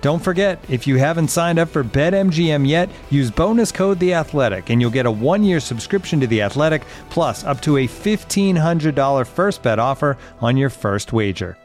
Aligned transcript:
Don't 0.00 0.22
forget, 0.22 0.64
if 0.70 0.86
you 0.86 0.96
haven't 0.96 1.28
signed 1.28 1.58
up 1.58 1.68
for 1.68 1.84
BetMGM 1.84 2.66
yet, 2.66 2.88
use 3.10 3.30
bonus 3.30 3.70
code 3.70 3.98
The 3.98 4.14
Athletic, 4.14 4.70
and 4.70 4.80
you'll 4.80 4.90
get 4.90 5.04
a 5.04 5.10
one-year 5.10 5.60
subscription 5.60 6.20
to 6.20 6.26
The 6.26 6.40
Athletic, 6.40 6.86
plus 7.10 7.44
up 7.44 7.60
to 7.62 7.76
a 7.76 7.86
$1,500 7.86 9.26
first 9.26 9.62
bet 9.62 9.78
offer 9.78 10.16
on 10.40 10.56
your 10.56 10.70
first 10.70 11.12
wager. 11.12 11.58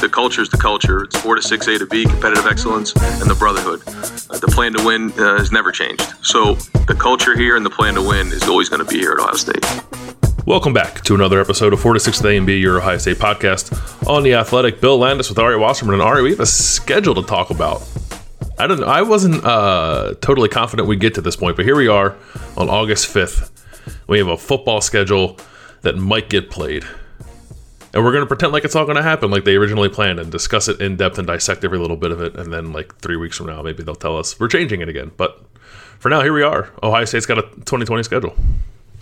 The 0.00 0.10
culture 0.12 0.42
is 0.42 0.48
the 0.48 0.58
culture. 0.58 1.02
It's 1.02 1.18
four 1.18 1.34
to 1.34 1.42
six 1.42 1.66
A 1.66 1.76
to 1.78 1.86
B, 1.86 2.04
competitive 2.04 2.46
excellence, 2.46 2.92
and 2.94 3.28
the 3.28 3.34
brotherhood. 3.34 3.82
The 4.44 4.52
plan 4.52 4.74
to 4.74 4.84
win 4.84 5.10
uh, 5.12 5.38
has 5.38 5.50
never 5.52 5.72
changed. 5.72 6.02
So 6.20 6.52
the 6.86 6.94
culture 6.94 7.34
here 7.34 7.56
and 7.56 7.64
the 7.64 7.70
plan 7.70 7.94
to 7.94 8.02
win 8.06 8.26
is 8.26 8.42
always 8.42 8.68
going 8.68 8.84
to 8.84 8.92
be 8.92 8.98
here 8.98 9.12
at 9.12 9.18
Ohio 9.18 9.36
State. 9.36 9.64
Welcome 10.44 10.74
back 10.74 11.00
to 11.04 11.14
another 11.14 11.40
episode 11.40 11.72
of 11.72 11.80
4 11.80 11.94
to 11.94 12.00
6 12.00 12.22
A 12.22 12.36
and 12.36 12.46
B, 12.46 12.58
your 12.58 12.76
Ohio 12.76 12.98
State 12.98 13.16
podcast 13.16 14.06
on 14.06 14.22
the 14.22 14.34
athletic. 14.34 14.82
Bill 14.82 14.98
Landis 14.98 15.30
with 15.30 15.38
Ari 15.38 15.56
Wasserman. 15.56 15.94
And 15.94 16.02
Ari, 16.02 16.22
we 16.22 16.28
have 16.28 16.40
a 16.40 16.46
schedule 16.46 17.14
to 17.14 17.22
talk 17.22 17.48
about. 17.48 17.88
I 18.58 18.66
don't. 18.66 18.84
I 18.84 19.00
wasn't 19.00 19.42
uh, 19.46 20.12
totally 20.20 20.50
confident 20.50 20.88
we'd 20.88 21.00
get 21.00 21.14
to 21.14 21.22
this 21.22 21.36
point, 21.36 21.56
but 21.56 21.64
here 21.64 21.74
we 21.74 21.88
are 21.88 22.14
on 22.58 22.68
August 22.68 23.14
5th. 23.14 23.50
We 24.08 24.18
have 24.18 24.28
a 24.28 24.36
football 24.36 24.82
schedule 24.82 25.38
that 25.80 25.96
might 25.96 26.28
get 26.28 26.50
played. 26.50 26.84
And 27.94 28.04
we're 28.04 28.10
going 28.12 28.22
to 28.24 28.26
pretend 28.26 28.52
like 28.52 28.64
it's 28.64 28.74
all 28.74 28.84
going 28.84 28.96
to 28.96 29.02
happen 29.02 29.30
like 29.30 29.44
they 29.44 29.54
originally 29.54 29.88
planned 29.88 30.18
and 30.18 30.30
discuss 30.30 30.66
it 30.68 30.80
in 30.80 30.96
depth 30.96 31.16
and 31.18 31.26
dissect 31.26 31.64
every 31.64 31.78
little 31.78 31.96
bit 31.96 32.10
of 32.10 32.20
it. 32.20 32.34
And 32.36 32.52
then, 32.52 32.72
like, 32.72 32.96
three 32.98 33.16
weeks 33.16 33.36
from 33.36 33.46
now, 33.46 33.62
maybe 33.62 33.82
they'll 33.84 33.94
tell 33.94 34.18
us 34.18 34.38
we're 34.40 34.48
changing 34.48 34.80
it 34.80 34.88
again. 34.88 35.12
But 35.16 35.40
for 36.00 36.08
now, 36.08 36.20
here 36.22 36.32
we 36.32 36.42
are. 36.42 36.70
Ohio 36.82 37.04
State's 37.04 37.24
got 37.24 37.38
a 37.38 37.42
2020 37.42 38.02
schedule. 38.02 38.34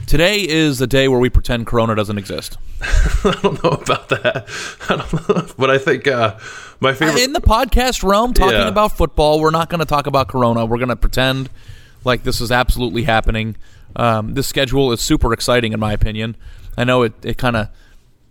Today 0.07 0.47
is 0.47 0.79
the 0.79 0.87
day 0.87 1.09
where 1.09 1.19
we 1.19 1.31
pretend 1.31 1.67
Corona 1.67 1.95
doesn't 1.95 2.19
exist. 2.19 2.59
I 2.83 3.39
don't 3.43 3.65
know 3.65 3.71
about 3.71 4.11
that. 4.11 4.47
I 4.91 4.97
don't 4.97 5.29
know. 5.29 5.55
But 5.57 5.71
I 5.71 5.79
think 5.79 6.07
uh, 6.07 6.37
my 6.81 6.93
favorite. 6.93 7.23
In 7.23 7.33
the 7.33 7.41
podcast 7.41 8.03
realm, 8.03 8.35
talking 8.35 8.59
Yeah. 8.59 8.69
about 8.69 8.97
football, 8.99 9.41
we're 9.41 9.51
not 9.53 9.71
going 9.71 9.79
to 9.79 9.87
talk 9.87 10.07
about 10.07 10.29
Corona. 10.29 10.67
We're 10.67 10.79
going 10.79 10.89
to 10.91 10.97
pretend 10.97 11.49
like 12.05 12.25
this 12.25 12.43
is 12.43 12.53
absolutely 12.53 13.05
happening. 13.05 13.57
Um, 13.97 14.35
this 14.35 14.47
schedule 14.47 14.93
is 14.93 15.01
super 15.01 15.33
exciting, 15.33 15.73
in 15.73 15.81
my 15.81 15.93
opinion. 15.93 16.37
I 16.77 16.85
know 16.85 17.03
it, 17.03 17.13
it 17.23 17.39
kind 17.39 17.57
of 17.57 17.69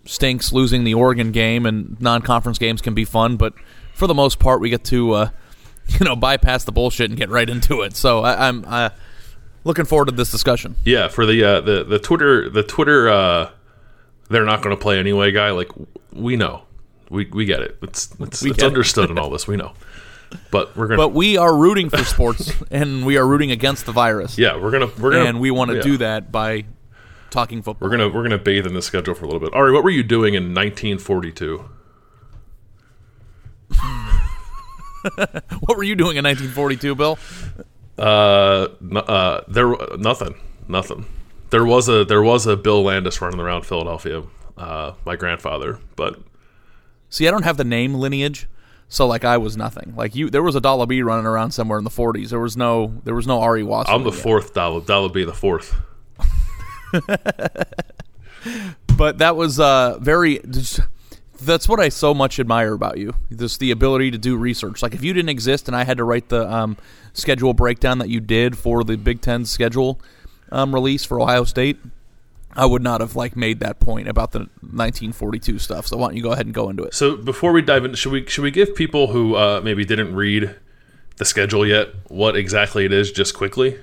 stinks 0.05 0.51
losing 0.51 0.83
the 0.83 0.93
Oregon 0.93 1.31
game, 1.31 1.65
and 1.65 1.99
non 2.01 2.21
conference 2.21 2.57
games 2.57 2.81
can 2.81 2.93
be 2.93 3.05
fun, 3.05 3.37
but 3.37 3.53
for 3.93 4.07
the 4.07 4.13
most 4.13 4.39
part, 4.39 4.61
we 4.61 4.69
get 4.69 4.83
to 4.85 5.11
uh, 5.13 5.29
you 5.87 6.05
know 6.05 6.15
bypass 6.15 6.63
the 6.63 6.71
bullshit 6.71 7.09
and 7.09 7.17
get 7.17 7.29
right 7.29 7.49
into 7.49 7.81
it. 7.81 7.95
So 7.95 8.21
I, 8.21 8.47
I'm 8.47 8.65
uh, 8.67 8.89
looking 9.63 9.85
forward 9.85 10.05
to 10.05 10.11
this 10.11 10.31
discussion. 10.31 10.75
Yeah, 10.85 11.07
for 11.07 11.25
the 11.25 11.43
uh, 11.43 11.61
the 11.61 11.83
the 11.83 11.99
Twitter 11.99 12.49
the 12.49 12.63
Twitter 12.63 13.09
uh, 13.09 13.51
they're 14.29 14.45
not 14.45 14.61
going 14.61 14.75
to 14.75 14.81
play 14.81 14.99
anyway 14.99 15.31
guy. 15.31 15.51
Like 15.51 15.69
we 16.11 16.35
know, 16.35 16.63
we 17.09 17.25
we 17.25 17.45
get 17.45 17.61
it. 17.61 17.77
It's 17.81 18.13
it's, 18.19 18.43
it's 18.43 18.55
get 18.55 18.59
it. 18.59 18.63
understood 18.63 19.09
in 19.09 19.19
all 19.19 19.29
this. 19.29 19.47
We 19.47 19.57
know, 19.57 19.73
but 20.49 20.75
we're 20.75 20.87
gonna. 20.87 20.97
But 20.97 21.09
we 21.09 21.37
are 21.37 21.55
rooting 21.55 21.89
for 21.89 22.03
sports, 22.03 22.51
and 22.71 23.05
we 23.05 23.17
are 23.17 23.27
rooting 23.27 23.51
against 23.51 23.85
the 23.85 23.91
virus. 23.91 24.37
yeah, 24.37 24.55
we're 24.57 24.71
gonna 24.71 24.91
we're 24.99 25.11
gonna 25.11 25.25
and 25.25 25.39
we 25.39 25.51
want 25.51 25.71
to 25.71 25.77
yeah. 25.77 25.83
do 25.83 25.97
that 25.97 26.31
by 26.31 26.65
talking 27.31 27.61
football. 27.63 27.87
We're 27.89 27.97
gonna 27.97 28.09
we're 28.09 28.23
gonna 28.23 28.37
bathe 28.37 28.67
in 28.67 28.73
the 28.75 28.81
schedule 28.81 29.15
for 29.15 29.23
a 29.25 29.27
little 29.27 29.39
bit. 29.39 29.53
Ari, 29.53 29.71
what 29.73 29.83
were 29.83 29.89
you 29.89 30.03
doing 30.03 30.35
in 30.35 30.53
1942? 30.53 31.65
What 35.61 35.77
were 35.77 35.83
you 35.83 35.95
doing 35.95 36.15
in 36.17 36.23
1942, 36.23 36.93
Bill? 36.95 37.17
Uh, 37.97 38.67
n- 38.81 38.97
uh, 38.97 39.41
there 39.47 39.75
nothing, 39.97 40.35
nothing. 40.67 41.05
There 41.49 41.65
was 41.65 41.89
a 41.89 42.05
there 42.05 42.21
was 42.21 42.45
a 42.45 42.55
Bill 42.55 42.83
Landis 42.83 43.19
running 43.19 43.39
around 43.39 43.65
Philadelphia. 43.65 44.23
Uh, 44.57 44.93
my 45.05 45.15
grandfather, 45.15 45.79
but 45.95 46.19
See, 47.09 47.27
I 47.27 47.31
don't 47.31 47.43
have 47.43 47.57
the 47.57 47.63
name 47.63 47.95
lineage, 47.95 48.47
so 48.89 49.07
like 49.07 49.25
I 49.25 49.37
was 49.37 49.57
nothing. 49.57 49.93
Like 49.95 50.13
you, 50.15 50.29
there 50.29 50.43
was 50.43 50.55
a 50.55 50.61
Dollar 50.61 50.85
B 50.85 51.01
running 51.01 51.25
around 51.25 51.51
somewhere 51.51 51.79
in 51.79 51.83
the 51.83 51.89
40s. 51.89 52.29
There 52.29 52.39
was 52.39 52.55
no, 52.55 53.01
there 53.03 53.15
was 53.15 53.25
no 53.27 53.41
Ari 53.41 53.63
Wasserman. 53.63 54.01
I'm 54.01 54.03
the 54.05 54.15
yet. 54.15 54.21
fourth. 54.23 54.53
Dollar 54.53 55.01
would 55.01 55.13
be 55.13 55.25
the 55.25 55.33
fourth. 55.33 55.75
but 58.97 59.17
that 59.19 59.35
was 59.35 59.59
uh, 59.59 59.97
very. 59.99 60.39
just- 60.49 60.81
That's 61.41 61.67
what 61.67 61.79
I 61.79 61.89
so 61.89 62.13
much 62.13 62.39
admire 62.39 62.73
about 62.73 62.97
you. 62.97 63.13
This 63.31 63.57
the 63.57 63.71
ability 63.71 64.11
to 64.11 64.17
do 64.17 64.37
research. 64.37 64.81
Like 64.83 64.93
if 64.93 65.03
you 65.03 65.13
didn't 65.13 65.29
exist 65.29 65.67
and 65.67 65.75
I 65.75 65.85
had 65.85 65.97
to 65.97 66.03
write 66.03 66.29
the 66.29 66.51
um, 66.51 66.77
schedule 67.13 67.53
breakdown 67.53 67.97
that 67.97 68.09
you 68.09 68.19
did 68.19 68.57
for 68.57 68.83
the 68.83 68.95
Big 68.95 69.21
Ten 69.21 69.45
schedule 69.45 69.99
um, 70.51 70.73
release 70.73 71.03
for 71.03 71.19
Ohio 71.19 71.43
State, 71.43 71.77
I 72.53 72.67
would 72.67 72.83
not 72.83 73.01
have 73.01 73.15
like 73.15 73.35
made 73.35 73.59
that 73.61 73.79
point 73.79 74.07
about 74.07 74.33
the 74.33 74.39
1942 74.61 75.57
stuff. 75.57 75.87
So 75.87 75.97
why 75.97 76.09
don't 76.09 76.17
you 76.17 76.21
go 76.21 76.33
ahead 76.33 76.45
and 76.45 76.53
go 76.53 76.69
into 76.69 76.83
it? 76.83 76.93
So 76.93 77.17
before 77.17 77.53
we 77.53 77.63
dive 77.63 77.85
in, 77.85 77.95
should 77.95 78.11
we 78.11 78.27
should 78.27 78.43
we 78.43 78.51
give 78.51 78.75
people 78.75 79.07
who 79.07 79.35
uh, 79.35 79.61
maybe 79.63 79.83
didn't 79.83 80.13
read 80.13 80.53
the 81.17 81.25
schedule 81.25 81.65
yet 81.65 81.89
what 82.07 82.35
exactly 82.35 82.85
it 82.85 82.93
is, 82.93 83.11
just 83.11 83.33
quickly? 83.33 83.79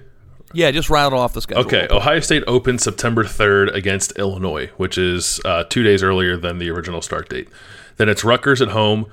Yeah, 0.52 0.70
just 0.70 0.88
rattle 0.88 1.18
off 1.18 1.34
the 1.34 1.42
schedule. 1.42 1.64
Okay, 1.64 1.86
Ohio 1.90 2.20
State 2.20 2.42
opens 2.46 2.82
September 2.82 3.24
3rd 3.24 3.74
against 3.74 4.12
Illinois, 4.12 4.68
which 4.76 4.96
is 4.96 5.40
uh, 5.44 5.64
two 5.64 5.82
days 5.82 6.02
earlier 6.02 6.36
than 6.36 6.58
the 6.58 6.70
original 6.70 7.02
start 7.02 7.28
date. 7.28 7.48
Then 7.96 8.08
it's 8.08 8.24
Rutgers 8.24 8.62
at 8.62 8.68
home, 8.68 9.06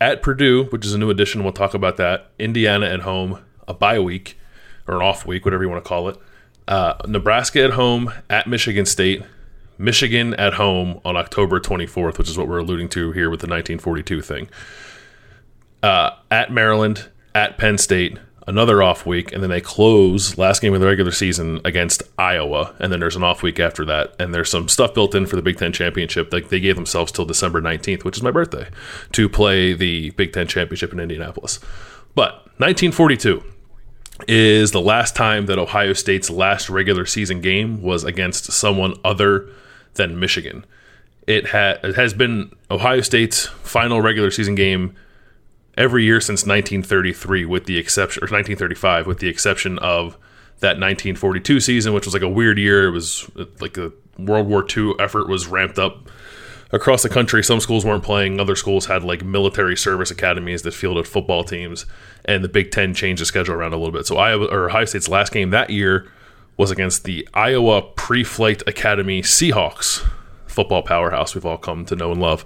at 0.00 0.22
Purdue, 0.22 0.64
which 0.64 0.84
is 0.84 0.94
a 0.94 0.98
new 0.98 1.10
addition. 1.10 1.44
We'll 1.44 1.52
talk 1.52 1.74
about 1.74 1.96
that. 1.98 2.30
Indiana 2.38 2.86
at 2.86 3.00
home, 3.00 3.40
a 3.68 3.74
bye 3.74 3.98
week 4.00 4.38
or 4.88 4.96
an 4.96 5.02
off 5.02 5.26
week, 5.26 5.44
whatever 5.44 5.62
you 5.62 5.68
want 5.68 5.84
to 5.84 5.88
call 5.88 6.08
it. 6.08 6.16
Uh, 6.66 6.94
Nebraska 7.06 7.62
at 7.62 7.72
home, 7.72 8.12
at 8.28 8.46
Michigan 8.46 8.86
State, 8.86 9.22
Michigan 9.78 10.34
at 10.34 10.54
home 10.54 11.00
on 11.04 11.16
October 11.16 11.60
24th, 11.60 12.18
which 12.18 12.28
is 12.28 12.36
what 12.36 12.48
we're 12.48 12.58
alluding 12.58 12.88
to 12.90 13.12
here 13.12 13.30
with 13.30 13.40
the 13.40 13.46
1942 13.46 14.22
thing. 14.22 14.48
Uh, 15.82 16.10
at 16.30 16.52
Maryland, 16.52 17.08
at 17.34 17.56
Penn 17.58 17.78
State, 17.78 18.18
another 18.50 18.82
off 18.82 19.06
week, 19.06 19.32
and 19.32 19.42
then 19.42 19.48
they 19.48 19.60
close 19.60 20.36
last 20.36 20.60
game 20.60 20.74
of 20.74 20.80
the 20.80 20.86
regular 20.86 21.12
season 21.12 21.60
against 21.64 22.02
Iowa, 22.18 22.74
and 22.78 22.92
then 22.92 23.00
there's 23.00 23.16
an 23.16 23.22
off 23.22 23.42
week 23.42 23.60
after 23.60 23.84
that, 23.86 24.14
and 24.18 24.34
there's 24.34 24.50
some 24.50 24.68
stuff 24.68 24.92
built 24.92 25.14
in 25.14 25.24
for 25.24 25.36
the 25.36 25.42
Big 25.42 25.56
Ten 25.56 25.72
championship. 25.72 26.32
Like 26.32 26.48
they 26.48 26.60
gave 26.60 26.76
themselves 26.76 27.12
till 27.12 27.24
December 27.24 27.62
19th, 27.62 28.04
which 28.04 28.16
is 28.16 28.22
my 28.22 28.30
birthday, 28.30 28.68
to 29.12 29.28
play 29.28 29.72
the 29.72 30.10
Big 30.10 30.32
Ten 30.32 30.46
championship 30.46 30.92
in 30.92 31.00
Indianapolis. 31.00 31.60
But 32.14 32.32
1942, 32.58 33.42
is 34.28 34.72
the 34.72 34.80
last 34.80 35.16
time 35.16 35.46
that 35.46 35.58
Ohio 35.58 35.92
State's 35.92 36.28
last 36.28 36.68
regular 36.68 37.06
season 37.06 37.40
game 37.40 37.80
was 37.80 38.04
against 38.04 38.52
someone 38.52 38.94
other 39.04 39.48
than 39.94 40.20
Michigan. 40.20 40.66
It, 41.26 41.48
ha- 41.48 41.78
it 41.82 41.94
has 41.94 42.12
been 42.12 42.54
Ohio 42.70 43.00
State's 43.00 43.46
final 43.46 44.02
regular 44.02 44.30
season 44.30 44.54
game 44.54 44.94
every 45.80 46.04
year 46.04 46.20
since 46.20 46.42
1933, 46.42 47.46
with 47.46 47.64
the 47.64 47.78
exception, 47.78 48.22
or 48.22 48.28
1935, 48.28 49.06
with 49.06 49.18
the 49.18 49.28
exception 49.28 49.78
of 49.78 50.18
that 50.60 50.78
1942 50.78 51.58
season, 51.58 51.94
which 51.94 52.04
was 52.04 52.12
like 52.12 52.22
a 52.22 52.28
weird 52.28 52.58
year. 52.58 52.86
It 52.86 52.90
was 52.90 53.28
like 53.60 53.78
a 53.78 53.90
World 54.18 54.46
War 54.46 54.64
II 54.76 54.92
effort 54.98 55.26
was 55.26 55.46
ramped 55.46 55.78
up 55.78 56.10
across 56.70 57.02
the 57.02 57.08
country. 57.08 57.42
Some 57.42 57.60
schools 57.60 57.86
weren't 57.86 58.04
playing. 58.04 58.38
Other 58.38 58.54
schools 58.56 58.86
had 58.86 59.02
like 59.02 59.24
military 59.24 59.76
service 59.76 60.10
academies 60.10 60.62
that 60.62 60.74
fielded 60.74 61.08
football 61.08 61.44
teams, 61.44 61.86
and 62.26 62.44
the 62.44 62.48
Big 62.48 62.70
Ten 62.70 62.92
changed 62.92 63.22
the 63.22 63.26
schedule 63.26 63.54
around 63.54 63.72
a 63.72 63.78
little 63.78 63.92
bit. 63.92 64.06
So 64.06 64.18
Iowa 64.18 64.46
or 64.46 64.68
Ohio 64.68 64.84
State's 64.84 65.08
last 65.08 65.32
game 65.32 65.48
that 65.50 65.70
year 65.70 66.12
was 66.58 66.70
against 66.70 67.04
the 67.04 67.26
Iowa 67.32 67.80
Pre-Flight 67.80 68.62
Academy 68.66 69.22
Seahawks, 69.22 70.06
football 70.60 70.82
powerhouse 70.82 71.34
we've 71.34 71.46
all 71.46 71.56
come 71.56 71.86
to 71.86 71.96
know 71.96 72.12
and 72.12 72.20
love. 72.20 72.44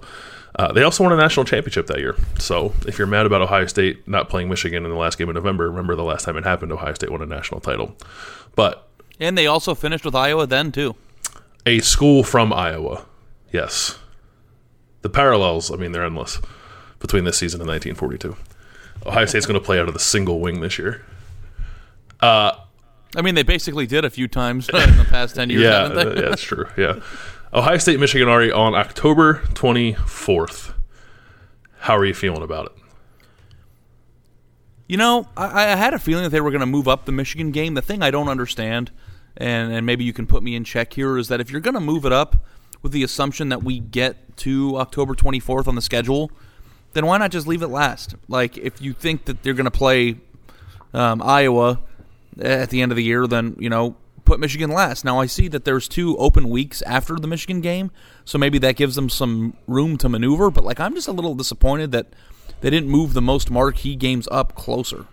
Uh, 0.56 0.70
they 0.72 0.84
also 0.84 1.02
won 1.02 1.12
a 1.12 1.16
national 1.16 1.44
championship 1.44 1.88
that 1.88 1.98
year. 1.98 2.14
So 2.38 2.72
if 2.86 2.96
you're 2.96 3.08
mad 3.08 3.26
about 3.26 3.42
Ohio 3.42 3.66
State 3.66 4.06
not 4.06 4.28
playing 4.28 4.48
Michigan 4.48 4.84
in 4.84 4.90
the 4.90 4.96
last 4.96 5.18
game 5.18 5.28
of 5.28 5.34
November, 5.34 5.68
remember 5.68 5.96
the 5.96 6.04
last 6.04 6.24
time 6.24 6.36
it 6.36 6.44
happened, 6.44 6.70
Ohio 6.70 6.94
State 6.94 7.10
won 7.10 7.22
a 7.22 7.26
national 7.26 7.60
title. 7.60 7.96
But 8.54 8.86
And 9.18 9.36
they 9.36 9.48
also 9.48 9.74
finished 9.74 10.04
with 10.04 10.14
Iowa 10.14 10.46
then 10.46 10.70
too. 10.70 10.94
a 11.66 11.80
school 11.80 12.22
from 12.22 12.52
Iowa, 12.52 13.04
yes. 13.52 13.98
The 15.02 15.10
parallels, 15.10 15.72
I 15.72 15.76
mean, 15.76 15.90
they're 15.90 16.04
endless 16.04 16.40
between 17.00 17.24
this 17.24 17.36
season 17.38 17.60
and 17.60 17.68
1942. 17.68 18.36
Ohio 19.08 19.26
State's 19.26 19.46
going 19.46 19.58
to 19.58 19.64
play 19.64 19.80
out 19.80 19.88
of 19.88 19.94
the 19.94 20.00
single 20.00 20.38
wing 20.38 20.60
this 20.60 20.78
year. 20.78 21.02
I 23.16 23.22
mean, 23.22 23.34
they 23.34 23.42
basically 23.42 23.86
did 23.86 24.04
a 24.04 24.10
few 24.10 24.28
times 24.28 24.68
in 24.72 24.96
the 24.96 25.04
past 25.04 25.34
ten 25.36 25.50
years, 25.50 25.62
yeah, 25.62 25.88
haven't 25.88 26.14
they? 26.14 26.24
uh, 26.24 26.28
that's 26.30 26.42
true. 26.42 26.66
Yeah. 26.76 27.00
Ohio 27.54 27.78
State, 27.78 28.00
Michigan, 28.00 28.26
Ari 28.26 28.50
on 28.50 28.74
October 28.74 29.34
24th. 29.52 30.74
How 31.78 31.96
are 31.96 32.04
you 32.04 32.12
feeling 32.12 32.42
about 32.42 32.66
it? 32.66 32.72
You 34.88 34.96
know, 34.96 35.28
I, 35.36 35.70
I 35.70 35.76
had 35.76 35.94
a 35.94 36.00
feeling 36.00 36.24
that 36.24 36.30
they 36.30 36.40
were 36.40 36.50
going 36.50 36.62
to 36.62 36.66
move 36.66 36.88
up 36.88 37.04
the 37.04 37.12
Michigan 37.12 37.52
game. 37.52 37.74
The 37.74 37.82
thing 37.82 38.02
I 38.02 38.10
don't 38.10 38.28
understand, 38.28 38.90
and, 39.36 39.72
and 39.72 39.86
maybe 39.86 40.02
you 40.02 40.12
can 40.12 40.26
put 40.26 40.42
me 40.42 40.56
in 40.56 40.64
check 40.64 40.94
here, 40.94 41.16
is 41.16 41.28
that 41.28 41.40
if 41.40 41.52
you're 41.52 41.60
going 41.60 41.74
to 41.74 41.80
move 41.80 42.04
it 42.04 42.12
up 42.12 42.44
with 42.82 42.90
the 42.90 43.04
assumption 43.04 43.50
that 43.50 43.62
we 43.62 43.78
get 43.78 44.36
to 44.38 44.76
October 44.78 45.14
24th 45.14 45.68
on 45.68 45.76
the 45.76 45.82
schedule, 45.82 46.32
then 46.92 47.06
why 47.06 47.18
not 47.18 47.30
just 47.30 47.46
leave 47.46 47.62
it 47.62 47.68
last? 47.68 48.16
Like, 48.26 48.58
if 48.58 48.82
you 48.82 48.92
think 48.92 49.26
that 49.26 49.44
they're 49.44 49.54
going 49.54 49.64
to 49.66 49.70
play 49.70 50.16
um, 50.92 51.22
Iowa 51.22 51.78
at 52.36 52.70
the 52.70 52.82
end 52.82 52.90
of 52.90 52.96
the 52.96 53.04
year, 53.04 53.28
then, 53.28 53.54
you 53.60 53.70
know, 53.70 53.94
put 54.24 54.40
Michigan 54.40 54.70
last. 54.70 55.04
Now, 55.04 55.20
I 55.20 55.26
see 55.26 55.48
that 55.48 55.64
there's 55.64 55.88
two 55.88 56.16
open 56.18 56.48
weeks 56.48 56.82
after 56.82 57.16
the 57.16 57.26
Michigan 57.28 57.60
game, 57.60 57.90
so 58.24 58.38
maybe 58.38 58.58
that 58.58 58.76
gives 58.76 58.94
them 58.94 59.08
some 59.08 59.56
room 59.66 59.96
to 59.98 60.08
maneuver, 60.08 60.50
but, 60.50 60.64
like, 60.64 60.80
I'm 60.80 60.94
just 60.94 61.08
a 61.08 61.12
little 61.12 61.34
disappointed 61.34 61.92
that 61.92 62.06
they 62.60 62.70
didn't 62.70 62.88
move 62.88 63.12
the 63.12 63.22
most 63.22 63.50
marquee 63.50 63.96
games 63.96 64.28
up 64.30 64.54
closer. 64.54 65.06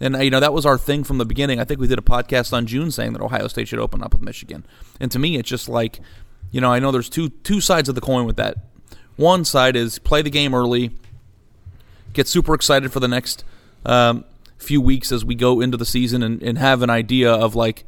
And 0.00 0.16
uh, 0.16 0.20
you 0.20 0.30
know 0.30 0.40
that 0.40 0.52
was 0.52 0.64
our 0.64 0.78
thing 0.78 1.04
from 1.04 1.18
the 1.18 1.26
beginning. 1.26 1.60
I 1.60 1.64
think 1.64 1.78
we 1.78 1.86
did 1.86 1.98
a 1.98 2.02
podcast 2.02 2.52
on 2.52 2.66
June 2.66 2.90
saying 2.90 3.12
that 3.12 3.22
Ohio 3.22 3.48
State 3.48 3.68
should 3.68 3.78
open 3.78 4.02
up 4.02 4.14
with 4.14 4.22
Michigan. 4.22 4.64
And 4.98 5.10
to 5.12 5.18
me, 5.18 5.36
it's 5.36 5.48
just 5.48 5.68
like, 5.68 6.00
you 6.50 6.60
know, 6.60 6.72
I 6.72 6.78
know 6.78 6.90
there's 6.90 7.10
two 7.10 7.28
two 7.28 7.60
sides 7.60 7.88
of 7.88 7.94
the 7.94 8.00
coin 8.00 8.24
with 8.24 8.36
that. 8.36 8.56
One 9.16 9.44
side 9.44 9.76
is 9.76 9.98
play 9.98 10.22
the 10.22 10.30
game 10.30 10.54
early, 10.54 10.90
get 12.14 12.26
super 12.26 12.54
excited 12.54 12.92
for 12.92 13.00
the 13.00 13.08
next 13.08 13.44
um, 13.84 14.24
few 14.56 14.80
weeks 14.80 15.12
as 15.12 15.24
we 15.24 15.34
go 15.34 15.60
into 15.60 15.76
the 15.76 15.84
season, 15.84 16.22
and, 16.22 16.42
and 16.42 16.56
have 16.56 16.80
an 16.80 16.90
idea 16.90 17.30
of 17.30 17.54
like 17.54 17.84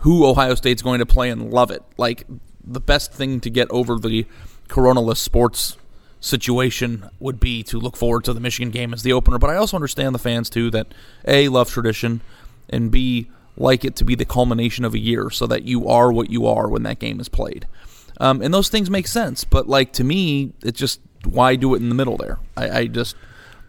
who 0.00 0.26
Ohio 0.26 0.54
State's 0.54 0.82
going 0.82 0.98
to 0.98 1.06
play 1.06 1.30
and 1.30 1.52
love 1.52 1.70
it. 1.70 1.82
Like 1.96 2.26
the 2.64 2.80
best 2.80 3.12
thing 3.12 3.40
to 3.40 3.50
get 3.50 3.70
over 3.70 3.98
the 3.98 4.26
coronaless 4.68 5.18
sports 5.18 5.76
situation 6.20 7.08
would 7.18 7.40
be 7.40 7.62
to 7.62 7.78
look 7.78 7.96
forward 7.96 8.24
to 8.24 8.32
the 8.32 8.40
Michigan 8.40 8.70
game 8.70 8.92
as 8.92 9.02
the 9.02 9.12
opener. 9.12 9.38
But 9.38 9.50
I 9.50 9.56
also 9.56 9.76
understand 9.76 10.14
the 10.14 10.18
fans 10.18 10.50
too 10.50 10.70
that 10.70 10.88
A 11.26 11.48
love 11.48 11.70
tradition 11.70 12.20
and 12.68 12.90
B 12.90 13.30
like 13.56 13.84
it 13.84 13.96
to 13.96 14.04
be 14.04 14.14
the 14.14 14.24
culmination 14.24 14.84
of 14.84 14.94
a 14.94 14.98
year 14.98 15.30
so 15.30 15.46
that 15.46 15.64
you 15.64 15.88
are 15.88 16.12
what 16.12 16.30
you 16.30 16.46
are 16.46 16.68
when 16.68 16.82
that 16.84 16.98
game 16.98 17.20
is 17.20 17.28
played. 17.28 17.66
Um, 18.18 18.42
and 18.42 18.52
those 18.52 18.68
things 18.68 18.90
make 18.90 19.06
sense, 19.06 19.44
but 19.44 19.68
like 19.68 19.92
to 19.94 20.04
me, 20.04 20.52
it's 20.62 20.78
just 20.78 21.00
why 21.24 21.56
do 21.56 21.74
it 21.74 21.78
in 21.78 21.88
the 21.88 21.94
middle 21.94 22.16
there? 22.16 22.38
I, 22.56 22.70
I 22.70 22.86
just 22.86 23.16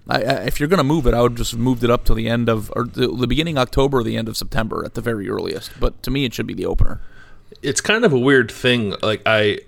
I, 0.07 0.21
I, 0.21 0.33
if 0.45 0.59
you're 0.59 0.69
going 0.69 0.79
to 0.79 0.83
move 0.83 1.05
it, 1.07 1.13
I 1.13 1.21
would 1.21 1.35
just 1.35 1.55
moved 1.55 1.83
it 1.83 1.89
up 1.89 2.05
to 2.05 2.13
the 2.13 2.27
end 2.27 2.49
of 2.49 2.71
or 2.75 2.85
the, 2.85 3.07
the 3.07 3.27
beginning 3.27 3.57
October 3.57 3.99
or 3.99 4.03
the 4.03 4.17
end 4.17 4.27
of 4.27 4.35
September 4.37 4.83
at 4.85 4.95
the 4.95 5.01
very 5.01 5.29
earliest. 5.29 5.71
But 5.79 6.01
to 6.03 6.11
me, 6.11 6.25
it 6.25 6.33
should 6.33 6.47
be 6.47 6.53
the 6.53 6.65
opener. 6.65 6.99
it's 7.61 7.81
kind 7.81 8.05
of 8.05 8.13
a 8.13 8.17
weird 8.19 8.51
thing. 8.51 8.95
Like 9.01 9.21
I, 9.25 9.59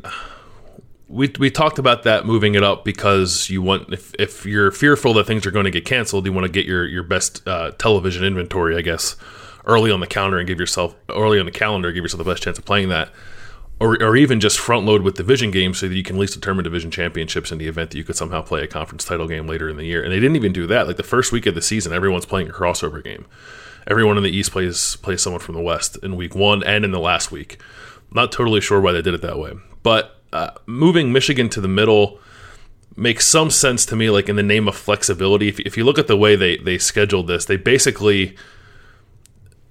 we 1.08 1.32
we 1.40 1.52
talked 1.52 1.80
about 1.80 2.04
that 2.04 2.26
moving 2.26 2.56
it 2.56 2.64
up 2.64 2.84
because 2.84 3.50
you 3.50 3.62
want 3.62 3.94
if 3.94 4.14
if 4.18 4.46
you're 4.46 4.72
fearful 4.72 5.14
that 5.16 5.26
things 5.28 5.46
are 5.46 5.52
going 5.52 5.66
to 5.66 5.72
get 5.72 5.86
canceled, 5.86 6.26
you 6.26 6.34
want 6.34 6.46
to 6.46 6.52
get 6.52 6.66
your 6.66 6.86
your 6.86 7.04
best 7.04 7.48
uh, 7.48 7.72
television 7.78 8.24
inventory, 8.24 8.76
I 8.76 8.82
guess, 8.82 9.16
early 9.66 9.92
on 9.92 10.00
the 10.00 10.08
calendar 10.08 10.40
and 10.40 10.48
give 10.48 10.60
yourself 10.60 10.96
early 11.10 11.40
on 11.40 11.46
the 11.46 11.52
calendar, 11.52 11.92
give 11.92 12.04
yourself 12.04 12.24
the 12.24 12.30
best 12.32 12.44
chance 12.44 12.58
of 12.58 12.66
playing 12.66 12.90
that. 12.90 13.10
Or, 13.80 14.02
or 14.02 14.16
even 14.16 14.40
just 14.40 14.60
front 14.60 14.86
load 14.86 15.02
with 15.02 15.16
division 15.16 15.52
games 15.52 15.80
so 15.80 15.90
that 15.90 15.96
you 15.96 16.04
can 16.04 16.16
at 16.16 16.20
least 16.20 16.36
determine 16.36 16.64
division 16.64 16.90
championships 16.90 17.52
in 17.52 17.58
the 17.58 17.68
event 17.68 17.92
that 17.92 17.98
you 17.98 18.06
could 18.06 18.16
somehow 18.16 18.42
play 18.42 18.64
a 18.64 18.68
conference 18.68 19.04
title 19.04 19.28
game 19.28 19.46
later 19.46 19.68
in 19.70 19.76
the 19.76 19.84
year. 19.84 20.02
And 20.02 20.12
they 20.12 20.22
didn't 20.22 20.38
even 20.38 20.54
do 20.54 20.68
that. 20.68 20.88
Like 20.88 20.96
the 20.96 21.04
first 21.04 21.34
week 21.34 21.46
of 21.48 21.56
the 21.56 21.62
season, 21.62 21.92
everyone's 21.92 22.26
playing 22.26 22.50
a 22.50 22.54
crossover 22.54 23.04
game. 23.04 23.26
Everyone 23.86 24.16
in 24.16 24.24
the 24.24 24.30
East 24.30 24.52
plays 24.52 24.96
plays 24.98 25.22
someone 25.22 25.42
from 25.42 25.56
the 25.56 25.62
West 25.62 25.98
in 26.02 26.16
week 26.16 26.36
one 26.36 26.64
and 26.64 26.86
in 26.86 26.92
the 26.92 27.00
last 27.00 27.32
week. 27.32 27.60
Not 28.12 28.32
totally 28.32 28.62
sure 28.62 28.80
why 28.80 28.94
they 28.94 29.02
did 29.02 29.14
it 29.14 29.22
that 29.22 29.40
way, 29.40 29.54
but 29.82 30.22
uh, 30.32 30.52
moving 30.66 31.12
Michigan 31.12 31.50
to 31.50 31.60
the 31.60 31.68
middle 31.68 32.20
makes 32.96 33.26
some 33.28 33.50
sense 33.50 33.86
to 33.88 33.96
me. 33.96 34.10
Like 34.10 34.30
in 34.30 34.38
the 34.38 34.44
name 34.44 34.68
of 34.68 34.76
flexibility, 34.76 35.50
if, 35.50 35.60
if 35.62 35.76
you 35.76 35.84
look 35.84 36.00
at 36.00 36.08
the 36.08 36.16
way 36.16 36.36
they 36.36 36.58
they 36.58 36.78
scheduled 36.78 37.28
this, 37.28 37.46
they 37.46 37.58
basically 37.58 38.38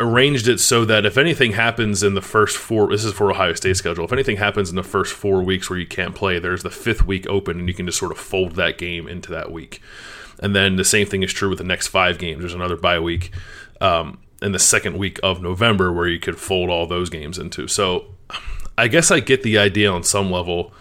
arranged 0.02 0.49
it 0.49 0.58
so 0.58 0.84
that 0.84 1.06
if 1.06 1.16
anything 1.16 1.52
happens 1.52 2.02
in 2.02 2.14
the 2.14 2.20
first 2.20 2.56
four, 2.56 2.88
this 2.88 3.04
is 3.04 3.12
for 3.12 3.31
Ohio 3.31 3.54
State 3.54 3.76
schedule. 3.76 4.04
If 4.04 4.12
anything 4.12 4.37
happens 4.37 4.69
in 4.69 4.76
the 4.76 4.82
first 4.82 5.14
four 5.14 5.43
weeks 5.43 5.70
where 5.70 5.78
you 5.78 5.87
can't 5.87 6.14
play, 6.14 6.38
there's 6.38 6.62
the 6.62 6.70
fifth 6.70 7.06
week 7.06 7.26
open, 7.28 7.58
and 7.58 7.69
you 7.69 7.75
can 7.75 7.87
just 7.87 7.99
sort 7.99 8.12
of 8.12 8.19
fold 8.19 8.56
that 8.56 8.78
game 8.78 9.06
into 9.06 9.31
that 9.31 9.52
week. 9.52 9.81
And 10.40 10.54
then 10.56 10.76
the 10.76 10.84
same 10.84 11.06
thing 11.06 11.22
is 11.22 11.32
true 11.32 11.49
with 11.49 11.58
the 11.58 11.64
next 11.64 11.88
five 11.88 12.19
games. 12.19 12.40
There's 12.40 12.54
another 12.54 12.76
bye 12.76 12.99
week 12.99 13.31
um, 13.81 14.19
in 14.43 14.52
the 14.52 14.58
second 14.58 14.99
week 14.99 15.20
of 15.22 15.40
November 15.40 15.93
where 15.93 16.08
you 16.08 16.19
could 16.19 16.38
fold 16.38 16.69
all 16.69 16.87
those 16.87 17.08
games 17.08 17.38
into. 17.38 17.69
So 17.69 18.06
I 18.76 18.88
guess 18.88 19.11
I 19.11 19.21
get 19.21 19.42
the 19.42 19.59
idea 19.59 19.90
on 19.90 20.02
some 20.02 20.30
level 20.30 20.73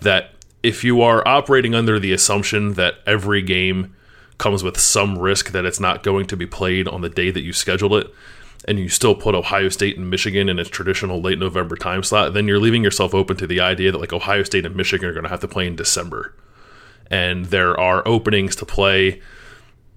that 0.00 0.30
if 0.62 0.82
you 0.82 1.02
are 1.02 1.26
operating 1.26 1.74
under 1.74 2.00
the 2.00 2.12
assumption 2.12 2.74
that 2.74 2.94
every 3.06 3.42
game 3.42 3.94
comes 4.38 4.64
with 4.64 4.80
some 4.80 5.18
risk 5.18 5.52
that 5.52 5.64
it's 5.64 5.78
not 5.78 6.02
going 6.02 6.26
to 6.26 6.36
be 6.36 6.46
played 6.46 6.88
on 6.88 7.02
the 7.02 7.08
day 7.08 7.30
that 7.30 7.42
you 7.42 7.52
schedule 7.52 7.96
it, 7.96 8.12
and 8.66 8.78
you 8.78 8.88
still 8.88 9.14
put 9.14 9.34
Ohio 9.34 9.68
State 9.68 9.96
and 9.96 10.10
Michigan 10.10 10.48
in 10.48 10.58
its 10.58 10.70
traditional 10.70 11.20
late 11.20 11.38
November 11.38 11.76
time 11.76 12.02
slot, 12.02 12.34
then 12.34 12.48
you're 12.48 12.60
leaving 12.60 12.82
yourself 12.82 13.14
open 13.14 13.36
to 13.36 13.46
the 13.46 13.60
idea 13.60 13.92
that 13.92 13.98
like 13.98 14.12
Ohio 14.12 14.42
State 14.42 14.64
and 14.66 14.76
Michigan 14.76 15.08
are 15.08 15.12
going 15.12 15.24
to 15.24 15.30
have 15.30 15.40
to 15.40 15.48
play 15.48 15.66
in 15.66 15.76
December. 15.76 16.34
And 17.10 17.46
there 17.46 17.78
are 17.78 18.06
openings 18.06 18.56
to 18.56 18.66
play 18.66 19.20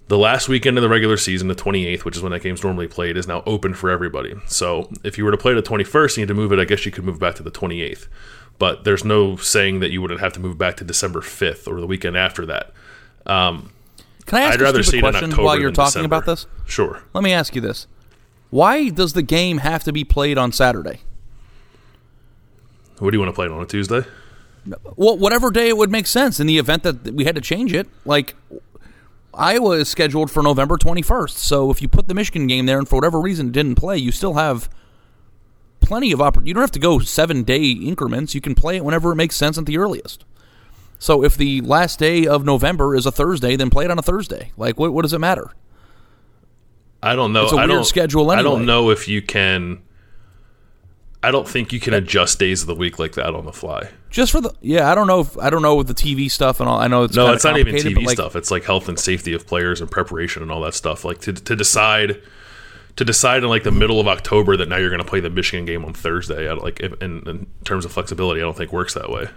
the 0.08 0.18
last 0.18 0.48
weekend 0.48 0.78
of 0.78 0.82
the 0.82 0.90
regular 0.90 1.18
season, 1.18 1.48
the 1.48 1.56
28th, 1.56 2.06
which 2.06 2.16
is 2.16 2.24
when 2.24 2.32
that 2.32 2.42
game's 2.42 2.64
normally 2.64 2.88
played, 2.88 3.18
is 3.18 3.28
now 3.28 3.44
open 3.46 3.74
for 3.74 3.90
everybody. 3.90 4.36
So 4.48 4.90
if 5.04 5.18
you 5.18 5.26
were 5.26 5.32
to 5.32 5.38
play 5.38 5.54
the 5.54 5.62
21st, 5.62 6.18
you 6.18 6.22
need 6.24 6.28
to 6.28 6.34
move 6.34 6.52
it. 6.52 6.60
I 6.60 6.66
guess 6.66 6.86
you 6.86 6.92
could 6.92 7.04
move 7.04 7.20
back 7.20 7.36
to 7.36 7.44
the 7.44 7.52
28th. 7.52 8.08
But 8.60 8.86
there's 8.86 9.04
no 9.04 9.36
saying 9.36 9.82
that 9.82 9.92
you 9.92 10.02
wouldn't 10.02 10.20
have 10.20 10.34
to 10.34 10.40
move 10.40 10.58
back 10.58 10.78
to 10.78 10.84
December 10.84 11.22
5th 11.22 11.68
or 11.68 11.80
the 11.80 11.88
weekend 11.88 12.18
after 12.18 12.46
that. 12.46 12.72
Um, 13.26 13.72
Can 14.26 14.40
I 14.40 14.42
ask 14.44 14.54
I'd 14.56 14.62
a 14.62 14.64
rather 14.64 14.84
see 14.84 15.00
question 15.00 15.32
while 15.32 15.60
you're 15.60 15.72
talking 15.72 16.02
December. 16.02 16.06
about 16.06 16.26
this? 16.26 16.48
Sure. 16.66 17.04
Let 17.14 17.24
me 17.24 17.34
ask 17.34 17.54
you 17.54 17.62
this: 17.62 17.88
Why 18.50 18.90
does 18.90 19.14
the 19.14 19.22
game 19.22 19.60
have 19.60 19.84
to 19.84 19.92
be 19.92 20.04
played 20.04 20.38
on 20.38 20.52
Saturday? 20.52 21.02
What 23.00 23.12
do 23.12 23.16
you 23.16 23.20
want 23.20 23.30
to 23.30 23.36
play 23.36 23.46
it 23.46 23.52
on 23.52 23.62
a 23.62 23.66
Tuesday? 23.66 24.02
Well, 24.96 25.18
whatever 25.18 25.52
day 25.52 25.70
it 25.70 25.78
would 25.78 25.92
make 25.92 26.08
sense 26.08 26.40
in 26.40 26.48
the 26.48 26.58
event 26.58 26.84
that 26.84 27.14
we 27.14 27.26
had 27.26 27.36
to 27.36 27.42
change 27.42 27.74
it. 27.74 27.88
Like 28.06 28.36
Iowa 29.34 29.72
is 29.78 29.90
scheduled 29.90 30.32
for 30.32 30.42
November 30.42 30.78
21st, 30.78 31.32
so 31.32 31.70
if 31.72 31.82
you 31.82 31.88
put 31.88 32.08
the 32.08 32.14
Michigan 32.14 32.48
game 32.48 32.66
there 32.66 32.80
and 32.80 32.88
for 32.88 32.96
whatever 32.96 33.20
reason 33.22 33.48
it 33.48 33.54
didn't 33.54 33.76
play, 33.76 33.98
you 33.98 34.12
still 34.12 34.34
have 34.34 34.70
plenty 35.80 36.12
of 36.12 36.20
oppor- 36.20 36.46
You 36.46 36.54
don't 36.54 36.62
have 36.64 36.72
to 36.72 36.80
go 36.80 37.00
seven 37.00 37.44
day 37.44 37.70
increments. 37.70 38.34
You 38.36 38.42
can 38.42 38.56
play 38.56 38.78
it 38.78 38.84
whenever 38.84 39.12
it 39.12 39.16
makes 39.16 39.36
sense 39.36 39.58
at 39.58 39.66
the 39.66 39.78
earliest. 39.78 40.26
So 41.00 41.24
if 41.24 41.38
the 41.38 41.62
last 41.62 42.00
day 42.00 42.26
of 42.26 42.44
November 42.44 42.96
is 42.96 43.06
a 43.06 43.12
Thursday, 43.12 43.56
then 43.56 43.70
play 43.70 43.86
it 43.86 43.92
on 43.92 44.00
a 44.00 44.02
Thursday. 44.02 44.52
Like 44.58 44.80
what? 44.80 44.92
What 44.92 45.04
does 45.04 45.14
it 45.14 45.20
matter? 45.20 45.52
I 47.02 47.16
don't 47.16 47.34
know. 47.34 47.44
It's 47.44 47.54
a 47.54 47.58
I 47.58 47.60
weird 47.66 47.70
don't, 47.70 47.86
schedule 47.86 48.32
I 48.32 48.42
don't 48.42 48.66
know 48.66 48.90
if 48.90 49.08
you 49.08 49.22
can. 49.22 49.82
I 51.24 51.32
don't 51.32 51.48
think 51.48 51.74
you 51.74 51.80
can 51.80 51.94
adjust 51.94 52.40
days 52.40 52.62
of 52.62 52.68
the 52.68 52.76
week 52.76 53.00
like 53.00 53.14
that 53.14 53.34
on 53.34 53.46
the 53.46 53.54
fly. 53.54 53.90
Just 54.10 54.32
for 54.32 54.42
the 54.42 54.54
yeah, 54.62 54.90
I 54.90 54.96
don't 54.96 55.08
know 55.08 55.22
if 55.22 55.38
I 55.38 55.50
don't 55.50 55.62
know 55.62 55.76
with 55.76 55.88
the 55.88 55.94
TV 55.94 56.30
stuff 56.30 56.60
and 56.60 56.70
all. 56.70 56.80
I 56.80 56.88
know 56.88 57.04
it's 57.04 57.16
No, 57.16 57.32
it's 57.34 57.44
not 57.44 57.58
even 57.58 57.76
TV 57.76 58.06
like, 58.06 58.16
stuff. 58.16 58.36
It's 58.36 58.52
like 58.52 58.64
health 58.64 58.88
and 58.88 59.00
safety 59.00 59.34
of 59.34 59.46
players 59.46 59.82
and 59.82 59.90
preparation 59.90 60.42
and 60.42 60.52
all 60.52 60.62
that 60.62 60.74
stuff. 60.74 61.04
Like 61.04 61.20
to 61.22 61.34
to 61.34 61.56
decide 61.56 62.22
to 62.98 63.06
decide 63.06 63.44
in 63.44 63.50
like 63.50 63.64
the 63.64 63.72
middle 63.72 64.00
of 64.00 64.08
October 64.08 64.58
that 64.58 64.68
now 64.68 64.78
you're 64.78 64.90
going 64.90 65.02
to 65.02 65.08
play 65.08 65.20
the 65.20 65.30
Michigan 65.30 65.66
game 65.66 65.86
on 65.86 65.94
Thursday. 65.94 66.46
I 66.46 66.56
don't, 66.56 66.64
like 66.64 66.80
if, 66.80 66.94
in, 67.02 67.28
in 67.28 67.48
terms 67.64 67.86
of 67.86 67.92
flexibility, 67.92 68.42
I 68.42 68.44
don't 68.44 68.58
think 68.58 68.74
works 68.74 68.96
that 68.96 69.10
way. 69.10 69.28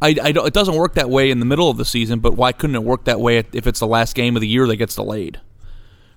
I, 0.00 0.16
I 0.22 0.32
don't, 0.32 0.46
it 0.46 0.54
doesn't 0.54 0.76
work 0.76 0.94
that 0.94 1.10
way 1.10 1.30
in 1.30 1.40
the 1.40 1.44
middle 1.44 1.68
of 1.68 1.76
the 1.76 1.84
season, 1.84 2.20
but 2.20 2.34
why 2.34 2.52
couldn't 2.52 2.76
it 2.76 2.84
work 2.84 3.04
that 3.04 3.20
way 3.20 3.38
if 3.52 3.66
it's 3.66 3.80
the 3.80 3.86
last 3.86 4.14
game 4.14 4.36
of 4.36 4.40
the 4.40 4.48
year 4.48 4.66
that 4.66 4.76
gets 4.76 4.94
delayed? 4.94 5.40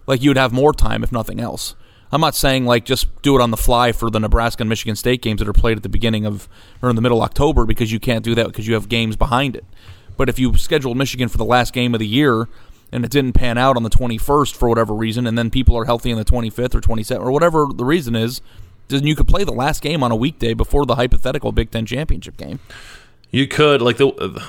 Like 0.06 0.22
you 0.22 0.30
would 0.30 0.38
have 0.38 0.54
more 0.54 0.74
time 0.74 1.04
if 1.04 1.12
nothing 1.12 1.40
else. 1.40 1.76
I'm 2.12 2.22
not 2.22 2.36
saying 2.36 2.66
like 2.66 2.86
just 2.86 3.08
do 3.24 3.36
it 3.36 3.42
on 3.42 3.52
the 3.52 3.58
fly 3.58 3.92
for 3.92 4.12
the 4.12 4.20
Nebraska 4.20 4.62
and 4.62 4.70
Michigan 4.70 4.96
State 4.96 5.22
games 5.22 5.40
that 5.40 5.48
are 5.48 5.54
played 5.54 5.78
at 5.78 5.84
the 5.84 5.90
beginning 5.90 6.26
of 6.26 6.48
or 6.82 6.90
in 6.90 6.96
the 6.96 7.02
middle 7.02 7.24
of 7.24 7.24
October 7.24 7.66
because 7.66 7.92
you 7.92 8.00
can't 8.00 8.24
do 8.24 8.36
that 8.36 8.48
because 8.48 8.68
you 8.68 8.76
have 8.76 8.88
games 8.88 9.16
behind 9.16 9.56
it. 9.56 9.66
But 10.16 10.30
if 10.30 10.38
you 10.38 10.56
scheduled 10.56 10.96
Michigan 10.96 11.28
for 11.28 11.38
the 11.38 11.46
last 11.46 11.74
game 11.74 11.96
of 11.96 12.00
the 12.00 12.08
year 12.08 12.48
and 12.92 13.04
it 13.04 13.10
didn't 13.10 13.34
pan 13.34 13.58
out 13.58 13.76
on 13.76 13.82
the 13.82 13.90
21st 13.90 14.56
for 14.56 14.70
whatever 14.70 14.94
reason, 14.94 15.26
and 15.26 15.36
then 15.36 15.50
people 15.50 15.76
are 15.76 15.86
healthy 15.86 16.12
on 16.12 16.20
the 16.20 16.24
25th 16.24 16.76
or 16.76 16.82
27th 16.82 17.20
or 17.20 17.32
whatever 17.32 17.66
the 17.74 17.84
reason 17.84 18.16
is, 18.16 18.42
then 18.90 19.08
you 19.08 19.16
could 19.16 19.28
play 19.28 19.44
the 19.44 19.52
last 19.52 19.82
game 19.82 20.04
on 20.04 20.12
a 20.12 20.16
weekday 20.16 20.54
before 20.54 20.86
the 20.86 20.96
hypothetical 20.96 21.52
Big 21.52 21.72
Ten 21.72 21.88
championship 21.88 22.38
game. 22.38 22.60
You 23.32 23.48
could 23.48 23.82
like 23.82 23.98
the 23.98 24.10
uh, 24.10 24.40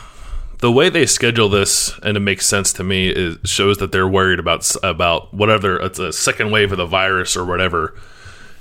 the 0.64 0.73
way 0.73 0.88
they 0.88 1.04
schedule 1.04 1.50
this, 1.50 1.92
and 2.02 2.16
it 2.16 2.21
makes 2.21 2.47
sense 2.47 2.73
to 2.73 2.83
me, 2.83 3.11
is 3.11 3.37
shows 3.44 3.76
that 3.78 3.92
they're 3.92 4.09
worried 4.09 4.38
about 4.38 4.75
about 4.83 5.35
whatever 5.35 5.76
it's 5.76 5.99
a 5.99 6.12
second 6.12 6.50
wave 6.50 6.73
of 6.73 6.78
the 6.78 6.87
virus 6.87 7.37
or 7.37 7.44
whatever 7.44 7.94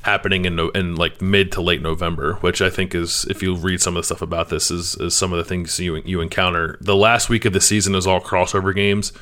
happening 0.01 0.43
in 0.43 0.59
in 0.75 0.95
like 0.95 1.21
mid 1.21 1.49
to 1.53 1.61
late 1.61 1.81
November, 1.81 2.33
which 2.41 2.61
I 2.61 2.69
think 2.69 2.93
is 2.93 3.25
if 3.29 3.41
you 3.41 3.55
read 3.55 3.81
some 3.81 3.95
of 3.95 4.01
the 4.01 4.05
stuff 4.05 4.21
about 4.21 4.49
this 4.49 4.69
is, 4.69 4.95
is 4.95 5.15
some 5.15 5.31
of 5.31 5.37
the 5.37 5.45
things 5.45 5.79
you 5.79 5.95
you 6.05 6.19
encounter. 6.19 6.77
The 6.81 6.95
last 6.95 7.29
week 7.29 7.45
of 7.45 7.53
the 7.53 7.61
season 7.61 7.95
is 7.95 8.05
all 8.05 8.19
crossover 8.19 8.75
games 8.75 9.13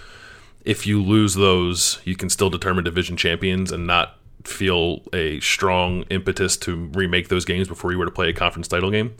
if 0.63 0.85
you 0.85 1.01
lose 1.03 1.35
those, 1.35 1.99
you 2.05 2.15
can 2.15 2.29
still 2.29 2.49
determine 2.49 2.83
division 2.83 3.17
champions 3.17 3.71
and 3.71 3.87
not 3.87 4.17
feel 4.43 5.01
a 5.13 5.39
strong 5.39 6.03
impetus 6.03 6.57
to 6.57 6.89
remake 6.93 7.29
those 7.29 7.45
games 7.45 7.67
before 7.67 7.91
you 7.91 7.97
were 7.97 8.05
to 8.05 8.11
play 8.11 8.29
a 8.29 8.33
conference 8.33 8.67
title 8.67 8.91
game. 8.91 9.13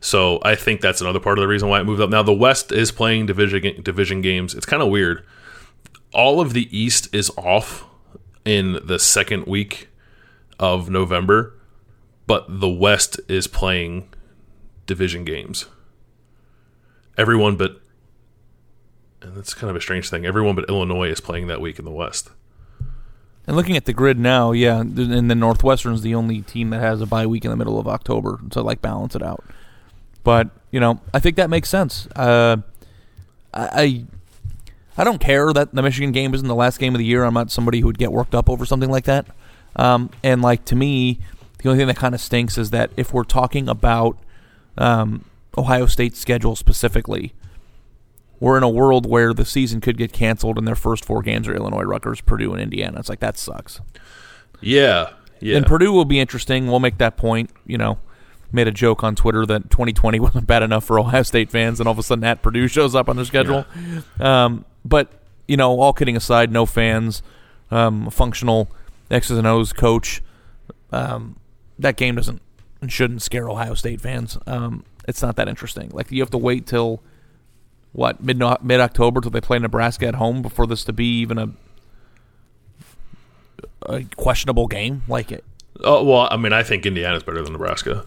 So 0.00 0.38
I 0.42 0.54
think 0.54 0.80
that's 0.80 1.00
another 1.00 1.20
part 1.20 1.38
of 1.38 1.42
the 1.42 1.48
reason 1.48 1.68
why 1.68 1.80
it 1.80 1.84
moved 1.84 2.00
up. 2.00 2.10
Now 2.10 2.22
the 2.22 2.32
West 2.32 2.72
is 2.72 2.92
playing 2.92 3.26
division 3.26 3.82
division 3.82 4.20
games. 4.20 4.54
It's 4.54 4.66
kind 4.66 4.82
of 4.82 4.88
weird. 4.88 5.24
All 6.12 6.40
of 6.40 6.52
the 6.52 6.68
East 6.76 7.14
is 7.14 7.30
off 7.36 7.84
in 8.44 8.80
the 8.84 8.98
second 8.98 9.46
week 9.46 9.88
of 10.58 10.88
November, 10.88 11.54
but 12.26 12.46
the 12.48 12.68
West 12.68 13.20
is 13.28 13.46
playing 13.46 14.08
division 14.86 15.24
games. 15.24 15.66
Everyone 17.16 17.56
but 17.56 17.80
and 19.20 19.36
that's 19.36 19.52
kind 19.52 19.68
of 19.68 19.76
a 19.76 19.80
strange 19.80 20.08
thing. 20.08 20.24
Everyone 20.24 20.54
but 20.54 20.68
Illinois 20.68 21.10
is 21.10 21.20
playing 21.20 21.48
that 21.48 21.60
week 21.60 21.78
in 21.78 21.84
the 21.84 21.90
West. 21.90 22.30
And 23.46 23.56
looking 23.56 23.76
at 23.76 23.86
the 23.86 23.94
grid 23.94 24.18
now, 24.18 24.52
yeah, 24.52 24.80
and 24.80 24.94
the 25.30 25.34
Northwestern's 25.34 26.02
the 26.02 26.14
only 26.14 26.42
team 26.42 26.70
that 26.70 26.80
has 26.80 27.00
a 27.00 27.06
bye 27.06 27.26
week 27.26 27.46
in 27.46 27.50
the 27.50 27.56
middle 27.56 27.80
of 27.80 27.88
October 27.88 28.38
to 28.50 28.60
like 28.60 28.82
balance 28.82 29.16
it 29.16 29.22
out. 29.22 29.42
But 30.24 30.50
you 30.70 30.80
know, 30.80 31.00
I 31.14 31.20
think 31.20 31.36
that 31.36 31.50
makes 31.50 31.68
sense. 31.68 32.06
Uh, 32.14 32.58
I 33.54 34.04
I 34.96 35.04
don't 35.04 35.20
care 35.20 35.52
that 35.52 35.74
the 35.74 35.82
Michigan 35.82 36.12
game 36.12 36.34
isn't 36.34 36.46
the 36.46 36.54
last 36.54 36.78
game 36.78 36.94
of 36.94 36.98
the 36.98 37.04
year. 37.04 37.24
I'm 37.24 37.34
not 37.34 37.50
somebody 37.50 37.80
who 37.80 37.86
would 37.86 37.98
get 37.98 38.12
worked 38.12 38.34
up 38.34 38.50
over 38.50 38.66
something 38.66 38.90
like 38.90 39.04
that. 39.04 39.26
Um, 39.76 40.10
and 40.24 40.42
like 40.42 40.64
to 40.66 40.76
me, 40.76 41.20
the 41.58 41.68
only 41.68 41.78
thing 41.78 41.86
that 41.86 41.96
kind 41.96 42.14
of 42.14 42.20
stinks 42.20 42.58
is 42.58 42.70
that 42.70 42.90
if 42.96 43.12
we're 43.12 43.24
talking 43.24 43.68
about 43.68 44.18
um, 44.76 45.24
Ohio 45.56 45.86
State's 45.86 46.18
schedule 46.18 46.56
specifically, 46.56 47.32
we're 48.40 48.56
in 48.56 48.62
a 48.62 48.68
world 48.68 49.06
where 49.06 49.32
the 49.32 49.44
season 49.44 49.80
could 49.80 49.96
get 49.96 50.12
canceled 50.12 50.58
and 50.58 50.66
their 50.66 50.76
first 50.76 51.04
four 51.04 51.22
games 51.22 51.48
are 51.48 51.54
Illinois, 51.54 51.82
Rutgers, 51.82 52.20
Purdue, 52.20 52.52
and 52.52 52.60
Indiana. 52.62 52.98
It's 52.98 53.08
like 53.08 53.20
that 53.20 53.38
sucks. 53.38 53.80
Yeah, 54.60 55.10
yeah. 55.40 55.56
And 55.56 55.66
Purdue 55.66 55.92
will 55.92 56.04
be 56.04 56.20
interesting. 56.20 56.66
We'll 56.66 56.80
make 56.80 56.98
that 56.98 57.16
point. 57.16 57.50
You 57.66 57.78
know, 57.78 57.98
made 58.52 58.68
a 58.68 58.72
joke 58.72 59.04
on 59.04 59.14
Twitter 59.14 59.44
that 59.46 59.70
2020 59.70 60.20
wasn't 60.20 60.46
bad 60.46 60.62
enough 60.62 60.84
for 60.84 60.98
Ohio 60.98 61.22
State 61.22 61.50
fans, 61.50 61.80
and 61.80 61.86
all 61.88 61.92
of 61.92 61.98
a 61.98 62.02
sudden 62.02 62.24
at 62.24 62.42
Purdue 62.42 62.68
shows 62.68 62.94
up 62.94 63.08
on 63.08 63.16
their 63.16 63.24
schedule. 63.24 63.64
Yeah. 64.20 64.44
Um, 64.44 64.64
but 64.84 65.12
you 65.46 65.56
know, 65.56 65.80
all 65.80 65.92
kidding 65.92 66.16
aside, 66.16 66.52
no 66.52 66.66
fans, 66.66 67.22
um, 67.70 68.10
functional 68.10 68.68
X's 69.10 69.38
and 69.38 69.46
O's 69.46 69.72
coach. 69.72 70.22
Um, 70.92 71.36
that 71.78 71.96
game 71.96 72.16
doesn't 72.16 72.40
and 72.80 72.92
shouldn't 72.92 73.22
scare 73.22 73.48
Ohio 73.48 73.74
State 73.74 74.00
fans. 74.00 74.38
Um, 74.46 74.84
it's 75.06 75.22
not 75.22 75.36
that 75.36 75.48
interesting. 75.48 75.90
Like 75.92 76.10
you 76.12 76.22
have 76.22 76.30
to 76.30 76.38
wait 76.38 76.66
till 76.66 77.02
what 77.92 78.22
mid 78.22 78.42
mid 78.62 78.80
October 78.80 79.20
till 79.20 79.30
they 79.30 79.40
play 79.40 79.58
Nebraska 79.58 80.06
at 80.06 80.14
home 80.16 80.42
before 80.42 80.66
this 80.66 80.84
to 80.84 80.92
be 80.92 81.20
even 81.20 81.38
a 81.38 81.50
a 83.86 84.04
questionable 84.16 84.66
game 84.66 85.02
like 85.08 85.32
it. 85.32 85.44
Oh 85.80 86.04
well, 86.04 86.28
I 86.30 86.36
mean, 86.36 86.52
I 86.52 86.62
think 86.62 86.84
Indiana's 86.84 87.22
better 87.22 87.42
than 87.42 87.52
Nebraska. 87.52 88.06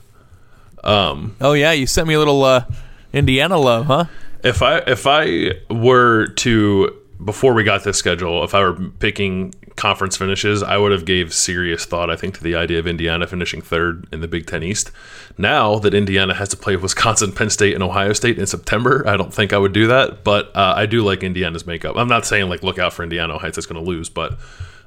Um, 0.83 1.35
oh 1.41 1.53
yeah, 1.53 1.71
you 1.71 1.87
sent 1.87 2.07
me 2.07 2.13
a 2.13 2.19
little 2.19 2.43
uh, 2.43 2.65
Indiana 3.13 3.57
love, 3.57 3.85
huh? 3.85 4.05
If 4.43 4.61
I 4.61 4.77
if 4.79 5.05
I 5.07 5.51
were 5.69 6.27
to 6.27 6.97
before 7.23 7.53
we 7.53 7.63
got 7.63 7.83
this 7.83 7.97
schedule, 7.97 8.43
if 8.43 8.55
I 8.55 8.61
were 8.61 8.73
picking 8.99 9.53
conference 9.75 10.17
finishes, 10.17 10.63
I 10.63 10.77
would 10.77 10.91
have 10.91 11.05
gave 11.05 11.33
serious 11.33 11.85
thought, 11.85 12.09
I 12.09 12.15
think, 12.15 12.35
to 12.35 12.43
the 12.43 12.55
idea 12.55 12.79
of 12.79 12.87
Indiana 12.87 13.27
finishing 13.27 13.61
third 13.61 14.07
in 14.11 14.21
the 14.21 14.27
Big 14.27 14.47
Ten 14.47 14.63
East. 14.63 14.91
Now 15.37 15.77
that 15.79 15.93
Indiana 15.93 16.33
has 16.33 16.49
to 16.49 16.57
play 16.57 16.75
Wisconsin, 16.77 17.31
Penn 17.31 17.49
State, 17.49 17.73
and 17.73 17.83
Ohio 17.83 18.13
State 18.13 18.39
in 18.39 18.47
September, 18.47 19.07
I 19.07 19.17
don't 19.17 19.33
think 19.33 19.53
I 19.53 19.57
would 19.57 19.73
do 19.73 19.87
that. 19.87 20.23
But 20.23 20.55
uh, 20.55 20.73
I 20.75 20.85
do 20.85 21.03
like 21.03 21.23
Indiana's 21.23 21.65
makeup. 21.65 21.95
I'm 21.95 22.07
not 22.07 22.25
saying 22.25 22.49
like 22.49 22.63
look 22.63 22.79
out 22.79 22.93
for 22.93 23.03
Indiana 23.03 23.37
Heights; 23.37 23.55
State's 23.55 23.67
going 23.67 23.83
to 23.83 23.87
lose, 23.87 24.09
but 24.09 24.39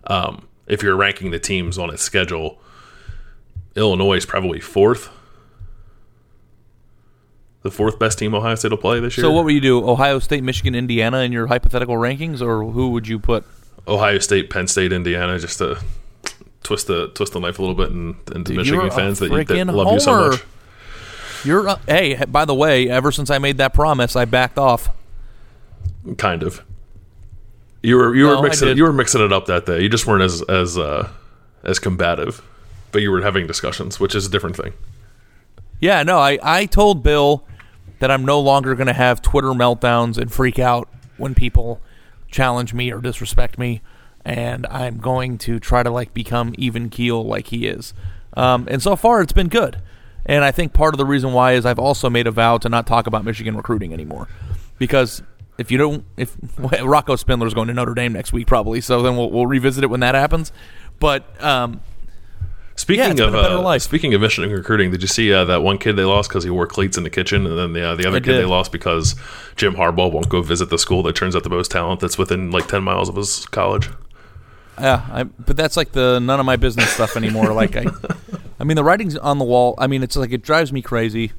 um, 0.06 0.48
if 0.66 0.82
you're 0.82 0.96
ranking 0.96 1.30
the 1.30 1.38
teams 1.38 1.78
on 1.78 1.90
its 1.90 2.02
schedule, 2.02 2.58
Illinois 3.76 4.16
is 4.16 4.26
probably 4.26 4.60
fourth. 4.60 5.10
The 7.64 7.70
fourth 7.70 7.98
best 7.98 8.18
team 8.18 8.34
Ohio 8.34 8.54
State 8.56 8.72
will 8.72 8.78
play 8.78 9.00
this 9.00 9.16
year. 9.16 9.24
So, 9.24 9.32
what 9.32 9.46
would 9.46 9.54
you 9.54 9.60
do? 9.60 9.88
Ohio 9.88 10.18
State, 10.18 10.44
Michigan, 10.44 10.74
Indiana 10.74 11.20
in 11.20 11.32
your 11.32 11.46
hypothetical 11.46 11.94
rankings, 11.94 12.42
or 12.42 12.62
who 12.70 12.90
would 12.90 13.08
you 13.08 13.18
put? 13.18 13.42
Ohio 13.88 14.18
State, 14.18 14.50
Penn 14.50 14.68
State, 14.68 14.92
Indiana, 14.92 15.38
just 15.38 15.58
to 15.58 15.78
twist 16.62 16.88
the 16.88 17.08
twist 17.08 17.32
the 17.32 17.40
knife 17.40 17.58
a 17.58 17.62
little 17.62 17.74
bit 17.74 17.90
and 17.90 18.16
into 18.34 18.52
Dude, 18.52 18.56
Michigan 18.58 18.90
fans 18.90 19.18
that, 19.20 19.30
you, 19.30 19.44
that 19.44 19.66
love 19.66 19.86
homer. 19.86 19.92
you 19.92 20.00
so 20.00 20.30
much. 20.30 20.44
You're 21.42 21.68
uh, 21.68 21.78
hey, 21.88 22.22
by 22.26 22.44
the 22.44 22.54
way, 22.54 22.90
ever 22.90 23.10
since 23.10 23.30
I 23.30 23.38
made 23.38 23.56
that 23.56 23.72
promise, 23.72 24.14
I 24.14 24.26
backed 24.26 24.58
off. 24.58 24.90
Kind 26.18 26.42
of. 26.42 26.62
You 27.82 27.96
were 27.96 28.14
you 28.14 28.26
no, 28.26 28.36
were 28.36 28.42
mixing 28.42 28.76
you 28.76 28.82
were 28.82 28.92
mixing 28.92 29.22
it 29.22 29.32
up 29.32 29.46
that 29.46 29.64
day. 29.64 29.82
You 29.82 29.88
just 29.88 30.06
weren't 30.06 30.22
as 30.22 30.42
as 30.42 30.76
uh, 30.76 31.08
as 31.62 31.78
combative, 31.78 32.42
but 32.92 33.00
you 33.00 33.10
were 33.10 33.22
having 33.22 33.46
discussions, 33.46 33.98
which 33.98 34.14
is 34.14 34.26
a 34.26 34.30
different 34.30 34.56
thing. 34.56 34.74
Yeah, 35.80 36.02
no, 36.02 36.18
I 36.18 36.38
I 36.42 36.66
told 36.66 37.02
Bill 37.02 37.46
that 37.98 38.10
I'm 38.10 38.24
no 38.24 38.40
longer 38.40 38.74
going 38.74 38.86
to 38.86 38.92
have 38.92 39.22
Twitter 39.22 39.48
meltdowns 39.48 40.18
and 40.18 40.32
freak 40.32 40.58
out 40.58 40.88
when 41.16 41.34
people 41.34 41.80
challenge 42.30 42.74
me 42.74 42.92
or 42.92 43.00
disrespect 43.00 43.58
me, 43.58 43.80
and 44.24 44.66
I'm 44.66 44.98
going 44.98 45.38
to 45.38 45.60
try 45.60 45.82
to 45.82 45.90
like 45.90 46.12
become 46.12 46.54
even 46.58 46.90
keel 46.90 47.24
like 47.24 47.48
he 47.48 47.66
is. 47.66 47.94
Um, 48.36 48.66
and 48.70 48.82
so 48.82 48.96
far, 48.96 49.20
it's 49.20 49.32
been 49.32 49.48
good. 49.48 49.80
And 50.26 50.44
I 50.44 50.50
think 50.50 50.72
part 50.72 50.94
of 50.94 50.98
the 50.98 51.04
reason 51.04 51.32
why 51.32 51.52
is 51.52 51.66
I've 51.66 51.78
also 51.78 52.08
made 52.10 52.26
a 52.26 52.30
vow 52.30 52.58
to 52.58 52.68
not 52.68 52.86
talk 52.86 53.06
about 53.06 53.24
Michigan 53.24 53.56
recruiting 53.56 53.92
anymore, 53.92 54.28
because 54.78 55.22
if 55.58 55.70
you 55.70 55.78
don't, 55.78 56.04
if 56.16 56.36
well, 56.58 56.86
Rocco 56.86 57.16
Spindler's 57.16 57.54
going 57.54 57.68
to 57.68 57.74
Notre 57.74 57.94
Dame 57.94 58.12
next 58.12 58.32
week 58.32 58.46
probably, 58.46 58.80
so 58.80 59.02
then 59.02 59.16
we'll, 59.16 59.30
we'll 59.30 59.46
revisit 59.46 59.84
it 59.84 59.88
when 59.88 60.00
that 60.00 60.14
happens. 60.14 60.52
But 60.98 61.24
um, 61.42 61.80
Speaking 62.76 63.18
yeah, 63.18 63.24
of 63.24 63.34
uh, 63.34 63.78
speaking 63.78 64.14
of 64.14 64.20
Michigan 64.20 64.50
recruiting, 64.50 64.90
did 64.90 65.00
you 65.00 65.06
see 65.06 65.32
uh, 65.32 65.44
that 65.44 65.62
one 65.62 65.78
kid 65.78 65.92
they 65.92 66.02
lost 66.02 66.28
because 66.28 66.42
he 66.42 66.50
wore 66.50 66.66
cleats 66.66 66.96
in 66.96 67.04
the 67.04 67.10
kitchen, 67.10 67.46
and 67.46 67.56
then 67.56 67.72
the 67.72 67.90
uh, 67.90 67.94
the 67.94 68.04
other 68.06 68.16
I 68.16 68.20
kid 68.20 68.32
did. 68.32 68.40
they 68.40 68.44
lost 68.44 68.72
because 68.72 69.14
Jim 69.54 69.74
Harbaugh 69.74 70.10
won't 70.10 70.28
go 70.28 70.42
visit 70.42 70.70
the 70.70 70.78
school 70.78 71.02
that 71.04 71.14
turns 71.14 71.36
out 71.36 71.44
the 71.44 71.50
most 71.50 71.70
talent 71.70 72.00
that's 72.00 72.18
within 72.18 72.50
like 72.50 72.66
ten 72.66 72.82
miles 72.82 73.08
of 73.08 73.14
his 73.14 73.46
college. 73.46 73.90
Yeah, 74.80 75.06
I, 75.08 75.22
but 75.22 75.56
that's 75.56 75.76
like 75.76 75.92
the 75.92 76.18
none 76.18 76.40
of 76.40 76.46
my 76.46 76.56
business 76.56 76.90
stuff 76.90 77.16
anymore. 77.16 77.52
like 77.52 77.76
I, 77.76 77.86
I 78.58 78.64
mean, 78.64 78.74
the 78.74 78.82
writing's 78.82 79.16
on 79.16 79.38
the 79.38 79.44
wall. 79.44 79.76
I 79.78 79.86
mean, 79.86 80.02
it's 80.02 80.16
like 80.16 80.32
it 80.32 80.42
drives 80.42 80.72
me 80.72 80.82
crazy. 80.82 81.30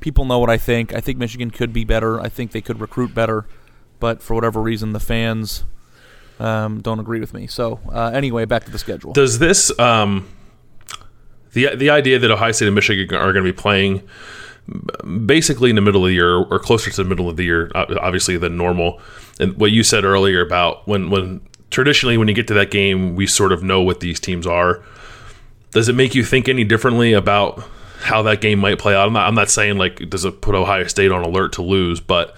People 0.00 0.24
know 0.24 0.38
what 0.38 0.48
I 0.48 0.56
think. 0.56 0.94
I 0.94 1.00
think 1.00 1.18
Michigan 1.18 1.50
could 1.50 1.74
be 1.74 1.84
better. 1.84 2.18
I 2.18 2.30
think 2.30 2.52
they 2.52 2.62
could 2.62 2.80
recruit 2.80 3.14
better, 3.14 3.44
but 4.00 4.22
for 4.22 4.32
whatever 4.32 4.62
reason, 4.62 4.94
the 4.94 5.00
fans 5.00 5.64
um, 6.40 6.80
don't 6.80 6.98
agree 6.98 7.20
with 7.20 7.34
me. 7.34 7.46
So 7.46 7.80
uh, 7.92 8.10
anyway, 8.14 8.46
back 8.46 8.64
to 8.64 8.70
the 8.70 8.78
schedule. 8.78 9.12
Does 9.12 9.38
this 9.38 9.76
um, 9.78 10.26
the 11.56 11.74
the 11.74 11.88
idea 11.88 12.18
that 12.18 12.30
Ohio 12.30 12.52
State 12.52 12.66
and 12.66 12.74
Michigan 12.74 13.16
are 13.16 13.32
going 13.32 13.44
to 13.44 13.50
be 13.50 13.56
playing 13.56 14.06
basically 15.24 15.70
in 15.70 15.76
the 15.76 15.82
middle 15.82 16.04
of 16.04 16.08
the 16.08 16.14
year 16.14 16.36
or 16.36 16.58
closer 16.58 16.90
to 16.90 16.96
the 16.96 17.08
middle 17.08 17.30
of 17.30 17.36
the 17.36 17.44
year, 17.44 17.70
obviously 17.74 18.36
than 18.36 18.56
normal. 18.56 19.00
And 19.40 19.56
what 19.56 19.72
you 19.72 19.82
said 19.82 20.04
earlier 20.04 20.42
about 20.42 20.86
when 20.86 21.08
when 21.08 21.40
traditionally 21.70 22.18
when 22.18 22.28
you 22.28 22.34
get 22.34 22.46
to 22.48 22.54
that 22.54 22.70
game, 22.70 23.16
we 23.16 23.26
sort 23.26 23.52
of 23.52 23.62
know 23.62 23.80
what 23.80 24.00
these 24.00 24.20
teams 24.20 24.46
are. 24.46 24.82
Does 25.70 25.88
it 25.88 25.94
make 25.94 26.14
you 26.14 26.24
think 26.24 26.46
any 26.46 26.62
differently 26.62 27.14
about 27.14 27.64
how 28.00 28.22
that 28.22 28.42
game 28.42 28.58
might 28.58 28.78
play 28.78 28.94
out? 28.94 29.06
I'm 29.06 29.14
not, 29.14 29.26
I'm 29.26 29.34
not 29.34 29.48
saying 29.48 29.78
like 29.78 30.10
does 30.10 30.26
it 30.26 30.42
put 30.42 30.54
Ohio 30.54 30.86
State 30.88 31.10
on 31.10 31.24
alert 31.24 31.54
to 31.54 31.62
lose, 31.62 32.00
but 32.00 32.36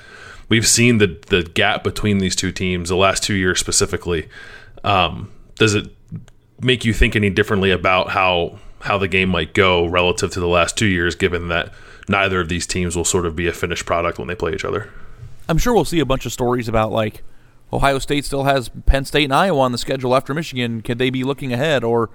we've 0.49 0.67
seen 0.67 0.99
the 0.99 1.19
the 1.27 1.43
gap 1.43 1.83
between 1.83 2.19
these 2.19 2.37
two 2.37 2.53
teams 2.53 2.89
the 2.89 2.97
last 2.97 3.25
two 3.25 3.35
years 3.35 3.59
specifically. 3.59 4.29
Um, 4.85 5.33
does 5.57 5.75
it 5.75 5.89
make 6.61 6.85
you 6.85 6.93
think 6.93 7.17
any 7.17 7.31
differently 7.31 7.73
about 7.73 8.11
how 8.11 8.59
how 8.81 8.99
the 8.99 9.09
game 9.09 9.29
might 9.29 9.55
go 9.55 9.87
relative 9.87 10.31
to 10.33 10.41
the 10.41 10.47
last 10.47 10.77
two 10.77 10.87
years, 10.87 11.15
given 11.15 11.49
that 11.49 11.73
neither 12.09 12.41
of 12.41 12.49
these 12.49 12.67
teams 12.67 12.97
will 12.97 13.05
sort 13.05 13.27
of 13.27 13.37
be 13.37 13.47
a 13.47 13.53
finished 13.53 13.87
product 13.87 14.19
when 14.19 14.29
they 14.29 14.35
play 14.35 14.53
each 14.53 14.65
other. 14.65 14.91
I'm 15.49 15.59
sure 15.59 15.75
we'll 15.75 15.85
see 15.85 16.01
a 16.01 16.07
bunch 16.07 16.27
of 16.27 16.33
stories 16.33 16.69
about 16.69 16.93
like 16.93 17.23
Ohio 17.73 17.99
State 17.99 18.25
still 18.25 18.45
has 18.45 18.71
Penn 18.87 19.05
State 19.05 19.25
and 19.25 19.35
Iowa 19.35 19.61
on 19.61 19.73
the 19.73 19.79
schedule 19.79 20.15
after 20.15 20.33
Michigan. 20.35 20.83
Could 20.83 20.99
they 20.99 21.11
be 21.11 21.25
looking 21.25 21.53
ahead, 21.53 21.85
or 21.85 22.11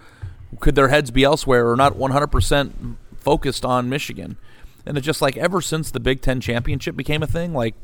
could 0.60 0.76
their 0.76 0.88
heads 0.88 1.12
be 1.12 1.24
elsewhere, 1.24 1.70
or 1.70 1.76
not 1.76 1.94
100% 1.94 2.96
focused 3.18 3.66
on 3.66 3.90
Michigan? 3.90 4.38
And 4.86 4.98
it's 4.98 5.06
just 5.06 5.22
like 5.22 5.38
ever 5.38 5.62
since 5.62 5.92
the 5.92 6.00
Big 6.00 6.22
Ten 6.22 6.42
championship 6.42 6.96
became 6.96 7.24
a 7.24 7.28
thing, 7.28 7.54
like 7.54 7.76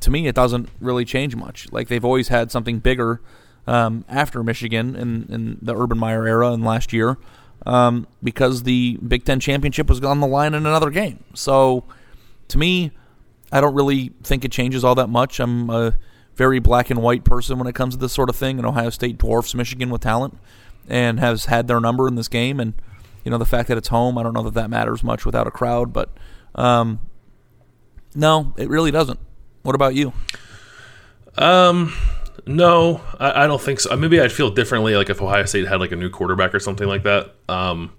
to 0.00 0.10
me, 0.10 0.26
it 0.26 0.34
doesn't 0.34 0.68
really 0.80 1.04
change 1.04 1.34
much. 1.34 1.70
Like 1.72 1.88
they've 1.88 2.04
always 2.04 2.28
had 2.28 2.50
something 2.50 2.78
bigger 2.78 3.20
um, 3.68 4.04
after 4.08 4.42
Michigan 4.42 4.96
in, 4.96 5.26
in 5.28 5.58
the 5.60 5.76
Urban 5.76 5.98
Meyer 5.98 6.26
era 6.26 6.52
and 6.52 6.64
last 6.64 6.92
year 6.92 7.18
um, 7.66 8.06
because 8.22 8.62
the 8.62 8.98
Big 9.06 9.24
Ten 9.24 9.40
championship 9.40 9.88
was 9.88 10.02
on 10.02 10.20
the 10.20 10.26
line 10.26 10.54
in 10.54 10.64
another 10.64 10.90
game. 10.90 11.22
So 11.34 11.84
to 12.48 12.58
me, 12.58 12.92
I 13.52 13.60
don't 13.60 13.74
really 13.74 14.12
think 14.22 14.44
it 14.44 14.52
changes 14.52 14.84
all 14.84 14.94
that 14.94 15.08
much. 15.08 15.38
I'm 15.38 15.68
a 15.68 15.94
very 16.34 16.60
black 16.60 16.88
and 16.88 17.02
white 17.02 17.24
person 17.24 17.58
when 17.58 17.68
it 17.68 17.74
comes 17.74 17.94
to 17.94 18.00
this 18.00 18.12
sort 18.12 18.30
of 18.30 18.36
thing, 18.36 18.58
and 18.58 18.66
Ohio 18.66 18.88
State 18.88 19.18
dwarfs 19.18 19.54
Michigan 19.54 19.90
with 19.90 20.00
talent 20.00 20.38
and 20.88 21.20
has 21.20 21.44
had 21.44 21.68
their 21.68 21.80
number 21.80 22.08
in 22.08 22.14
this 22.14 22.28
game. 22.28 22.60
And 22.60 22.72
you 23.22 23.30
know 23.30 23.38
the 23.38 23.44
fact 23.44 23.68
that 23.68 23.76
it's 23.76 23.88
home, 23.88 24.16
I 24.16 24.22
don't 24.22 24.32
know 24.32 24.44
that 24.44 24.54
that 24.54 24.70
matters 24.70 25.04
much 25.04 25.26
without 25.26 25.46
a 25.46 25.50
crowd, 25.50 25.92
but 25.92 26.08
um, 26.54 27.00
no, 28.14 28.54
it 28.56 28.70
really 28.70 28.90
doesn't. 28.90 29.20
What 29.62 29.74
about 29.74 29.94
you? 29.94 30.14
Um, 31.36 31.92
no, 32.48 33.02
I, 33.20 33.44
I, 33.44 33.46
don't 33.46 33.60
think 33.60 33.80
so. 33.80 33.94
Maybe 33.96 34.20
I'd 34.20 34.32
feel 34.32 34.50
differently, 34.50 34.96
like 34.96 35.10
if 35.10 35.20
Ohio 35.20 35.44
State 35.44 35.68
had 35.68 35.80
like 35.80 35.92
a 35.92 35.96
new 35.96 36.08
quarterback 36.08 36.54
or 36.54 36.60
something 36.60 36.88
like 36.88 37.02
that. 37.02 37.34
Um, 37.48 37.92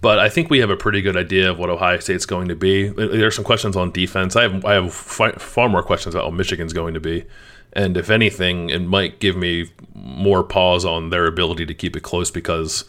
but 0.00 0.18
I 0.18 0.28
think 0.28 0.50
we 0.50 0.58
have 0.58 0.70
a 0.70 0.76
pretty 0.76 1.00
good 1.00 1.16
idea 1.16 1.50
of 1.50 1.58
what 1.58 1.70
Ohio 1.70 1.98
State's 2.00 2.26
going 2.26 2.48
to 2.48 2.56
be. 2.56 2.88
There 2.88 3.26
are 3.26 3.30
some 3.30 3.44
questions 3.44 3.76
on 3.76 3.92
defense. 3.92 4.34
I 4.34 4.42
have 4.42 4.64
I 4.64 4.74
have 4.74 4.92
far 4.92 5.68
more 5.68 5.82
questions 5.82 6.14
about 6.14 6.26
what 6.26 6.34
Michigan's 6.34 6.72
going 6.72 6.94
to 6.94 7.00
be, 7.00 7.24
and 7.72 7.96
if 7.96 8.10
anything, 8.10 8.70
it 8.70 8.80
might 8.80 9.20
give 9.20 9.36
me 9.36 9.70
more 9.94 10.42
pause 10.42 10.84
on 10.84 11.10
their 11.10 11.26
ability 11.26 11.66
to 11.66 11.74
keep 11.74 11.96
it 11.96 12.00
close 12.00 12.30
because 12.30 12.84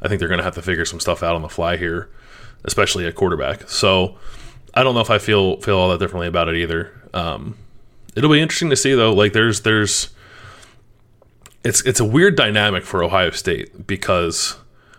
I 0.00 0.08
think 0.08 0.20
they're 0.20 0.28
going 0.28 0.38
to 0.38 0.44
have 0.44 0.54
to 0.54 0.62
figure 0.62 0.84
some 0.84 1.00
stuff 1.00 1.22
out 1.22 1.34
on 1.34 1.42
the 1.42 1.48
fly 1.48 1.76
here, 1.76 2.08
especially 2.64 3.06
at 3.06 3.14
quarterback. 3.14 3.68
So 3.68 4.16
I 4.74 4.82
don't 4.82 4.94
know 4.94 5.00
if 5.00 5.10
I 5.10 5.18
feel 5.18 5.60
feel 5.60 5.76
all 5.76 5.90
that 5.90 5.98
differently 5.98 6.28
about 6.28 6.48
it 6.48 6.56
either. 6.56 6.92
Um, 7.14 7.56
it'll 8.16 8.30
be 8.30 8.40
interesting 8.40 8.70
to 8.70 8.76
see 8.76 8.94
though. 8.94 9.12
Like 9.12 9.32
there's 9.32 9.62
there's 9.62 10.10
it's 11.64 11.80
it's 11.82 12.00
a 12.00 12.04
weird 12.04 12.36
dynamic 12.36 12.84
for 12.84 13.02
Ohio 13.02 13.30
State 13.30 13.86
because 13.86 14.56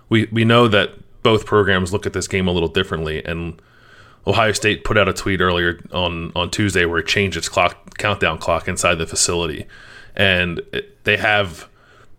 we 0.10 0.26
we 0.32 0.46
know 0.46 0.68
that 0.68 0.92
both 1.24 1.46
programs 1.46 1.94
look 1.94 2.06
at 2.06 2.14
this 2.14 2.28
game 2.28 2.48
a 2.48 2.52
little 2.52 2.70
differently 2.70 3.24
and 3.26 3.62
Ohio 4.26 4.52
State 4.52 4.84
put 4.84 4.98
out 4.98 5.08
a 5.08 5.14
tweet 5.14 5.42
earlier 5.42 5.80
on 5.92 6.32
on 6.36 6.50
Tuesday 6.50 6.86
where 6.86 7.00
it 7.00 7.08
changed 7.08 7.38
its 7.38 7.50
clock 7.50 7.98
countdown 7.98 8.38
clock 8.38 8.68
inside 8.68 8.96
the 8.96 9.08
facility 9.08 9.66
and 10.16 10.62
it, 10.72 11.04
they 11.04 11.18
have 11.18 11.68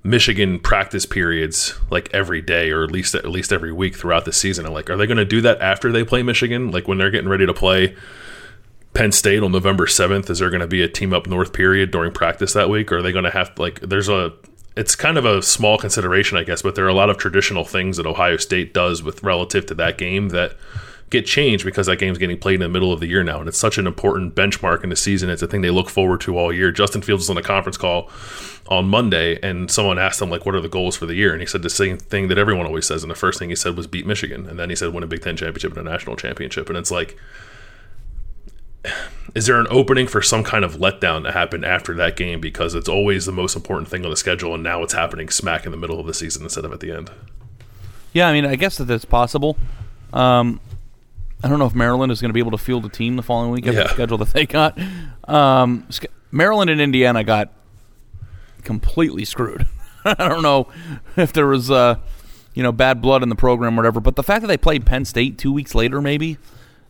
Michigan 0.03 0.59
practice 0.59 1.07
periods 1.07 1.75
like 1.91 2.13
every 2.13 2.43
day 2.43 2.71
or 2.71 2.85
at 2.85 2.91
least 2.91 3.15
at 3.15 3.29
least 3.29 3.53
every 3.53 3.73
week 3.73 3.97
throughout 3.97 4.27
the 4.27 4.33
season. 4.33 4.67
And 4.67 4.75
like, 4.75 4.91
are 4.91 4.97
they 4.97 5.07
going 5.07 5.17
to 5.17 5.25
do 5.25 5.41
that 5.41 5.61
after 5.63 5.91
they 5.91 6.05
play 6.05 6.23
Michigan? 6.23 6.71
Like 6.71 6.87
when 6.87 6.99
they're 6.99 7.11
getting 7.11 7.29
ready 7.29 7.47
to 7.47 7.55
play 7.55 7.97
Penn 8.95 9.13
State 9.13 9.43
on 9.43 9.53
November 9.53 9.87
seventh? 9.87 10.31
Is 10.31 10.39
there 10.39 10.51
going 10.51 10.61
to 10.61 10.67
be 10.67 10.83
a 10.83 10.89
team 10.89 11.13
up 11.13 11.27
north 11.27 11.53
period 11.53 11.91
during 11.91 12.13
practice 12.13 12.53
that 12.53 12.71
week? 12.71 12.91
Or 12.93 12.99
are 12.99 13.03
they 13.03 13.13
going 13.13 13.25
to 13.25 13.31
have 13.31 13.59
like? 13.59 13.81
There's 13.81 14.09
a 14.09 14.33
it's 14.77 14.97
kind 14.97 15.19
of 15.19 15.25
a 15.25 15.43
small 15.43 15.79
consideration, 15.79 16.37
I 16.39 16.45
guess, 16.45 16.63
but 16.63 16.75
there 16.75 16.85
are 16.85 16.89
a 16.89 16.95
lot 16.95 17.11
of 17.11 17.19
traditional 17.19 17.65
things 17.65 17.97
that 17.97 18.07
Ohio 18.07 18.37
State 18.37 18.75
does 18.75 19.03
with 19.03 19.23
relative 19.23 19.67
to 19.67 19.75
that 19.75 19.99
game 19.99 20.31
that 20.31 20.57
get 21.11 21.27
changed 21.27 21.65
because 21.65 21.87
that 21.87 21.99
game's 21.99 22.19
getting 22.19 22.39
played 22.39 22.55
in 22.55 22.61
the 22.61 22.69
middle 22.69 22.93
of 22.93 22.99
the 22.99 23.07
year 23.07 23.23
now, 23.23 23.39
and 23.39 23.49
it's 23.49 23.59
such 23.59 23.79
an 23.79 23.87
important 23.87 24.35
benchmark 24.35 24.83
in 24.83 24.91
the 24.91 24.97
season. 24.97 25.31
It's 25.31 25.43
a 25.43 25.47
thing 25.47 25.61
they 25.61 25.71
look 25.71 25.89
forward 25.89 26.21
to 26.23 26.37
all 26.37 26.53
year. 26.53 26.73
Justin 26.73 27.03
Fields 27.03 27.23
was 27.23 27.31
on 27.31 27.37
a 27.37 27.43
conference 27.43 27.77
call 27.77 28.11
on 28.69 28.89
Monday, 28.89 29.39
and 29.43 29.71
someone 29.71 29.99
asked 29.99 30.21
him 30.21 30.31
like, 30.31 30.45
"What 30.45 30.55
are 30.55 30.61
the 30.61 30.69
goals 30.69 30.97
for 30.97 31.07
the 31.07 31.15
year?" 31.15 31.33
And 31.33 31.41
he 31.41 31.47
said 31.47 31.63
the 31.63 31.71
same 31.71 31.99
thing 31.99 32.29
that 32.29 32.39
everyone 32.39 32.67
always 32.67 32.87
says. 32.87 33.03
And 33.05 33.11
the 33.11 33.17
first 33.17 33.39
thing 33.39 33.51
he 33.51 33.57
said 33.57 33.77
was 33.77 33.87
beat 33.87 34.07
Michigan, 34.07 34.49
and 34.49 34.59
then 34.59 34.71
he 34.71 34.77
said 34.77 34.93
win 34.93 35.05
a 35.05 35.07
Big 35.07 35.23
Ten 35.23 35.37
championship 35.37 35.77
and 35.77 35.87
a 35.87 35.91
national 35.91 36.17
championship. 36.17 36.69
And 36.69 36.79
it's 36.79 36.91
like, 36.91 37.17
is 39.35 39.47
there 39.47 39.59
an 39.59 39.67
opening 39.71 40.07
for 40.07 40.23
some 40.23 40.45
kind 40.45 40.65
of 40.65 40.77
letdown 40.77 41.25
to 41.25 41.33
happen 41.33 41.65
after 41.65 41.95
that 41.95 42.17
game 42.17 42.41
because 42.41 42.75
it's 42.75 42.89
always 42.89 43.27
the 43.27 43.33
most 43.33 43.57
important 43.57 43.89
thing 43.89 44.05
on 44.05 44.11
the 44.11 44.17
schedule, 44.17 44.55
and 44.55 44.63
now 44.63 44.83
it's 44.83 44.93
happening 44.93 45.29
smack 45.29 45.65
in 45.67 45.73
the 45.73 45.79
middle 45.79 45.99
of 45.99 46.07
the 46.07 46.15
season 46.15 46.43
instead 46.43 46.65
of 46.65 46.73
at 46.73 46.81
the 46.81 46.93
end? 46.93 47.11
Yeah, 48.13 48.29
I 48.29 48.33
mean, 48.33 48.47
I 48.47 48.55
guess 48.55 48.79
that 48.79 48.85
that's 48.85 49.05
possible. 49.05 49.57
Um, 50.13 50.61
I 51.43 51.49
don't 51.49 51.59
know 51.59 51.67
if 51.67 51.75
Maryland 51.75 52.13
is 52.13 52.21
going 52.21 52.31
to 52.31 52.35
be 52.35 52.41
able 52.41 52.53
to 52.53 52.59
field 52.59 52.87
a 52.87 52.89
team 52.89 53.17
the 53.17 53.23
following 53.23 53.51
week 53.51 53.67
after 53.67 53.81
yeah. 53.81 53.85
the 53.85 53.93
schedule 53.93 54.19
that 54.19 54.33
they 54.33 54.47
got. 54.47 54.79
Um, 55.25 55.87
Maryland 56.31 56.71
and 56.71 56.81
Indiana 56.81 57.25
got 57.25 57.53
completely 58.63 59.25
screwed. 59.25 59.67
I 60.05 60.15
don't 60.15 60.43
know 60.43 60.69
if 61.17 61.33
there 61.33 61.47
was 61.47 61.71
uh, 61.71 61.97
you 62.55 62.63
know 62.63 62.73
bad 62.73 63.03
blood 63.03 63.23
in 63.23 63.29
the 63.29 63.35
program 63.35 63.75
or 63.75 63.77
whatever, 63.77 64.01
but 64.01 64.17
the 64.17 64.23
fact 64.23 64.43
that 64.43 64.49
they 64.49 64.57
played 64.57 64.87
Penn 64.87 65.05
State 65.05 65.39
two 65.39 65.53
weeks 65.53 65.75
later, 65.75 66.01
maybe, 66.01 66.39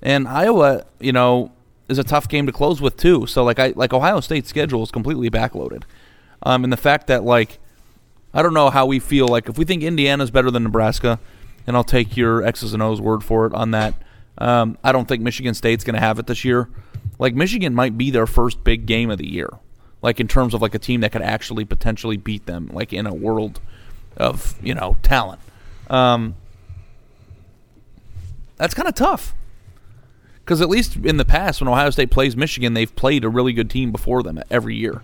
and 0.02 0.28
Iowa, 0.28 0.84
you 1.00 1.12
know, 1.12 1.52
is 1.88 1.98
a 1.98 2.04
tough 2.04 2.28
game 2.28 2.46
to 2.46 2.52
close 2.52 2.80
with 2.80 2.96
too. 2.96 3.26
So 3.26 3.44
like 3.44 3.58
I 3.58 3.72
like 3.76 3.92
Ohio 3.92 4.20
State's 4.20 4.48
schedule 4.48 4.82
is 4.82 4.90
completely 4.90 5.30
backloaded, 5.30 5.84
um, 6.42 6.64
and 6.64 6.72
the 6.72 6.78
fact 6.78 7.06
that 7.08 7.24
like 7.24 7.58
I 8.32 8.42
don't 8.42 8.54
know 8.54 8.70
how 8.70 8.86
we 8.86 8.98
feel 8.98 9.28
like 9.28 9.48
if 9.48 9.58
we 9.58 9.64
think 9.64 9.82
Indiana's 9.82 10.30
better 10.30 10.50
than 10.50 10.64
Nebraska, 10.64 11.18
and 11.66 11.76
I'll 11.76 11.84
take 11.84 12.16
your 12.16 12.42
X's 12.42 12.74
and 12.74 12.82
O's 12.82 13.00
word 13.00 13.22
for 13.22 13.46
it 13.46 13.54
on 13.54 13.70
that. 13.72 13.94
Um, 14.36 14.78
I 14.82 14.90
don't 14.90 15.06
think 15.06 15.22
Michigan 15.22 15.54
State's 15.54 15.84
going 15.84 15.94
to 15.94 16.00
have 16.00 16.18
it 16.18 16.26
this 16.26 16.44
year. 16.44 16.68
Like 17.20 17.36
Michigan 17.36 17.72
might 17.72 17.96
be 17.96 18.10
their 18.10 18.26
first 18.26 18.64
big 18.64 18.84
game 18.84 19.08
of 19.08 19.18
the 19.18 19.30
year, 19.30 19.48
like 20.02 20.18
in 20.18 20.26
terms 20.26 20.54
of 20.54 20.62
like 20.62 20.74
a 20.74 20.78
team 20.80 21.02
that 21.02 21.12
could 21.12 21.22
actually 21.22 21.64
potentially 21.64 22.16
beat 22.16 22.46
them, 22.46 22.68
like 22.72 22.92
in 22.92 23.06
a 23.06 23.14
world 23.14 23.60
of 24.16 24.56
you 24.62 24.74
know 24.74 24.96
talent. 25.02 25.40
Um, 25.88 26.34
that's 28.56 28.74
kind 28.74 28.88
of 28.88 28.94
tough 28.94 29.34
because 30.44 30.60
at 30.60 30.68
least 30.68 30.96
in 30.96 31.16
the 31.16 31.24
past, 31.24 31.60
when 31.60 31.68
Ohio 31.68 31.88
State 31.88 32.10
plays 32.10 32.36
Michigan, 32.36 32.74
they've 32.74 32.94
played 32.94 33.24
a 33.24 33.30
really 33.30 33.54
good 33.54 33.70
team 33.70 33.90
before 33.90 34.22
them 34.22 34.42
every 34.50 34.76
year. 34.76 35.02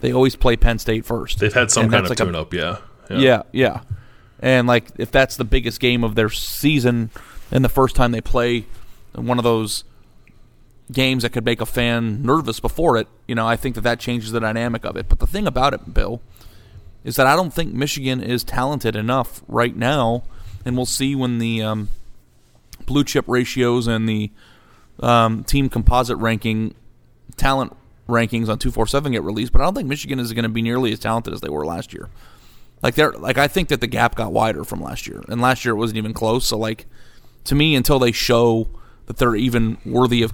They 0.00 0.12
always 0.12 0.36
play 0.36 0.56
Penn 0.56 0.78
State 0.78 1.04
first. 1.04 1.40
They've 1.40 1.52
had 1.52 1.72
some 1.72 1.84
and 1.84 1.92
kind 1.92 2.04
of 2.04 2.10
like 2.10 2.18
tune 2.18 2.34
a, 2.36 2.40
up, 2.40 2.54
yeah. 2.54 2.78
yeah. 3.10 3.18
Yeah, 3.18 3.42
yeah. 3.52 3.80
And 4.38 4.68
like 4.68 4.86
if 4.96 5.10
that's 5.10 5.36
the 5.36 5.44
biggest 5.44 5.80
game 5.80 6.04
of 6.04 6.14
their 6.14 6.30
season 6.30 7.10
and 7.50 7.64
the 7.64 7.68
first 7.68 7.96
time 7.96 8.12
they 8.12 8.20
play 8.20 8.66
one 9.14 9.38
of 9.38 9.44
those 9.44 9.82
games 10.92 11.24
that 11.24 11.30
could 11.30 11.44
make 11.44 11.60
a 11.60 11.66
fan 11.66 12.22
nervous 12.22 12.60
before 12.60 12.96
it, 12.96 13.08
you 13.26 13.34
know, 13.34 13.48
I 13.48 13.56
think 13.56 13.74
that 13.74 13.80
that 13.80 13.98
changes 13.98 14.30
the 14.30 14.38
dynamic 14.38 14.84
of 14.84 14.96
it. 14.96 15.08
But 15.08 15.18
the 15.18 15.26
thing 15.26 15.48
about 15.48 15.74
it, 15.74 15.92
Bill, 15.92 16.22
is 17.02 17.16
that 17.16 17.26
I 17.26 17.34
don't 17.34 17.52
think 17.52 17.74
Michigan 17.74 18.22
is 18.22 18.44
talented 18.44 18.94
enough 18.94 19.42
right 19.48 19.74
now, 19.74 20.22
and 20.64 20.76
we'll 20.76 20.86
see 20.86 21.16
when 21.16 21.38
the 21.38 21.62
um, 21.62 21.88
blue 22.86 23.02
chip 23.02 23.24
ratios 23.26 23.88
and 23.88 24.08
the 24.08 24.30
um, 25.00 25.44
team 25.44 25.68
composite 25.68 26.18
ranking 26.18 26.74
talent 27.36 27.76
rankings 28.08 28.48
on 28.48 28.58
247 28.58 29.12
get 29.12 29.22
released, 29.22 29.52
but 29.52 29.60
I 29.60 29.64
don't 29.64 29.74
think 29.74 29.88
Michigan 29.88 30.18
is 30.18 30.32
going 30.32 30.44
to 30.44 30.48
be 30.48 30.62
nearly 30.62 30.92
as 30.92 30.98
talented 30.98 31.34
as 31.34 31.40
they 31.40 31.48
were 31.48 31.64
last 31.66 31.92
year. 31.92 32.08
Like 32.82 32.94
they're 32.94 33.12
like 33.12 33.38
I 33.38 33.48
think 33.48 33.68
that 33.68 33.80
the 33.80 33.86
gap 33.86 34.14
got 34.14 34.32
wider 34.32 34.64
from 34.64 34.80
last 34.80 35.06
year. 35.06 35.22
And 35.28 35.40
last 35.40 35.64
year 35.64 35.74
it 35.74 35.78
wasn't 35.78 35.98
even 35.98 36.14
close, 36.14 36.46
so 36.46 36.56
like 36.56 36.86
to 37.44 37.54
me 37.54 37.74
until 37.74 37.98
they 37.98 38.12
show 38.12 38.68
that 39.06 39.16
they're 39.16 39.36
even 39.36 39.78
worthy 39.84 40.22
of 40.22 40.32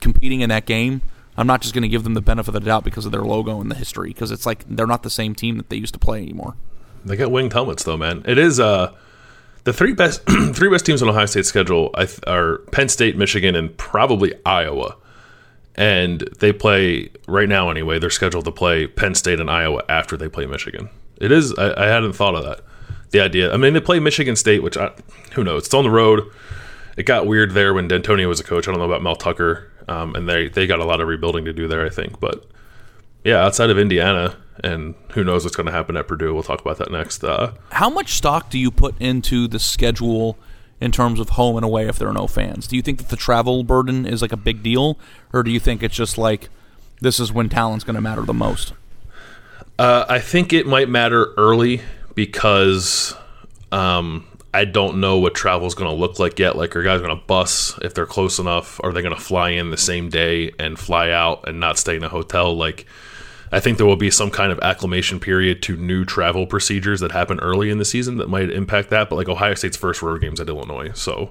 competing 0.00 0.40
in 0.40 0.48
that 0.48 0.64
game, 0.64 1.02
I'm 1.36 1.46
not 1.46 1.60
just 1.60 1.74
going 1.74 1.82
to 1.82 1.88
give 1.88 2.04
them 2.04 2.14
the 2.14 2.20
benefit 2.20 2.54
of 2.54 2.62
the 2.62 2.68
doubt 2.68 2.84
because 2.84 3.04
of 3.04 3.12
their 3.12 3.22
logo 3.22 3.60
and 3.60 3.70
the 3.70 3.74
history 3.74 4.10
because 4.10 4.30
it's 4.30 4.46
like 4.46 4.64
they're 4.68 4.86
not 4.86 5.02
the 5.02 5.10
same 5.10 5.34
team 5.34 5.56
that 5.56 5.68
they 5.68 5.76
used 5.76 5.94
to 5.94 6.00
play 6.00 6.22
anymore. 6.22 6.54
They 7.04 7.16
got 7.16 7.30
winged 7.30 7.52
helmets 7.52 7.84
though, 7.84 7.96
man. 7.96 8.22
It 8.26 8.38
is 8.38 8.58
uh 8.58 8.92
the 9.64 9.72
three 9.72 9.92
best 9.92 10.22
three 10.54 10.70
best 10.70 10.86
teams 10.86 11.02
on 11.02 11.08
Ohio 11.08 11.26
State's 11.26 11.48
schedule 11.48 11.94
are 12.26 12.58
Penn 12.72 12.88
State, 12.88 13.16
Michigan, 13.16 13.56
and 13.56 13.76
probably 13.76 14.34
Iowa. 14.46 14.96
And 15.76 16.20
they 16.38 16.52
play 16.52 17.10
right 17.26 17.48
now 17.48 17.68
anyway. 17.68 17.98
They're 17.98 18.10
scheduled 18.10 18.44
to 18.44 18.52
play 18.52 18.86
Penn 18.86 19.14
State 19.14 19.40
and 19.40 19.50
Iowa 19.50 19.82
after 19.88 20.16
they 20.16 20.28
play 20.28 20.46
Michigan. 20.46 20.88
It 21.20 21.32
is. 21.32 21.52
I, 21.54 21.84
I 21.84 21.86
hadn't 21.86 22.12
thought 22.12 22.36
of 22.36 22.44
that 22.44 22.60
the 23.14 23.20
idea. 23.20 23.52
I 23.52 23.56
mean, 23.56 23.72
they 23.72 23.80
play 23.80 24.00
Michigan 24.00 24.36
State, 24.36 24.62
which 24.62 24.76
I, 24.76 24.92
who 25.32 25.44
knows? 25.44 25.66
It's 25.66 25.74
on 25.74 25.84
the 25.84 25.90
road. 25.90 26.30
It 26.96 27.04
got 27.04 27.26
weird 27.26 27.52
there 27.52 27.72
when 27.72 27.88
Dantonio 27.88 28.28
was 28.28 28.40
a 28.40 28.44
coach. 28.44 28.68
I 28.68 28.72
don't 28.72 28.80
know 28.80 28.86
about 28.86 29.02
Mel 29.02 29.16
Tucker, 29.16 29.70
um, 29.88 30.14
and 30.14 30.28
they 30.28 30.48
they 30.48 30.66
got 30.66 30.80
a 30.80 30.84
lot 30.84 31.00
of 31.00 31.08
rebuilding 31.08 31.44
to 31.46 31.52
do 31.52 31.66
there, 31.66 31.86
I 31.86 31.88
think. 31.88 32.20
But 32.20 32.44
yeah, 33.24 33.44
outside 33.44 33.70
of 33.70 33.78
Indiana, 33.78 34.36
and 34.62 34.94
who 35.10 35.24
knows 35.24 35.44
what's 35.44 35.56
going 35.56 35.66
to 35.66 35.72
happen 35.72 35.96
at 35.96 36.06
Purdue? 36.06 36.32
We'll 36.32 36.42
talk 36.42 36.60
about 36.60 36.78
that 36.78 36.90
next. 36.90 37.24
Uh, 37.24 37.52
How 37.72 37.90
much 37.90 38.12
stock 38.12 38.50
do 38.50 38.58
you 38.58 38.70
put 38.70 39.00
into 39.00 39.48
the 39.48 39.58
schedule? 39.58 40.38
in 40.80 40.90
terms 40.90 41.20
of 41.20 41.30
home 41.30 41.56
and 41.56 41.64
away 41.64 41.86
if 41.86 41.98
there 41.98 42.08
are 42.08 42.12
no 42.12 42.26
fans? 42.26 42.66
Do 42.66 42.76
you 42.76 42.82
think 42.82 42.98
that 42.98 43.08
the 43.08 43.16
travel 43.16 43.62
burden 43.62 44.04
is 44.04 44.20
like 44.20 44.32
a 44.32 44.36
big 44.36 44.62
deal, 44.62 44.98
or 45.32 45.42
do 45.42 45.50
you 45.50 45.60
think 45.60 45.82
it's 45.82 45.94
just 45.94 46.18
like 46.18 46.50
this 47.00 47.20
is 47.20 47.32
when 47.32 47.48
talent's 47.48 47.84
going 47.84 47.94
to 47.94 48.02
matter 48.02 48.22
the 48.22 48.34
most? 48.34 48.74
Uh, 49.78 50.04
I 50.08 50.18
think 50.18 50.52
it 50.52 50.66
might 50.66 50.88
matter 50.88 51.32
early 51.36 51.80
because 52.14 53.14
um, 53.72 54.26
I 54.52 54.64
don't 54.64 55.00
know 55.00 55.18
what 55.18 55.34
travel 55.34 55.66
is 55.66 55.74
going 55.74 55.90
to 55.90 55.96
look 55.96 56.18
like 56.18 56.38
yet. 56.38 56.56
Like, 56.56 56.76
are 56.76 56.82
guys 56.82 57.00
going 57.00 57.16
to 57.16 57.24
bus 57.24 57.78
if 57.82 57.94
they're 57.94 58.06
close 58.06 58.38
enough? 58.38 58.80
Are 58.84 58.92
they 58.92 59.02
going 59.02 59.14
to 59.14 59.20
fly 59.20 59.50
in 59.50 59.70
the 59.70 59.76
same 59.76 60.10
day 60.10 60.52
and 60.58 60.78
fly 60.78 61.10
out 61.10 61.48
and 61.48 61.58
not 61.58 61.78
stay 61.78 61.96
in 61.96 62.04
a 62.04 62.08
hotel? 62.08 62.56
Like, 62.56 62.86
I 63.54 63.60
think 63.60 63.78
there 63.78 63.86
will 63.86 63.94
be 63.94 64.10
some 64.10 64.32
kind 64.32 64.50
of 64.50 64.58
acclimation 64.60 65.20
period 65.20 65.62
to 65.62 65.76
new 65.76 66.04
travel 66.04 66.44
procedures 66.44 66.98
that 66.98 67.12
happen 67.12 67.38
early 67.38 67.70
in 67.70 67.78
the 67.78 67.84
season 67.84 68.16
that 68.16 68.28
might 68.28 68.50
impact 68.50 68.90
that. 68.90 69.08
But 69.08 69.14
like 69.14 69.28
Ohio 69.28 69.54
State's 69.54 69.76
first 69.76 70.02
road 70.02 70.20
games 70.20 70.40
at 70.40 70.48
Illinois, 70.48 70.90
so 70.94 71.30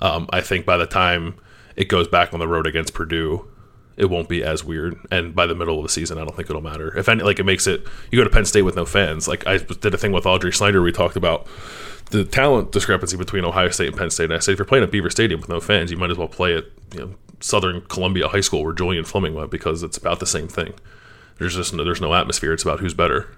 um, 0.00 0.28
I 0.32 0.42
think 0.42 0.64
by 0.64 0.76
the 0.76 0.86
time 0.86 1.34
it 1.74 1.88
goes 1.88 2.06
back 2.06 2.32
on 2.32 2.38
the 2.38 2.46
road 2.46 2.68
against 2.68 2.94
Purdue, 2.94 3.48
it 3.96 4.04
won't 4.04 4.28
be 4.28 4.44
as 4.44 4.62
weird. 4.62 4.96
And 5.10 5.34
by 5.34 5.46
the 5.46 5.56
middle 5.56 5.76
of 5.78 5.82
the 5.82 5.88
season, 5.88 6.18
I 6.18 6.24
don't 6.24 6.36
think 6.36 6.48
it'll 6.48 6.62
matter. 6.62 6.96
If 6.96 7.08
any, 7.08 7.24
like 7.24 7.40
it 7.40 7.44
makes 7.44 7.66
it, 7.66 7.84
you 8.12 8.18
go 8.18 8.22
to 8.22 8.30
Penn 8.30 8.44
State 8.44 8.62
with 8.62 8.76
no 8.76 8.86
fans. 8.86 9.26
Like 9.26 9.44
I 9.44 9.58
did 9.58 9.92
a 9.92 9.98
thing 9.98 10.12
with 10.12 10.26
Audrey 10.26 10.52
Snyder. 10.52 10.80
We 10.80 10.92
talked 10.92 11.16
about 11.16 11.48
the 12.10 12.24
talent 12.24 12.70
discrepancy 12.70 13.16
between 13.16 13.44
Ohio 13.44 13.70
State 13.70 13.88
and 13.88 13.96
Penn 13.96 14.10
State. 14.10 14.26
And 14.26 14.34
I 14.34 14.38
said, 14.38 14.52
if 14.52 14.58
you're 14.60 14.66
playing 14.66 14.84
at 14.84 14.92
Beaver 14.92 15.10
Stadium 15.10 15.40
with 15.40 15.48
no 15.48 15.58
fans, 15.58 15.90
you 15.90 15.96
might 15.96 16.12
as 16.12 16.16
well 16.16 16.28
play 16.28 16.56
at 16.56 16.66
you 16.94 17.00
know 17.00 17.14
Southern 17.40 17.80
Columbia 17.82 18.28
High 18.28 18.40
School 18.40 18.62
where 18.62 18.72
Julian 18.72 19.04
Fleming 19.04 19.34
went 19.34 19.50
because 19.50 19.82
it's 19.82 19.96
about 19.96 20.20
the 20.20 20.26
same 20.26 20.46
thing. 20.46 20.74
There's 21.40 21.56
just 21.56 21.74
no, 21.74 21.82
there's 21.82 22.00
no 22.00 22.14
atmosphere. 22.14 22.52
It's 22.52 22.62
about 22.62 22.78
who's 22.78 22.94
better. 22.94 23.34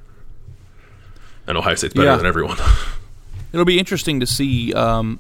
And 1.47 1.57
Ohio 1.57 1.75
State's 1.77 1.95
better 1.95 2.09
Yeah. 2.09 2.17
than 2.17 2.27
everyone. 2.27 2.59
It'll 3.53 3.65
be 3.65 3.79
interesting 3.79 4.21
to 4.21 4.27
see 4.27 4.73
um, 4.75 5.19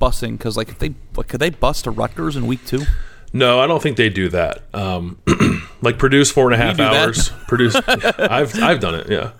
busing 0.00 0.36
because, 0.38 0.56
like, 0.56 0.68
if 0.68 0.78
they 0.78 0.94
like, 1.14 1.28
could 1.28 1.40
they 1.40 1.50
bust 1.50 1.84
to 1.84 1.90
Rutgers 1.90 2.36
in 2.36 2.46
week 2.46 2.64
two? 2.66 2.82
No, 3.32 3.60
I 3.60 3.66
don't 3.66 3.82
think 3.82 3.96
they 3.96 4.08
do 4.08 4.28
that. 4.30 4.62
Um, 4.74 5.18
like 5.82 5.98
produce 5.98 6.30
four 6.30 6.50
and 6.50 6.54
a 6.60 6.64
half 6.64 6.78
that? 6.78 6.94
hours. 6.94 7.28
Purdue's, 7.48 7.76
I've 7.76 8.60
I've 8.62 8.80
done 8.80 8.94
it. 8.94 9.10
Yeah, 9.10 9.32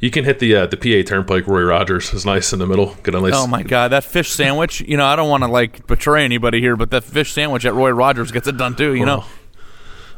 you 0.00 0.10
can 0.10 0.24
hit 0.24 0.38
the 0.38 0.54
uh, 0.56 0.66
the 0.66 0.76
PA 0.76 1.06
Turnpike. 1.08 1.46
Roy 1.46 1.62
Rogers 1.62 2.14
is 2.14 2.24
nice 2.24 2.52
in 2.52 2.58
the 2.60 2.66
middle. 2.66 2.94
Get 3.02 3.14
a 3.14 3.20
nice. 3.20 3.32
Oh 3.34 3.46
my 3.46 3.62
god, 3.62 3.88
that 3.88 4.04
fish 4.04 4.30
sandwich! 4.30 4.80
You 4.80 4.96
know, 4.96 5.04
I 5.04 5.16
don't 5.16 5.28
want 5.28 5.42
to 5.42 5.48
like 5.48 5.86
betray 5.86 6.24
anybody 6.24 6.60
here, 6.60 6.76
but 6.76 6.90
that 6.92 7.04
fish 7.04 7.32
sandwich 7.32 7.64
at 7.66 7.74
Roy 7.74 7.90
Rogers 7.90 8.32
gets 8.32 8.48
it 8.48 8.56
done 8.56 8.74
too. 8.74 8.94
You 8.94 9.04
know, 9.04 9.24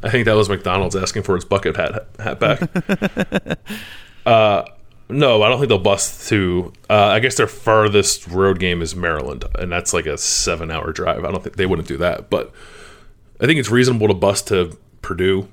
I 0.03 0.11
think 0.11 0.25
that 0.25 0.35
was 0.35 0.49
McDonald's 0.49 0.97
asking 0.97 1.23
for 1.23 1.37
its 1.37 1.45
bucket 1.45 1.77
hat 1.77 2.09
hat 2.19 2.41
back. 2.41 3.59
uh, 4.27 4.65
no, 5.09 5.43
I 5.43 5.49
don't 5.49 5.59
think 5.59 5.69
they'll 5.69 5.79
bust 5.79 6.29
to. 6.31 6.73
Uh, 6.89 6.95
I 6.95 7.21
guess 7.21 7.37
their 7.37 7.47
farthest 7.47 8.27
road 8.29 8.59
game 8.59 8.83
is 8.83 8.97
Maryland, 8.97 9.45
and 9.57 9.71
that's 9.71 9.93
like 9.93 10.07
a 10.07 10.19
seven 10.19 10.71
hour 10.71 10.93
drive. 10.93 11.25
I 11.25 11.31
don't 11.31 11.43
think 11.43 11.57
they 11.57 11.67
wouldn't 11.67 11.89
do 11.89 11.99
that, 11.99 12.31
but 12.31 12.53
I 13.41 13.47
think 13.47 13.61
it's 13.61 13.71
reasonable 13.71 14.09
to 14.09 14.15
bust 14.15 14.49
to 14.49 14.77
Purdue 15.03 15.49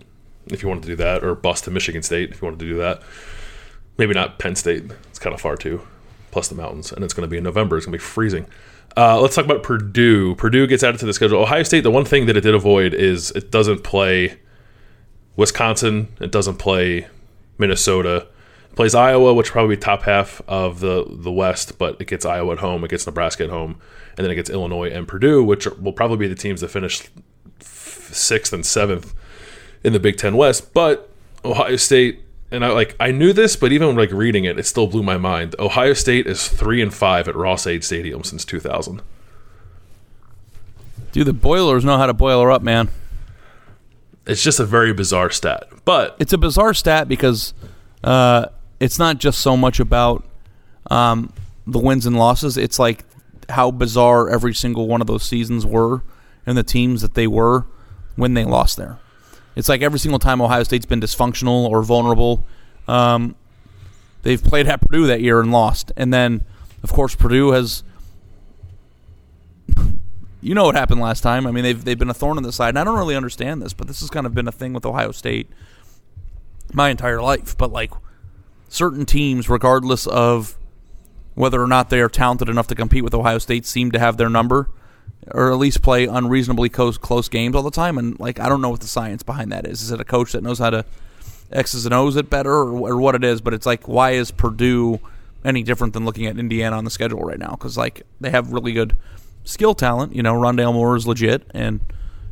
if 0.47 0.63
you 0.63 0.69
wanted 0.69 0.83
to 0.83 0.89
do 0.89 0.95
that, 0.97 1.23
or 1.23 1.35
bust 1.35 1.65
to 1.65 1.71
Michigan 1.71 2.01
State 2.01 2.31
if 2.31 2.41
you 2.41 2.45
wanted 2.45 2.59
to 2.59 2.67
do 2.67 2.77
that. 2.77 3.01
Maybe 3.97 4.13
not 4.13 4.39
Penn 4.39 4.55
State; 4.55 4.85
it's 5.09 5.19
kind 5.19 5.33
of 5.33 5.41
far 5.41 5.55
too. 5.55 5.81
Plus 6.31 6.47
the 6.47 6.55
mountains, 6.55 6.91
and 6.91 7.03
it's 7.03 7.13
going 7.13 7.27
to 7.27 7.29
be 7.29 7.37
in 7.37 7.43
November. 7.43 7.77
It's 7.77 7.85
going 7.85 7.97
to 7.97 7.97
be 7.97 8.03
freezing. 8.03 8.45
Uh, 8.97 9.19
let's 9.21 9.35
talk 9.35 9.45
about 9.45 9.63
Purdue. 9.63 10.35
Purdue 10.35 10.67
gets 10.67 10.83
added 10.83 10.99
to 10.99 11.05
the 11.05 11.13
schedule. 11.13 11.41
Ohio 11.41 11.63
State. 11.63 11.81
The 11.81 11.91
one 11.91 12.05
thing 12.05 12.25
that 12.25 12.35
it 12.35 12.41
did 12.41 12.55
avoid 12.55 12.93
is 12.93 13.31
it 13.31 13.51
doesn't 13.51 13.83
play 13.83 14.39
Wisconsin. 15.35 16.09
It 16.19 16.31
doesn't 16.31 16.57
play 16.57 17.07
Minnesota. 17.57 18.27
It 18.69 18.75
plays 18.75 18.95
Iowa, 18.95 19.33
which 19.33 19.51
probably 19.51 19.77
top 19.77 20.03
half 20.03 20.41
of 20.47 20.79
the 20.79 21.05
the 21.09 21.31
West, 21.31 21.77
but 21.77 21.99
it 22.01 22.07
gets 22.07 22.25
Iowa 22.25 22.53
at 22.53 22.59
home. 22.59 22.83
It 22.83 22.89
gets 22.89 23.05
Nebraska 23.05 23.45
at 23.45 23.49
home, 23.49 23.79
and 24.17 24.25
then 24.25 24.31
it 24.31 24.35
gets 24.35 24.49
Illinois 24.49 24.89
and 24.89 25.07
Purdue, 25.07 25.43
which 25.43 25.65
will 25.65 25.93
probably 25.93 26.17
be 26.17 26.27
the 26.27 26.35
teams 26.35 26.61
that 26.61 26.69
finish 26.69 27.09
sixth 27.61 28.51
and 28.51 28.65
seventh 28.65 29.13
in 29.83 29.93
the 29.93 29.99
Big 29.99 30.17
Ten 30.17 30.35
West. 30.35 30.73
But 30.73 31.09
Ohio 31.45 31.77
State, 31.77 32.21
and 32.51 32.65
I 32.65 32.69
like 32.69 32.95
I 32.99 33.11
knew 33.11 33.33
this, 33.33 33.55
but 33.55 33.71
even 33.71 33.95
like 33.95 34.11
reading 34.11 34.45
it, 34.45 34.59
it 34.59 34.65
still 34.65 34.87
blew 34.87 35.03
my 35.03 35.17
mind. 35.17 35.55
Ohio 35.59 35.93
State 35.93 36.27
is 36.27 36.47
three 36.47 36.81
and 36.81 36.93
five 36.93 37.27
at 37.27 37.35
Ross-Ade 37.35 37.83
Stadium 37.83 38.23
since 38.23 38.45
2000. 38.45 39.01
dude, 41.11 41.27
the 41.27 41.33
Boilers 41.33 41.85
know 41.85 41.97
how 41.97 42.05
to 42.05 42.13
Boiler 42.13 42.51
Up, 42.51 42.61
man. 42.61 42.89
It's 44.25 44.43
just 44.43 44.59
a 44.59 44.65
very 44.65 44.93
bizarre 44.93 45.31
stat, 45.31 45.67
but 45.85 46.15
It's 46.19 46.33
a 46.33 46.37
bizarre 46.37 46.73
stat 46.73 47.07
because 47.07 47.53
uh, 48.03 48.47
it's 48.79 48.99
not 48.99 49.17
just 49.17 49.41
so 49.41 49.57
much 49.57 49.79
about 49.79 50.23
um, 50.91 51.33
the 51.65 51.79
wins 51.79 52.05
and 52.05 52.15
losses. 52.15 52.55
It's 52.57 52.77
like 52.77 53.05
how 53.49 53.71
bizarre 53.71 54.29
every 54.29 54.53
single 54.53 54.87
one 54.87 55.01
of 55.01 55.07
those 55.07 55.23
seasons 55.23 55.65
were 55.65 56.03
and 56.45 56.57
the 56.57 56.63
teams 56.63 57.01
that 57.01 57.15
they 57.15 57.25
were 57.25 57.65
when 58.15 58.35
they 58.35 58.45
lost 58.45 58.77
there. 58.77 58.99
It's 59.59 59.67
like 59.67 59.81
every 59.81 59.99
single 59.99 60.19
time 60.19 60.41
Ohio 60.41 60.63
State's 60.63 60.85
been 60.85 61.01
dysfunctional 61.01 61.69
or 61.69 61.83
vulnerable, 61.83 62.45
um, 62.87 63.35
they've 64.21 64.41
played 64.41 64.67
at 64.67 64.79
Purdue 64.79 65.05
that 65.07 65.19
year 65.19 65.41
and 65.41 65.51
lost. 65.51 65.91
And 65.97 66.13
then, 66.13 66.45
of 66.81 66.93
course, 66.93 67.13
Purdue 67.15 67.51
has. 67.51 67.83
You 70.41 70.55
know 70.55 70.63
what 70.63 70.75
happened 70.75 71.01
last 71.01 71.19
time. 71.19 71.45
I 71.45 71.51
mean, 71.51 71.65
they've 71.65 71.83
they've 71.83 71.99
been 71.99 72.09
a 72.09 72.13
thorn 72.13 72.37
in 72.37 72.43
the 72.43 72.53
side, 72.53 72.69
and 72.69 72.79
I 72.79 72.85
don't 72.85 72.97
really 72.97 73.17
understand 73.17 73.61
this, 73.61 73.73
but 73.73 73.87
this 73.87 73.99
has 73.99 74.09
kind 74.09 74.25
of 74.25 74.33
been 74.33 74.47
a 74.47 74.53
thing 74.53 74.71
with 74.71 74.85
Ohio 74.85 75.11
State 75.11 75.49
my 76.71 76.87
entire 76.87 77.21
life. 77.21 77.57
But 77.57 77.73
like 77.73 77.91
certain 78.69 79.05
teams, 79.05 79.49
regardless 79.49 80.07
of 80.07 80.57
whether 81.35 81.61
or 81.61 81.67
not 81.67 81.89
they 81.89 81.99
are 81.99 82.07
talented 82.07 82.47
enough 82.47 82.67
to 82.67 82.75
compete 82.75 83.03
with 83.03 83.13
Ohio 83.13 83.37
State, 83.37 83.65
seem 83.65 83.91
to 83.91 83.99
have 83.99 84.15
their 84.15 84.29
number, 84.29 84.69
or 85.31 85.51
at 85.51 85.57
least 85.57 85.81
play 85.81 86.05
unreasonably 86.05 86.69
close 86.69 86.97
close 86.97 87.29
games 87.29 87.55
all 87.55 87.63
the 87.63 87.71
time. 87.71 87.97
And 87.97 88.19
like 88.19 88.39
I 88.39 88.49
don't 88.49 88.61
know 88.61 88.69
what 88.69 88.81
the 88.81 88.87
science 88.87 89.23
behind 89.23 89.51
that 89.51 89.65
is. 89.65 89.81
Is 89.81 89.91
it 89.91 90.01
a 90.01 90.05
coach 90.05 90.31
that 90.33 90.43
knows 90.43 90.59
how 90.59 90.69
to 90.69 90.85
X's 91.51 91.85
and 91.85 91.93
O's 91.93 92.15
it 92.15 92.29
better, 92.29 92.51
or, 92.51 92.91
or 92.91 92.97
what 92.97 93.15
it 93.15 93.23
is? 93.23 93.41
But 93.41 93.53
it's 93.53 93.65
like 93.65 93.87
why 93.87 94.11
is 94.11 94.31
Purdue 94.31 94.99
any 95.43 95.63
different 95.63 95.93
than 95.93 96.05
looking 96.05 96.25
at 96.25 96.37
Indiana 96.37 96.77
on 96.77 96.83
the 96.83 96.91
schedule 96.91 97.21
right 97.21 97.39
now? 97.39 97.51
Because 97.51 97.77
like 97.77 98.03
they 98.19 98.29
have 98.29 98.51
really 98.51 98.73
good 98.73 98.95
skill 99.43 99.73
talent. 99.73 100.15
You 100.15 100.23
know, 100.23 100.33
Rondale 100.33 100.73
Moore 100.73 100.95
is 100.95 101.07
legit, 101.07 101.43
and 101.51 101.79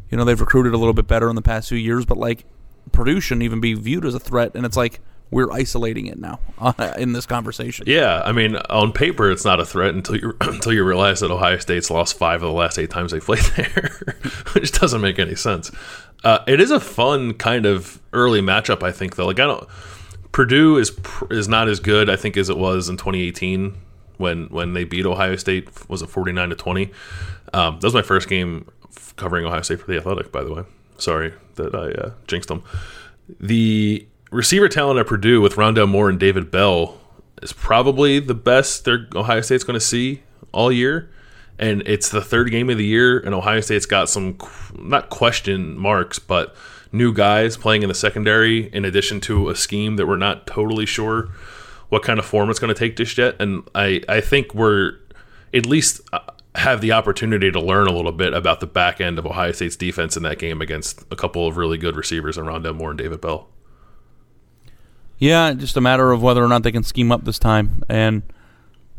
you 0.09 0.17
know 0.17 0.23
they've 0.23 0.39
recruited 0.39 0.73
a 0.73 0.77
little 0.77 0.93
bit 0.93 1.07
better 1.07 1.29
in 1.29 1.35
the 1.35 1.41
past 1.41 1.69
few 1.69 1.77
years. 1.77 2.05
But 2.05 2.17
like 2.17 2.45
Purdue 2.91 3.19
shouldn't 3.19 3.43
even 3.43 3.59
be 3.59 3.73
viewed 3.73 4.05
as 4.05 4.15
a 4.15 4.19
threat, 4.19 4.51
and 4.55 4.65
it's 4.65 4.77
like 4.77 4.99
we're 5.31 5.51
isolating 5.51 6.07
it 6.07 6.17
now 6.17 6.39
uh, 6.59 6.93
in 6.97 7.13
this 7.13 7.25
conversation. 7.25 7.85
Yeah, 7.87 8.21
I 8.23 8.31
mean, 8.31 8.55
on 8.55 8.91
paper, 8.91 9.29
it's 9.29 9.45
not 9.45 9.59
a 9.59 9.65
threat 9.65 9.93
until 9.93 10.15
you 10.17 10.35
until 10.41 10.73
you 10.73 10.83
realize 10.83 11.19
that 11.19 11.31
Ohio 11.31 11.57
State's 11.57 11.89
lost 11.89 12.17
five 12.17 12.43
of 12.43 12.47
the 12.47 12.53
last 12.53 12.77
eight 12.77 12.89
times 12.89 13.11
they 13.11 13.19
played 13.19 13.43
there, 13.55 13.97
which 14.53 14.71
doesn't 14.71 15.01
make 15.01 15.19
any 15.19 15.35
sense. 15.35 15.71
Uh, 16.23 16.39
it 16.47 16.59
is 16.59 16.71
a 16.71 16.79
fun 16.79 17.33
kind 17.33 17.65
of 17.65 18.01
early 18.13 18.41
matchup, 18.41 18.83
I 18.83 18.91
think. 18.91 19.15
Though, 19.15 19.27
like 19.27 19.39
I 19.39 19.45
don't, 19.45 19.67
Purdue 20.31 20.77
is 20.77 20.97
is 21.29 21.47
not 21.47 21.67
as 21.67 21.79
good, 21.79 22.09
I 22.09 22.15
think, 22.15 22.37
as 22.37 22.49
it 22.49 22.57
was 22.57 22.89
in 22.89 22.97
2018 22.97 23.75
when 24.17 24.47
when 24.47 24.73
they 24.73 24.83
beat 24.83 25.05
Ohio 25.05 25.35
State. 25.35 25.89
Was 25.89 26.01
it 26.01 26.09
49 26.09 26.49
to 26.49 26.55
20? 26.55 26.91
Um, 27.53 27.79
that 27.79 27.83
was 27.83 27.93
my 27.93 28.01
first 28.01 28.27
game 28.27 28.69
covering 29.15 29.45
Ohio 29.45 29.61
State 29.61 29.79
for 29.79 29.87
the 29.87 29.97
Athletic. 29.97 30.31
By 30.31 30.43
the 30.43 30.53
way, 30.53 30.63
sorry 30.97 31.33
that 31.55 31.75
I 31.75 31.91
uh, 31.91 32.11
jinxed 32.27 32.49
them. 32.49 32.63
The 33.39 34.07
receiver 34.37 34.69
talent 34.69 34.99
at 34.99 35.07
Purdue 35.07 35.41
with 35.41 35.55
Rondale 35.55 35.89
Moore 35.89 36.09
and 36.09 36.19
David 36.19 36.51
Bell 36.51 36.99
is 37.41 37.51
probably 37.51 38.19
the 38.19 38.35
best 38.35 38.85
their 38.85 39.07
Ohio 39.15 39.41
State's 39.41 39.63
going 39.63 39.79
to 39.79 39.85
see 39.85 40.21
all 40.51 40.71
year. 40.71 41.09
And 41.59 41.81
it's 41.87 42.09
the 42.09 42.21
third 42.21 42.51
game 42.51 42.69
of 42.69 42.77
the 42.77 42.85
year, 42.85 43.17
and 43.19 43.33
Ohio 43.33 43.61
State's 43.61 43.87
got 43.87 44.09
some 44.09 44.37
not 44.77 45.09
question 45.09 45.75
marks, 45.75 46.19
but 46.19 46.55
new 46.91 47.11
guys 47.11 47.57
playing 47.57 47.81
in 47.81 47.89
the 47.89 47.95
secondary, 47.95 48.71
in 48.71 48.85
addition 48.85 49.19
to 49.21 49.49
a 49.49 49.55
scheme 49.55 49.95
that 49.95 50.05
we're 50.05 50.17
not 50.17 50.45
totally 50.45 50.85
sure 50.85 51.29
what 51.89 52.03
kind 52.03 52.19
of 52.19 52.25
form 52.25 52.51
it's 52.51 52.59
going 52.59 52.71
to 52.71 52.77
take 52.77 52.95
just 52.95 53.17
yet. 53.17 53.35
And 53.39 53.67
I, 53.73 54.01
I 54.07 54.21
think 54.21 54.53
we're 54.53 54.99
at 55.51 55.65
least 55.65 56.01
uh, 56.13 56.19
have 56.53 56.81
the 56.81 56.91
opportunity 56.91 57.51
to 57.51 57.59
learn 57.59 57.87
a 57.87 57.91
little 57.91 58.11
bit 58.11 58.35
about 58.35 58.59
the 58.59 58.67
back 58.67 59.01
end 59.01 59.17
of 59.17 59.25
Ohio 59.25 59.51
State's 59.51 59.75
defense 59.75 60.15
in 60.15 60.21
that 60.23 60.37
game 60.37 60.61
against 60.61 61.05
a 61.09 61.15
couple 61.15 61.47
of 61.47 61.57
really 61.57 61.79
good 61.79 61.95
receivers 61.95 62.37
in 62.37 62.45
Rondale 62.45 62.75
Moore 62.75 62.91
and 62.91 62.99
David 62.99 63.19
Bell. 63.19 63.47
Yeah, 65.19 65.53
just 65.53 65.77
a 65.77 65.81
matter 65.81 66.11
of 66.11 66.21
whether 66.21 66.43
or 66.43 66.47
not 66.47 66.63
they 66.63 66.71
can 66.71 66.83
scheme 66.83 67.11
up 67.11 67.25
this 67.25 67.39
time. 67.39 67.83
And 67.89 68.21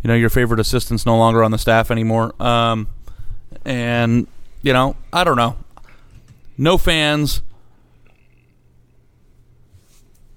you 0.02 0.08
know, 0.08 0.14
your 0.14 0.30
favorite 0.30 0.60
assistant's 0.60 1.06
no 1.06 1.16
longer 1.16 1.42
on 1.42 1.50
the 1.50 1.58
staff 1.58 1.90
anymore. 1.90 2.34
Um, 2.42 2.88
and 3.64 4.26
you 4.62 4.72
know, 4.72 4.96
I 5.12 5.24
don't 5.24 5.36
know. 5.36 5.56
No 6.56 6.78
fans. 6.78 7.42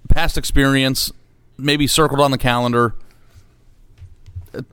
Past 0.09 0.37
experience, 0.37 1.11
maybe 1.57 1.87
circled 1.87 2.19
on 2.19 2.31
the 2.31 2.37
calendar. 2.37 2.93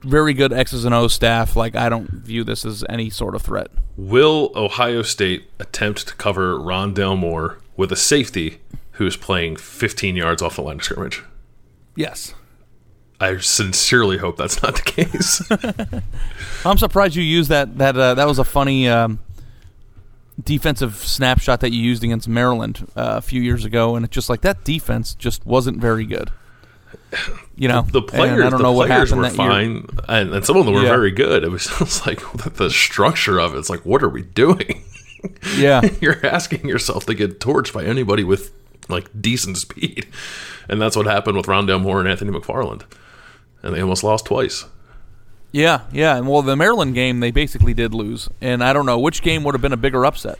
Very 0.03 0.35
good 0.35 0.53
X's 0.53 0.85
and 0.85 0.95
O's 0.95 1.15
staff. 1.15 1.55
Like 1.55 1.77
I 1.77 1.89
don't 1.89 2.11
view 2.11 2.43
this 2.45 2.65
as 2.65 2.85
any 2.89 3.09
sort 3.09 3.35
of 3.35 3.43
threat. 3.43 3.71
Will 3.97 4.53
Ohio 4.57 5.03
State 5.03 5.49
attempt 5.59 6.09
to 6.09 6.15
cover 6.17 6.59
Rondale 6.59 7.17
Moore 7.17 7.59
with 7.77 7.93
a 7.93 7.97
safety 7.97 8.59
who's 8.99 9.17
playing 9.17 9.57
15 9.57 10.15
yards 10.17 10.43
off 10.43 10.57
the 10.57 10.63
line 10.63 10.77
of 10.77 10.85
scrimmage? 10.85 11.23
Yes. 11.97 12.35
I 13.21 13.39
sincerely 13.39 14.19
hope 14.19 14.37
that's 14.37 14.63
not 14.63 14.77
the 14.77 14.83
case. 14.83 15.43
I'm 16.65 16.79
surprised 16.79 17.17
you 17.17 17.23
used 17.23 17.49
that. 17.51 17.79
That 17.79 17.97
uh, 17.97 18.15
that 18.15 18.27
was 18.29 18.39
a 18.39 18.45
funny 18.45 18.89
um, 18.89 19.19
defensive 20.43 20.97
snapshot 20.97 21.61
that 21.61 21.73
you 21.73 21.81
used 21.81 22.05
against 22.05 22.29
Maryland 22.29 22.87
uh, 22.97 23.15
a 23.17 23.21
few 23.21 23.43
years 23.43 23.65
ago, 23.65 23.97
and 23.97 24.05
it's 24.05 24.15
just 24.15 24.29
like 24.29 24.43
that 24.43 24.63
defense 24.65 25.15
just 25.15 25.45
wasn't 25.45 25.79
very 25.81 26.07
good. 26.07 26.31
You 27.57 27.67
know, 27.69 27.83
the 27.83 28.03
players, 28.03 28.35
and 28.39 28.45
I 28.45 28.51
don't 28.51 28.59
the 28.59 28.63
know 28.65 28.73
what 28.73 28.87
players 28.87 29.11
happened 29.11 29.23
were 29.23 29.31
that 29.31 29.37
year. 29.43 29.51
fine, 29.51 29.89
and, 30.09 30.35
and 30.35 30.45
some 30.47 30.57
of 30.57 30.65
them 30.67 30.75
were 30.75 30.83
Yeah. 30.83 30.89
very 30.91 31.11
good. 31.11 31.43
It 31.43 31.51
was 31.51 31.67
just 31.79 32.07
like 32.07 32.21
the 32.55 32.71
structure 32.71 33.41
of 33.41 33.55
it. 33.55 33.59
It's 33.59 33.69
like, 33.71 33.85
what 33.85 34.03
are 34.03 34.09
we 34.09 34.23
doing? 34.23 34.85
Yeah, 35.57 35.81
You're 36.01 36.25
asking 36.25 36.69
yourself 36.69 37.05
to 37.07 37.15
get 37.15 37.41
torched 37.41 37.73
by 37.73 37.85
anybody 37.85 38.23
with 38.23 38.53
like 38.95 39.09
decent 39.21 39.59
speed, 39.59 40.07
and 40.69 40.81
that's 40.81 40.97
what 40.97 41.07
happened 41.07 41.37
with 41.37 41.47
Rondale 41.47 41.81
Moore 41.81 42.01
and 42.01 42.09
Anthony 42.09 42.31
McFarland, 42.31 42.83
and 43.63 43.75
they 43.75 43.81
almost 43.81 44.05
lost 44.05 44.27
twice. 44.27 44.65
yeah, 45.53 45.83
yeah. 45.93 46.17
And 46.17 46.29
well, 46.29 46.43
the 46.43 46.57
Maryland 46.57 46.95
game 46.95 47.21
they 47.21 47.31
basically 47.31 47.75
did 47.75 47.95
lose, 47.95 48.29
and 48.41 48.63
I 48.63 48.73
don't 48.73 48.87
know 48.87 48.99
which 48.99 49.23
game 49.23 49.45
would 49.45 49.55
have 49.55 49.63
been 49.63 49.73
a 49.73 49.77
bigger 49.79 50.05
upset. 50.07 50.39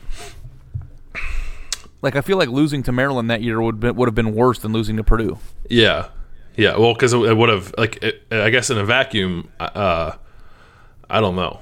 Like 2.01 2.15
I 2.15 2.21
feel 2.21 2.37
like 2.37 2.49
losing 2.49 2.81
to 2.83 2.91
Maryland 2.91 3.29
that 3.29 3.41
year 3.41 3.61
would 3.61 3.79
be, 3.79 3.91
would 3.91 4.07
have 4.07 4.15
been 4.15 4.33
worse 4.33 4.59
than 4.59 4.71
losing 4.71 4.95
to 4.97 5.03
Purdue. 5.03 5.37
Yeah, 5.69 6.07
yeah. 6.55 6.77
Well, 6.77 6.93
because 6.93 7.11
it, 7.11 7.17
it 7.19 7.35
would 7.35 7.49
have 7.49 7.73
like 7.77 8.01
it, 8.01 8.23
I 8.31 8.49
guess 8.49 8.69
in 8.69 8.77
a 8.77 8.85
vacuum, 8.85 9.49
uh, 9.59 10.13
I 11.09 11.19
don't 11.19 11.35
know. 11.35 11.59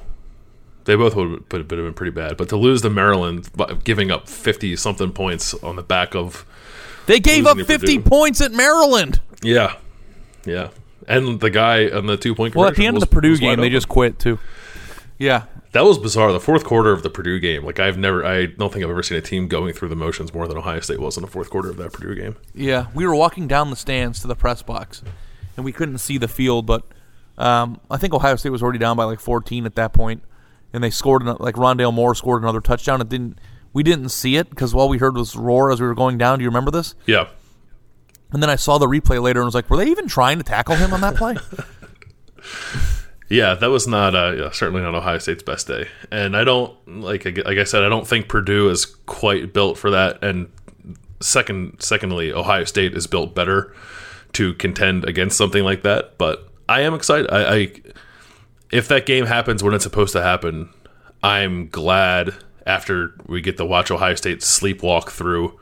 They 0.86 0.96
both 0.96 1.16
would 1.16 1.44
have 1.52 1.68
been 1.68 1.94
pretty 1.96 2.12
bad, 2.12 2.38
but 2.38 2.50
to 2.50 2.56
lose 2.56 2.82
to 2.84 2.90
Maryland, 2.90 3.50
by 3.56 3.74
giving 3.84 4.12
up 4.12 4.30
fifty 4.30 4.76
something 4.76 5.12
points 5.12 5.54
on 5.56 5.76
the 5.76 5.84
back 5.84 6.16
of 6.16 6.46
They 7.08 7.20
gave 7.20 7.48
up 7.48 7.58
50 7.58 8.00
points 8.00 8.42
at 8.42 8.52
Maryland. 8.52 9.20
yeah, 9.42 9.76
yeah, 10.46 10.70
and 11.08 11.40
the 11.40 11.50
guy 11.50 11.90
on 11.90 12.06
the 12.06 12.18
two 12.18 12.36
point. 12.36 12.54
Well, 12.56 12.68
at 12.68 12.76
the 12.76 12.86
end 12.86 12.98
of 12.98 13.02
the 13.02 13.08
Purdue 13.08 13.38
game, 13.38 13.60
they 13.60 13.70
just. 13.70 13.86
just 13.86 13.90
quit 13.90 14.20
too. 14.20 14.38
Yeah, 15.18 15.46
That 15.72 15.84
was 15.84 15.98
bizarre. 15.98 16.32
The 16.32 16.40
fourth 16.40 16.64
quarter 16.64 16.92
of 16.92 17.02
the 17.02 17.10
Purdue 17.10 17.40
game, 17.40 17.66
like 17.66 17.80
I've 17.80 17.98
never, 17.98 18.24
I 18.24 18.46
don't 18.46 18.72
think 18.72 18.84
I've 18.86 18.92
ever 18.92 19.02
seen 19.02 19.18
a 19.18 19.22
team 19.22 19.48
going 19.48 19.74
through 19.74 19.90
the 19.90 19.96
motions 19.96 20.32
more 20.34 20.48
than 20.48 20.58
Ohio 20.58 20.80
State 20.80 21.00
was 21.00 21.18
in 21.18 21.22
the 21.22 21.28
fourth 21.30 21.50
quarter 21.50 21.70
of 21.72 21.78
that 21.78 21.92
Purdue 21.94 22.14
game. 22.14 22.36
yeah. 22.54 22.88
We 22.94 23.08
were 23.08 23.16
walking 23.16 23.48
down 23.48 23.72
the 23.72 23.76
stands 23.76 24.20
to 24.22 24.28
the 24.28 24.36
press 24.36 24.62
box, 24.62 25.02
and 25.56 25.66
we 25.66 25.72
couldn't 25.72 25.98
see 25.98 26.18
the 26.20 26.28
field, 26.28 26.68
but 26.68 26.84
um, 27.40 27.80
I 27.90 27.98
think 27.98 28.14
Ohio 28.14 28.36
State 28.36 28.52
was 28.52 28.62
already 28.62 28.80
down 28.80 28.96
by 28.98 29.06
like 29.06 29.20
14 29.20 29.66
at 29.66 29.74
that 29.76 29.92
point, 29.94 30.22
and 30.72 30.84
they 30.84 30.90
scored 30.92 31.24
like 31.24 31.56
Rondale 31.56 31.94
Moore 31.94 32.14
scored 32.14 32.44
another 32.44 32.62
touchdown. 32.62 33.02
It 33.02 33.10
didn't. 33.10 33.40
We 33.78 33.84
didn't 33.84 34.10
see 34.10 34.38
it 34.38 34.50
because 34.50 34.74
all 34.74 34.90
we 34.90 34.98
heard 34.98 35.16
was 35.16 35.36
roar 35.36 35.70
as 35.70 35.80
we 35.80 35.86
were 35.86 35.94
going 35.94 36.18
down. 36.18 36.40
Do 36.40 36.44
you 36.44 36.50
remember 36.50 36.72
this? 36.72 36.96
Yeah, 37.06 37.28
And 38.32 38.42
then 38.42 38.50
I 38.50 38.56
saw 38.56 38.80
the 38.80 38.88
replay 38.88 39.22
later 39.22 39.40
and 39.40 39.46
was 39.46 39.54
like, 39.54 39.70
were 39.70 39.78
they 39.78 39.86
even 39.86 40.08
trying 40.08 40.40
to 40.40 40.44
tackle 40.44 40.74
him 40.74 40.94
on 40.94 41.02
that 41.02 41.16
play? 41.16 41.36
yeah, 43.30 43.54
that 43.54 43.68
was 43.68 43.88
not, 43.88 44.16
uh, 44.16 44.34
yeah, 44.36 44.50
certainly 44.50 44.82
not 44.82 44.96
Ohio 44.96 45.20
State's 45.20 45.44
best 45.44 45.68
day. 45.68 45.90
And 46.12 46.36
I 46.36 46.44
don't 46.44 46.76
like, 46.88 47.24
like 47.26 47.60
I 47.60 47.64
said, 47.66 47.84
I 47.84 47.90
don't 47.90 48.08
think 48.08 48.30
Purdue 48.30 48.68
is 48.70 48.86
quite 48.88 49.54
built 49.54 49.78
for 49.78 49.92
that. 49.92 50.24
And 50.24 50.50
second, 51.20 51.80
secondly, 51.80 52.34
Ohio 52.34 52.64
State 52.64 52.96
is 52.98 53.06
built 53.06 53.36
better 53.36 53.76
to 54.34 54.56
contend 54.56 55.06
against 55.06 55.38
something 55.38 55.64
like 55.64 55.84
that. 55.84 56.18
But 56.18 56.50
I 56.68 56.82
am 56.82 56.96
excited. 56.96 57.30
I, 57.30 57.56
I 57.56 57.72
if 58.72 58.88
that 58.88 59.06
game 59.06 59.28
happens 59.28 59.62
when 59.62 59.76
it's 59.76 59.84
supposed 59.84 60.14
to 60.14 60.24
happen, 60.24 60.74
I'm 61.22 61.68
glad 61.68 62.34
after 62.68 63.16
we 63.26 63.42
get 63.42 63.58
to 63.58 63.66
watch 63.66 63.90
Ohio 63.90 64.14
State 64.14 64.42
sleepwalk 64.42 65.10
through 65.10 65.60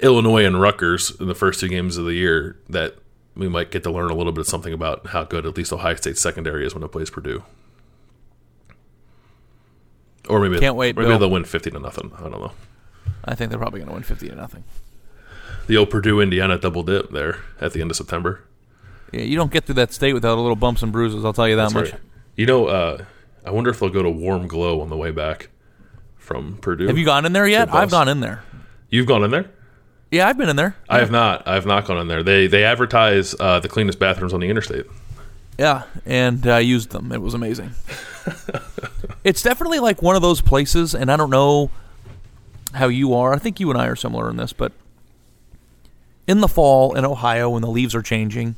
Illinois 0.00 0.44
and 0.44 0.60
Rutgers 0.60 1.12
in 1.20 1.28
the 1.28 1.34
first 1.34 1.60
two 1.60 1.68
games 1.68 1.96
of 1.96 2.06
the 2.06 2.14
year 2.14 2.56
that 2.68 2.96
we 3.36 3.48
might 3.48 3.70
get 3.70 3.82
to 3.84 3.90
learn 3.90 4.10
a 4.10 4.14
little 4.14 4.32
bit 4.32 4.40
of 4.40 4.48
something 4.48 4.72
about 4.72 5.08
how 5.08 5.24
good 5.24 5.46
at 5.46 5.56
least 5.56 5.72
Ohio 5.72 5.94
State's 5.94 6.20
secondary 6.20 6.66
is 6.66 6.74
when 6.74 6.82
it 6.82 6.88
plays 6.88 7.10
Purdue. 7.10 7.44
Or 10.28 10.40
maybe 10.40 10.58
Can't 10.58 10.76
wait, 10.76 10.96
Maybe 10.96 11.08
Bill. 11.08 11.18
they'll 11.18 11.30
win 11.30 11.44
fifty 11.44 11.70
to 11.70 11.78
nothing. 11.78 12.12
I 12.16 12.22
don't 12.22 12.32
know. 12.32 12.52
I 13.24 13.34
think 13.34 13.50
they're 13.50 13.58
probably 13.58 13.80
going 13.80 13.88
to 13.88 13.94
win 13.94 14.02
50 14.02 14.28
to 14.30 14.34
nothing. 14.34 14.64
The 15.68 15.76
old 15.76 15.90
Purdue 15.90 16.20
Indiana 16.20 16.58
double 16.58 16.82
dip 16.82 17.10
there 17.10 17.38
at 17.60 17.72
the 17.72 17.80
end 17.80 17.90
of 17.90 17.96
September. 17.96 18.42
Yeah, 19.12 19.22
you 19.22 19.36
don't 19.36 19.52
get 19.52 19.64
through 19.64 19.76
that 19.76 19.92
state 19.92 20.12
without 20.12 20.38
a 20.38 20.40
little 20.40 20.56
bumps 20.56 20.82
and 20.82 20.90
bruises. 20.90 21.24
I'll 21.24 21.32
tell 21.32 21.48
you 21.48 21.54
that 21.56 21.72
That's 21.72 21.74
much. 21.74 21.92
right. 21.92 22.00
You 22.34 22.46
know, 22.46 22.66
uh, 22.66 23.04
I 23.44 23.50
wonder 23.50 23.70
if 23.70 23.78
they'll 23.78 23.90
go 23.90 24.02
to 24.02 24.10
Warm 24.10 24.48
Glow 24.48 24.80
on 24.80 24.88
the 24.88 24.96
way 24.96 25.10
back 25.12 25.50
from 26.22 26.56
Purdue. 26.58 26.86
Have 26.86 26.98
you 26.98 27.04
gone 27.04 27.26
in 27.26 27.32
there 27.32 27.46
yet? 27.46 27.72
I've 27.72 27.90
gone 27.90 28.08
in 28.08 28.20
there. 28.20 28.42
You've 28.88 29.06
gone 29.06 29.24
in 29.24 29.30
there? 29.30 29.50
Yeah, 30.10 30.28
I've 30.28 30.36
been 30.36 30.50
in 30.50 30.56
there. 30.56 30.76
I 30.90 30.98
have 30.98 31.10
not. 31.10 31.48
I 31.48 31.54
have 31.54 31.64
not 31.64 31.86
gone 31.86 31.98
in 31.98 32.08
there. 32.08 32.22
They 32.22 32.46
they 32.46 32.64
advertise 32.64 33.34
uh, 33.40 33.60
the 33.60 33.68
cleanest 33.68 33.98
bathrooms 33.98 34.34
on 34.34 34.40
the 34.40 34.48
interstate. 34.48 34.86
Yeah, 35.58 35.84
and 36.04 36.46
I 36.46 36.60
used 36.60 36.90
them. 36.90 37.12
It 37.12 37.22
was 37.22 37.34
amazing. 37.34 37.70
it's 39.24 39.42
definitely 39.42 39.78
like 39.78 40.02
one 40.02 40.16
of 40.16 40.22
those 40.22 40.40
places, 40.40 40.94
and 40.94 41.10
I 41.10 41.16
don't 41.16 41.30
know 41.30 41.70
how 42.74 42.88
you 42.88 43.14
are. 43.14 43.32
I 43.32 43.38
think 43.38 43.58
you 43.60 43.70
and 43.70 43.80
I 43.80 43.86
are 43.86 43.96
similar 43.96 44.28
in 44.28 44.36
this, 44.36 44.52
but 44.52 44.72
in 46.26 46.40
the 46.40 46.48
fall 46.48 46.94
in 46.94 47.04
Ohio, 47.04 47.50
when 47.50 47.62
the 47.62 47.70
leaves 47.70 47.94
are 47.94 48.02
changing, 48.02 48.56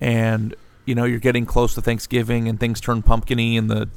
and 0.00 0.54
you 0.84 0.94
know 0.94 1.04
you're 1.04 1.18
getting 1.18 1.46
close 1.46 1.74
to 1.74 1.80
Thanksgiving, 1.80 2.46
and 2.46 2.60
things 2.60 2.78
turn 2.78 3.02
pumpkiny, 3.02 3.56
and 3.56 3.70
the 3.70 3.88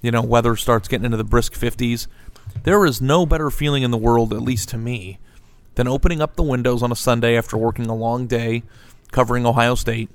you 0.00 0.10
know 0.10 0.22
weather 0.22 0.56
starts 0.56 0.88
getting 0.88 1.04
into 1.04 1.18
the 1.18 1.24
brisk 1.24 1.52
50s. 1.52 2.06
There 2.64 2.84
is 2.84 3.00
no 3.00 3.26
better 3.26 3.50
feeling 3.50 3.82
in 3.82 3.90
the 3.90 3.96
world, 3.96 4.32
at 4.32 4.42
least 4.42 4.68
to 4.70 4.78
me, 4.78 5.18
than 5.74 5.88
opening 5.88 6.20
up 6.20 6.36
the 6.36 6.42
windows 6.42 6.82
on 6.82 6.92
a 6.92 6.96
Sunday 6.96 7.36
after 7.36 7.56
working 7.56 7.86
a 7.86 7.94
long 7.94 8.26
day 8.26 8.62
covering 9.10 9.46
Ohio 9.46 9.74
State 9.74 10.10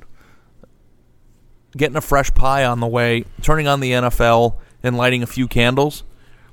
getting 1.75 1.95
a 1.95 2.01
fresh 2.01 2.33
pie 2.33 2.65
on 2.65 2.79
the 2.79 2.87
way, 2.87 3.25
turning 3.41 3.67
on 3.67 3.79
the 3.79 3.91
NFL 3.91 4.55
and 4.81 4.97
lighting 4.97 5.23
a 5.23 5.27
few 5.27 5.47
candles. 5.47 6.03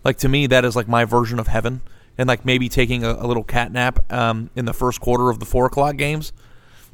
Like 0.05 0.19
to 0.19 0.29
me, 0.29 0.47
that 0.47 0.65
is 0.65 0.77
like 0.77 0.89
my 0.89 1.05
version 1.05 1.39
of 1.39 1.47
heaven. 1.47 1.83
And 2.19 2.29
like 2.29 2.45
maybe 2.45 2.69
taking 2.69 3.03
a, 3.03 3.13
a 3.13 3.27
little 3.27 3.45
cat 3.45 3.73
nap 3.73 4.13
um, 4.13 4.51
in 4.55 4.67
the 4.67 4.75
first 4.75 5.01
quarter 5.01 5.31
of 5.31 5.39
the 5.39 5.47
four 5.47 5.65
o'clock 5.67 5.97
games, 5.97 6.33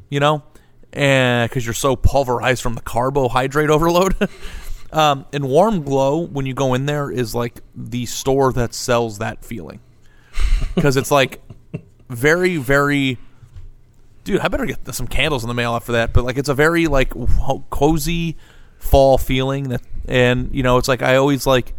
you 0.09 0.21
know, 0.21 0.45
and 0.93 1.51
because 1.51 1.65
you're 1.67 1.75
so 1.75 1.97
pulverized 1.97 2.63
from 2.63 2.75
the 2.75 2.81
carbohydrate 2.81 3.71
overload. 3.71 4.15
um, 4.93 5.27
and 5.33 5.49
Warm 5.49 5.83
Glow, 5.83 6.19
when 6.27 6.47
you 6.47 6.55
go 6.55 6.75
in 6.75 6.87
there, 6.87 7.11
is 7.11 7.35
like 7.35 7.61
the 7.75 8.07
store 8.07 8.53
that 8.53 8.75
sells 8.75 9.19
that 9.19 9.45
feeling 9.45 9.81
because 10.75 10.97
it's 10.97 11.11
like 11.11 11.43
very, 12.09 12.57
very 12.57 13.19
dude, 14.27 14.41
I 14.41 14.49
better 14.49 14.67
get 14.67 14.93
some 14.95 15.07
candles 15.07 15.45
in 15.45 15.49
the 15.49 15.55
mail 15.55 15.75
after 15.75 15.93
that. 15.93 16.13
But 16.13 16.25
like, 16.25 16.37
it's 16.37 16.51
a 16.51 16.55
very 16.55 16.87
like 16.87 17.13
cozy 17.71 18.37
fall 18.79 19.17
feeling 19.17 19.71
that, 19.71 19.83
and 20.07 20.55
you 20.55 20.63
know, 20.63 20.77
it's 20.77 20.89
like 20.89 21.01
I 21.01 21.17
always 21.17 21.47
like 21.47 21.73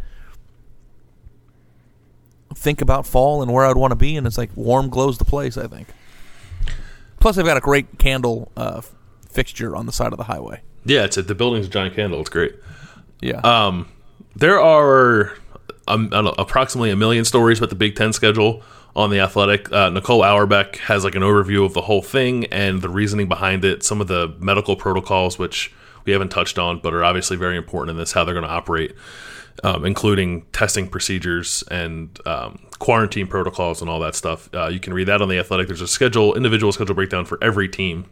think 2.54 2.80
about 2.80 3.06
fall 3.06 3.42
and 3.42 3.52
where 3.52 3.64
I'd 3.64 3.76
want 3.76 3.92
to 3.92 3.96
be, 3.96 4.16
and 4.16 4.26
it's 4.26 4.38
like 4.38 4.50
warm 4.56 4.88
glows 4.88 5.18
the 5.18 5.24
place. 5.24 5.56
I 5.56 5.68
think. 5.68 5.88
Plus, 7.20 7.36
they've 7.36 7.46
got 7.46 7.56
a 7.56 7.60
great 7.60 7.98
candle 7.98 8.50
uh, 8.56 8.80
fixture 9.28 9.76
on 9.76 9.86
the 9.86 9.92
side 9.92 10.12
of 10.12 10.18
the 10.18 10.24
highway. 10.24 10.62
Yeah, 10.84 11.04
it's 11.04 11.18
at 11.18 11.28
the 11.28 11.34
building's 11.34 11.66
a 11.66 11.70
giant 11.70 11.94
candle. 11.94 12.20
It's 12.20 12.30
great. 12.30 12.54
Yeah, 13.20 13.40
Um, 13.40 13.88
there 14.36 14.60
are 14.60 15.32
um, 15.88 16.08
I 16.12 16.16
don't 16.16 16.24
know, 16.24 16.34
approximately 16.38 16.90
a 16.90 16.96
million 16.96 17.24
stories 17.24 17.58
about 17.58 17.70
the 17.70 17.76
Big 17.76 17.96
Ten 17.96 18.12
schedule 18.12 18.62
on 18.94 19.10
the 19.10 19.20
Athletic. 19.20 19.72
Uh, 19.72 19.90
Nicole 19.90 20.22
Auerbach 20.22 20.76
has 20.76 21.04
like 21.04 21.14
an 21.14 21.22
overview 21.22 21.64
of 21.64 21.72
the 21.72 21.82
whole 21.82 22.02
thing 22.02 22.44
and 22.46 22.82
the 22.82 22.88
reasoning 22.88 23.28
behind 23.28 23.64
it. 23.64 23.82
Some 23.82 24.00
of 24.00 24.08
the 24.08 24.34
medical 24.38 24.76
protocols, 24.76 25.38
which 25.38 25.72
we 26.04 26.12
haven't 26.12 26.30
touched 26.30 26.58
on, 26.58 26.80
but 26.80 26.94
are 26.94 27.04
obviously 27.04 27.36
very 27.36 27.56
important 27.56 27.92
in 27.92 27.96
this, 27.98 28.12
how 28.12 28.24
they're 28.24 28.34
going 28.34 28.46
to 28.46 28.52
operate, 28.52 28.94
um, 29.64 29.84
including 29.84 30.42
testing 30.52 30.88
procedures 30.88 31.64
and 31.70 32.18
um, 32.26 32.66
quarantine 32.78 33.26
protocols 33.26 33.80
and 33.80 33.90
all 33.90 34.00
that 34.00 34.14
stuff. 34.14 34.48
Uh, 34.54 34.68
you 34.68 34.80
can 34.80 34.94
read 34.94 35.08
that 35.08 35.22
on 35.22 35.28
the 35.28 35.38
Athletic. 35.38 35.68
There's 35.68 35.80
a 35.80 35.88
schedule, 35.88 36.34
individual 36.34 36.72
schedule 36.72 36.94
breakdown 36.94 37.24
for 37.24 37.38
every 37.42 37.68
team. 37.68 38.06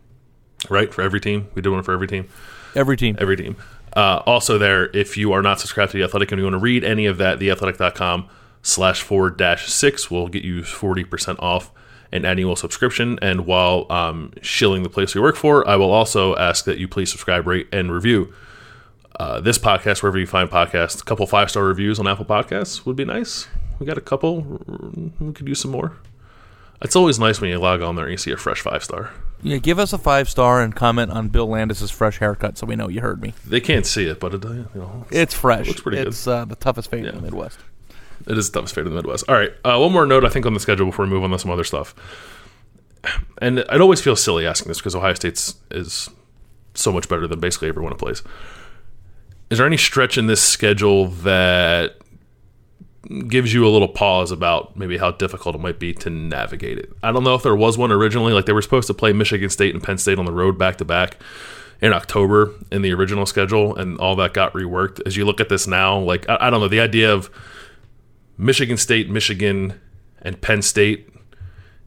Right 0.71 0.93
for 0.93 1.03
every 1.03 1.21
team, 1.21 1.49
we 1.55 1.63
did 1.63 1.69
one 1.69 1.83
for 1.83 1.93
every 1.93 2.09
team 2.09 2.29
every 2.77 2.97
team. 2.97 3.17
every 3.19 3.37
team. 3.37 3.57
Uh, 3.95 4.23
also, 4.27 4.59
there, 4.59 4.91
if 4.97 5.17
you 5.17 5.33
are 5.33 5.43
not 5.43 5.61
subscribed 5.61 5.93
to 5.93 5.99
The 5.99 6.05
Athletic 6.05 6.33
and 6.33 6.39
you 6.39 6.45
want 6.45 6.55
to 6.55 6.59
read 6.59 6.85
any 6.85 7.07
of 7.07 7.19
that, 7.19 7.39
theathletic.com 7.39 8.29
slash 8.63 9.03
forward 9.03 9.37
dash 9.37 9.69
six 9.69 10.11
will 10.11 10.29
get 10.29 10.45
you 10.45 10.63
40% 10.63 11.37
off 11.39 11.71
an 12.13 12.25
annual 12.25 12.57
subscription. 12.57 13.19
And 13.23 13.47
while 13.47 13.91
um, 13.91 14.33
shilling 14.43 14.83
the 14.83 14.89
place 14.89 15.15
we 15.15 15.21
work 15.21 15.37
for, 15.37 15.67
I 15.67 15.77
will 15.77 15.91
also 15.93 16.37
ask 16.37 16.65
that 16.65 16.79
you 16.79 16.89
please 16.89 17.11
subscribe, 17.11 17.47
rate, 17.47 17.69
and 17.73 17.93
review 17.93 18.33
uh, 19.19 19.41
this 19.41 19.59
podcast 19.59 20.03
wherever 20.03 20.19
you 20.19 20.27
find 20.27 20.51
podcasts. 20.51 21.01
A 21.01 21.05
couple 21.05 21.27
five 21.27 21.51
star 21.51 21.65
reviews 21.65 21.99
on 21.99 22.07
Apple 22.07 22.25
Podcasts 22.25 22.85
would 22.85 22.97
be 22.97 23.05
nice. 23.05 23.49
We 23.79 23.87
got 23.87 23.99
a 23.99 24.03
couple. 24.03 24.43
We 25.21 25.33
could 25.33 25.49
use 25.49 25.61
some 25.61 25.71
more. 25.71 25.97
It's 26.83 26.97
always 26.97 27.19
nice 27.19 27.41
when 27.41 27.51
you 27.51 27.59
log 27.59 27.81
on 27.83 27.97
there 27.97 28.05
and 28.05 28.13
you 28.13 28.19
see 28.19 28.33
a 28.33 28.37
fresh 28.37 28.61
five 28.61 28.85
star. 28.85 29.11
Yeah, 29.43 29.59
give 29.59 29.79
us 29.79 29.93
a 29.93 29.99
five 29.99 30.29
star 30.29 30.61
and 30.63 30.75
comment 30.75 31.11
on 31.13 31.29
Bill 31.29 31.47
Landis's 31.47 31.91
fresh 31.91 32.19
haircut, 32.19 32.59
so 32.59 32.67
we 32.67 32.75
know 32.77 32.89
you 32.89 33.01
heard 33.01 33.21
me. 33.23 33.35
They 33.47 33.61
can't 33.61 33.87
see 33.87 34.07
it, 34.07 34.19
but 34.19 34.35
it, 34.35 34.45
uh, 34.45 34.51
you 34.51 34.67
know, 34.75 35.07
It's 35.11 35.35
fresh. 35.35 35.67
Looks 35.69 35.81
pretty 35.81 35.99
good. 35.99 36.09
it's 36.09 36.27
uh, 36.27 36.45
the 36.45 36.57
toughest 36.57 36.91
fade 36.91 37.05
in 37.05 37.15
the 37.15 37.21
Midwest. 37.21 37.59
It 38.27 38.37
is 38.39 38.51
the 38.51 38.59
toughest 38.59 38.75
fate 38.75 38.87
in 38.87 38.91
the 38.91 38.97
Midwest. 38.97 39.25
All 39.29 39.37
right. 39.37 39.53
Uh, 39.65 39.79
one 39.79 39.93
more 39.93 40.07
note, 40.07 40.25
I 40.25 40.29
think, 40.31 40.47
on 40.47 40.55
the 40.55 40.61
schedule 40.61 40.87
before 40.87 41.05
we 41.05 41.11
move 41.11 41.23
on 41.23 41.31
to 41.31 41.39
some 41.39 41.51
other 41.51 41.65
stuff. 41.65 41.95
And 43.39 43.65
I'd 43.69 43.81
always 43.81 44.01
feel 44.01 44.17
silly 44.17 44.47
asking 44.47 44.69
this 44.69 44.79
because 44.79 44.97
Ohio 44.97 45.15
State's 45.15 45.55
is 45.71 46.11
so 46.75 46.91
much 46.91 47.09
better 47.09 47.27
than 47.29 47.39
basically 47.39 47.69
everyone 47.69 47.93
it 47.93 47.99
plays. 47.99 48.23
Is 49.49 49.59
there 49.59 49.67
any 49.67 49.77
stretch 49.77 50.19
in 50.19 50.27
this 50.27 50.43
schedule 50.43 51.07
that 51.09 51.99
gives 53.29 53.55
you 53.55 53.67
a 53.67 53.71
little 53.71 53.89
pause 53.89 54.31
about 54.31 54.77
maybe 54.77 54.99
how 54.99 55.11
difficult 55.13 55.55
it 55.55 55.61
might 55.61 55.79
be 55.79 55.93
to 55.95 56.11
navigate 56.11 56.79
it. 56.79 56.93
I 57.03 57.13
don't 57.13 57.25
know 57.25 57.35
if 57.35 57.43
there 57.43 57.57
was 57.57 57.79
one 57.79 57.93
originally. 57.93 58.33
Like 58.33 58.47
they 58.47 58.53
were 58.53 58.63
supposed 58.63 58.87
to 58.89 58.95
play 58.95 59.13
Michigan 59.13 59.51
State 59.51 59.75
and 59.75 59.83
Penn 59.83 59.99
State 59.99 60.19
on 60.19 60.25
the 60.25 60.33
road 60.33 60.59
back 60.59 60.77
to 60.79 60.85
back 60.85 61.19
in 61.81 61.93
October 61.93 62.53
in 62.73 62.83
the 62.83 62.93
original 62.93 63.27
schedule, 63.27 63.77
and 63.77 63.99
all 63.99 64.17
that 64.17 64.33
got 64.33 64.53
reworked. 64.55 65.01
As 65.07 65.17
you 65.17 65.25
look 65.25 65.41
at 65.41 65.49
this 65.49 65.67
now, 65.67 65.99
like 65.99 66.29
I, 66.29 66.39
I 66.41 66.51
don't 66.51 66.61
know, 66.61 66.69
the 66.69 66.81
idea 66.81 67.13
of 67.13 67.31
Michigan 68.39 68.77
State, 68.77 69.09
Michigan, 69.09 69.81
and 70.23 70.41
Penn 70.41 70.63
State 70.63 71.09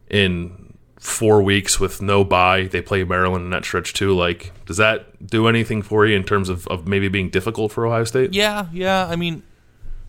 in 0.08 0.74
four 0.98 1.42
weeks 1.42 1.80
with 1.80 2.02
no 2.02 2.24
bye. 2.24 2.64
They 2.64 2.82
play 2.82 3.04
Maryland 3.04 3.44
in 3.44 3.50
that 3.50 3.64
stretch 3.64 3.92
too. 3.92 4.14
Like, 4.14 4.52
does 4.66 4.76
that 4.76 5.26
do 5.26 5.48
anything 5.48 5.82
for 5.82 6.06
you 6.06 6.14
in 6.14 6.24
terms 6.24 6.48
of, 6.48 6.66
of 6.68 6.86
maybe 6.86 7.08
being 7.08 7.30
difficult 7.30 7.72
for 7.72 7.86
Ohio 7.86 8.04
State? 8.04 8.34
Yeah, 8.34 8.66
yeah. 8.72 9.06
I 9.06 9.16
mean, 9.16 9.42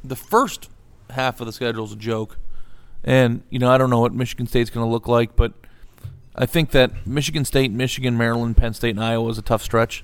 the 0.03 0.15
first 0.15 0.69
half 1.11 1.39
of 1.39 1.47
the 1.47 1.53
schedule 1.53 1.85
is 1.85 1.93
a 1.93 1.97
joke, 1.97 2.37
and 3.03 3.43
you 3.49 3.59
know 3.59 3.71
I 3.71 3.77
don't 3.77 3.89
know 3.89 3.99
what 3.99 4.13
Michigan 4.13 4.47
State's 4.47 4.69
going 4.69 4.85
to 4.85 4.91
look 4.91 5.07
like, 5.07 5.35
but 5.35 5.53
I 6.35 6.45
think 6.45 6.71
that 6.71 7.05
Michigan 7.05 7.45
State, 7.45 7.71
Michigan, 7.71 8.17
Maryland, 8.17 8.57
Penn 8.57 8.73
State, 8.73 8.91
and 8.91 9.03
Iowa 9.03 9.29
is 9.29 9.37
a 9.37 9.41
tough 9.41 9.61
stretch, 9.61 10.03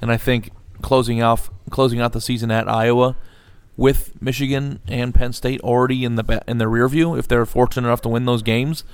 and 0.00 0.12
I 0.12 0.16
think 0.16 0.50
closing 0.80 1.22
off 1.22 1.50
closing 1.70 2.00
out 2.00 2.12
the 2.12 2.20
season 2.20 2.50
at 2.50 2.68
Iowa 2.68 3.16
with 3.76 4.20
Michigan 4.20 4.80
and 4.86 5.14
Penn 5.14 5.32
State 5.32 5.60
already 5.60 6.04
in 6.04 6.16
the 6.16 6.42
in 6.46 6.58
the 6.58 6.68
rear 6.68 6.88
view, 6.88 7.16
if 7.16 7.26
they're 7.26 7.46
fortunate 7.46 7.88
enough 7.88 8.02
to 8.02 8.08
win 8.08 8.26
those 8.26 8.42
games, 8.42 8.84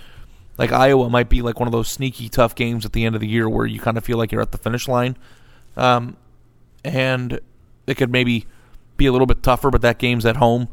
like 0.56 0.72
Iowa 0.72 1.10
might 1.10 1.28
be 1.28 1.42
like 1.42 1.58
one 1.58 1.66
of 1.66 1.72
those 1.72 1.88
sneaky 1.88 2.28
tough 2.28 2.54
games 2.54 2.84
at 2.84 2.92
the 2.92 3.04
end 3.04 3.14
of 3.14 3.20
the 3.20 3.28
year 3.28 3.48
where 3.48 3.66
you 3.66 3.80
kind 3.80 3.98
of 3.98 4.04
feel 4.04 4.18
like 4.18 4.30
you're 4.30 4.42
at 4.42 4.52
the 4.52 4.58
finish 4.58 4.86
line, 4.86 5.16
um, 5.76 6.16
and 6.84 7.40
it 7.86 7.96
could 7.96 8.12
maybe 8.12 8.46
be 8.96 9.06
a 9.06 9.12
little 9.12 9.26
bit 9.26 9.42
tougher, 9.42 9.70
but 9.70 9.80
that 9.82 9.98
game's 9.98 10.26
at 10.26 10.36
home. 10.36 10.68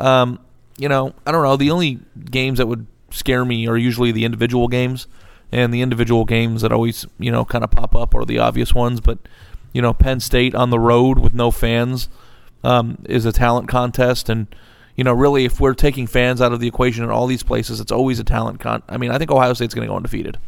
Um, 0.00 0.38
you 0.76 0.88
know, 0.88 1.14
I 1.26 1.32
don't 1.32 1.42
know. 1.42 1.56
The 1.56 1.70
only 1.70 2.00
games 2.30 2.58
that 2.58 2.66
would 2.66 2.86
scare 3.10 3.44
me 3.44 3.68
are 3.68 3.76
usually 3.76 4.12
the 4.12 4.24
individual 4.24 4.68
games, 4.68 5.06
and 5.52 5.72
the 5.72 5.82
individual 5.82 6.24
games 6.24 6.62
that 6.62 6.72
always 6.72 7.06
you 7.18 7.30
know 7.30 7.44
kind 7.44 7.64
of 7.64 7.70
pop 7.70 7.94
up 7.94 8.14
are 8.14 8.24
the 8.24 8.38
obvious 8.38 8.74
ones. 8.74 9.00
But 9.00 9.18
you 9.72 9.82
know, 9.82 9.92
Penn 9.92 10.20
State 10.20 10.54
on 10.54 10.70
the 10.70 10.78
road 10.78 11.18
with 11.18 11.34
no 11.34 11.50
fans 11.50 12.08
um, 12.62 12.98
is 13.04 13.24
a 13.24 13.32
talent 13.32 13.68
contest, 13.68 14.28
and 14.28 14.46
you 14.96 15.04
know, 15.04 15.12
really, 15.12 15.44
if 15.44 15.60
we're 15.60 15.74
taking 15.74 16.06
fans 16.06 16.40
out 16.40 16.52
of 16.52 16.60
the 16.60 16.68
equation 16.68 17.04
in 17.04 17.10
all 17.10 17.26
these 17.26 17.42
places, 17.42 17.80
it's 17.80 17.92
always 17.92 18.18
a 18.18 18.24
talent 18.24 18.60
con. 18.60 18.82
I 18.88 18.96
mean, 18.96 19.10
I 19.10 19.18
think 19.18 19.30
Ohio 19.30 19.52
State's 19.52 19.74
going 19.74 19.86
to 19.86 19.90
go 19.90 19.96
undefeated. 19.96 20.38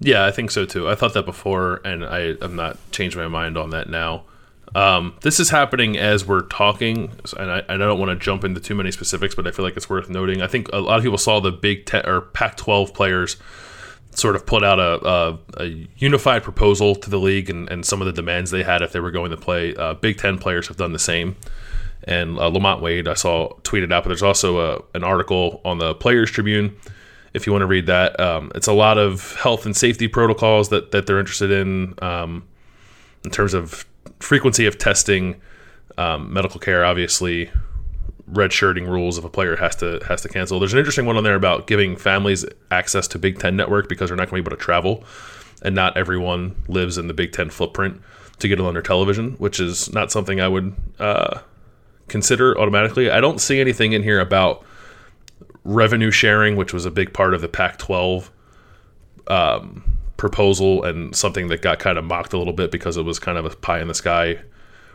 Yeah, 0.00 0.24
I 0.24 0.30
think 0.30 0.50
so 0.50 0.66
too. 0.66 0.88
I 0.88 0.94
thought 0.94 1.14
that 1.14 1.24
before, 1.24 1.80
and 1.84 2.04
I 2.04 2.34
am 2.42 2.56
not 2.56 2.78
changed 2.90 3.16
my 3.16 3.28
mind 3.28 3.56
on 3.56 3.70
that 3.70 3.88
now. 3.88 4.24
Um, 4.74 5.16
this 5.22 5.40
is 5.40 5.50
happening 5.50 5.96
as 5.96 6.26
we're 6.26 6.42
talking, 6.42 7.10
and 7.38 7.50
I, 7.50 7.62
I 7.68 7.76
don't 7.76 7.98
want 7.98 8.10
to 8.10 8.16
jump 8.16 8.44
into 8.44 8.60
too 8.60 8.74
many 8.74 8.90
specifics, 8.90 9.34
but 9.34 9.46
I 9.46 9.50
feel 9.50 9.64
like 9.64 9.76
it's 9.76 9.88
worth 9.88 10.10
noting. 10.10 10.42
I 10.42 10.46
think 10.46 10.68
a 10.72 10.78
lot 10.78 10.98
of 10.98 11.04
people 11.04 11.18
saw 11.18 11.40
the 11.40 11.52
Big 11.52 11.86
Ten 11.86 12.06
or 12.06 12.20
Pac-12 12.20 12.92
players 12.92 13.36
sort 14.10 14.34
of 14.34 14.46
put 14.46 14.64
out 14.64 14.78
a, 14.78 15.06
a, 15.06 15.38
a, 15.58 15.88
unified 15.98 16.42
proposal 16.42 16.94
to 16.94 17.10
the 17.10 17.18
league 17.18 17.50
and, 17.50 17.68
and, 17.68 17.84
some 17.84 18.00
of 18.00 18.06
the 18.06 18.12
demands 18.14 18.50
they 18.50 18.62
had 18.62 18.80
if 18.80 18.90
they 18.92 19.00
were 19.00 19.10
going 19.10 19.30
to 19.30 19.36
play. 19.36 19.74
Uh, 19.76 19.92
Big 19.92 20.16
Ten 20.16 20.38
players 20.38 20.68
have 20.68 20.78
done 20.78 20.92
the 20.92 20.98
same. 20.98 21.36
And 22.04 22.38
uh, 22.38 22.48
Lamont 22.48 22.80
Wade, 22.80 23.08
I 23.08 23.14
saw 23.14 23.52
tweeted 23.62 23.92
out, 23.92 24.04
but 24.04 24.08
there's 24.08 24.22
also 24.22 24.60
a, 24.60 24.82
an 24.94 25.04
article 25.04 25.60
on 25.64 25.78
the 25.78 25.94
Players 25.94 26.30
Tribune 26.30 26.76
if 27.34 27.46
you 27.46 27.52
want 27.52 27.62
to 27.62 27.66
read 27.66 27.86
that. 27.86 28.18
Um, 28.18 28.50
it's 28.54 28.66
a 28.66 28.72
lot 28.72 28.96
of 28.96 29.36
health 29.36 29.66
and 29.66 29.76
safety 29.76 30.08
protocols 30.08 30.70
that, 30.70 30.90
that 30.92 31.06
they're 31.06 31.20
interested 31.20 31.50
in 31.50 31.94
um, 32.00 32.44
in 33.24 33.30
terms 33.30 33.52
of 33.52 33.84
frequency 34.20 34.66
of 34.66 34.78
testing, 34.78 35.40
um, 35.98 36.32
medical 36.32 36.60
care, 36.60 36.84
obviously, 36.84 37.50
red 38.26 38.52
shirting 38.52 38.86
rules 38.86 39.18
if 39.18 39.24
a 39.24 39.28
player 39.28 39.56
has 39.56 39.76
to 39.76 40.00
has 40.08 40.22
to 40.22 40.28
cancel. 40.28 40.58
There's 40.58 40.72
an 40.72 40.78
interesting 40.78 41.06
one 41.06 41.16
on 41.16 41.24
there 41.24 41.36
about 41.36 41.66
giving 41.66 41.96
families 41.96 42.44
access 42.70 43.06
to 43.08 43.18
Big 43.18 43.38
Ten 43.38 43.56
Network 43.56 43.88
because 43.88 44.10
they're 44.10 44.16
not 44.16 44.28
going 44.28 44.42
to 44.42 44.50
be 44.50 44.52
able 44.52 44.58
to 44.58 44.64
travel, 44.64 45.04
and 45.62 45.74
not 45.74 45.96
everyone 45.96 46.56
lives 46.68 46.98
in 46.98 47.06
the 47.06 47.14
Big 47.14 47.32
Ten 47.32 47.50
footprint 47.50 48.00
to 48.38 48.48
get 48.48 48.58
it 48.58 48.64
on 48.64 48.74
their 48.74 48.82
television, 48.82 49.32
which 49.32 49.60
is 49.60 49.92
not 49.92 50.12
something 50.12 50.40
I 50.40 50.48
would 50.48 50.74
uh, 50.98 51.40
consider 52.08 52.58
automatically. 52.58 53.10
I 53.10 53.20
don't 53.20 53.40
see 53.40 53.60
anything 53.60 53.92
in 53.92 54.02
here 54.02 54.20
about 54.20 54.64
revenue 55.64 56.10
sharing, 56.10 56.56
which 56.56 56.72
was 56.72 56.84
a 56.84 56.90
big 56.90 57.12
part 57.12 57.34
of 57.34 57.40
the 57.40 57.48
Pac-12 57.48 58.28
um, 59.26 59.95
proposal 60.16 60.84
and 60.84 61.14
something 61.14 61.48
that 61.48 61.62
got 61.62 61.78
kind 61.78 61.98
of 61.98 62.04
mocked 62.04 62.32
a 62.32 62.38
little 62.38 62.52
bit 62.52 62.70
because 62.70 62.96
it 62.96 63.02
was 63.02 63.18
kind 63.18 63.38
of 63.38 63.44
a 63.44 63.50
pie 63.50 63.80
in 63.80 63.88
the 63.88 63.94
sky 63.94 64.38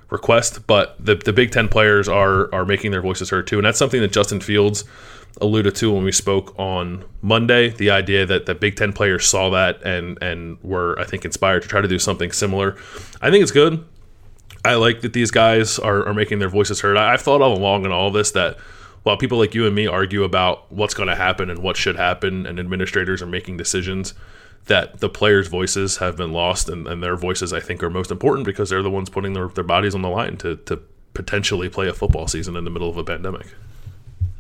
request, 0.10 0.68
but 0.68 0.96
the 1.04 1.16
the 1.16 1.34
Big 1.34 1.52
Ten 1.52 1.68
players 1.68 2.08
are 2.08 2.54
are 2.54 2.66
making 2.66 2.92
their 2.92 3.02
voices 3.02 3.30
heard 3.30 3.48
too, 3.48 3.58
and 3.58 3.66
that's 3.66 3.80
something 3.80 4.02
that 4.02 4.12
Justin 4.12 4.42
Fields 4.42 4.84
alluded 5.40 5.74
to 5.76 5.92
when 5.92 6.04
we 6.04 6.12
spoke 6.12 6.54
on 6.60 7.06
Monday. 7.22 7.70
The 7.70 7.90
idea 7.90 8.26
that 8.26 8.46
the 8.46 8.54
Big 8.54 8.76
Ten 8.76 8.94
players 8.94 9.26
saw 9.26 9.50
that 9.52 9.82
and 9.84 10.22
and 10.22 10.62
were 10.62 11.00
I 11.00 11.06
think 11.06 11.26
inspired 11.26 11.64
to 11.64 11.68
try 11.68 11.82
to 11.82 11.88
do 11.88 11.98
something 11.98 12.32
similar. 12.32 12.76
I 13.22 13.32
think 13.32 13.42
it's 13.42 13.52
good. 13.52 13.84
I 14.64 14.76
like 14.76 15.02
that 15.02 15.14
these 15.14 15.32
guys 15.32 15.80
are, 15.80 16.08
are 16.08 16.14
making 16.14 16.38
their 16.38 16.50
voices 16.50 16.82
heard. 16.82 16.96
I, 16.96 17.14
I've 17.14 17.22
thought 17.22 17.42
all 17.42 17.58
along 17.58 17.86
in 17.86 17.92
all 17.92 18.10
of 18.10 18.14
this 18.14 18.32
that 18.32 18.58
while 19.04 19.18
people 19.18 19.40
like 19.40 19.56
you 19.56 19.66
and 19.66 19.74
me 19.74 19.88
argue 19.88 20.24
about 20.24 20.72
what's 20.72 20.94
going 20.94 21.10
to 21.10 21.16
happen 21.16 21.50
and 21.50 21.64
what 21.64 21.78
should 21.78 21.96
happen, 21.96 22.46
and 22.46 22.60
administrators 22.60 23.22
are 23.22 23.28
making 23.28 23.58
decisions, 23.58 24.14
that 24.66 25.00
the 25.00 25.10
players' 25.10 25.48
voices 25.48 25.98
have 25.98 26.16
been 26.16 26.32
lost, 26.32 26.70
and, 26.70 26.88
and, 26.88 27.02
their 27.02 27.16
voices, 27.16 27.52
I 27.52 27.60
think, 27.60 27.82
are 27.84 27.90
most 27.90 28.12
important 28.12 28.46
because 28.46 28.70
they're 28.70 28.84
the 28.84 28.92
ones 28.92 29.10
putting 29.10 29.34
their, 29.34 29.48
their 29.48 29.64
bodies 29.64 29.96
on 29.96 30.02
the 30.02 30.10
line 30.10 30.38
to, 30.38 30.56
to 30.58 30.82
potentially 31.14 31.68
play 31.68 31.88
a 31.88 31.94
football 31.94 32.28
season 32.28 32.56
in 32.56 32.64
the 32.64 32.70
middle 32.70 32.90
of 32.90 32.98
a 32.98 33.04
pandemic. 33.04 33.48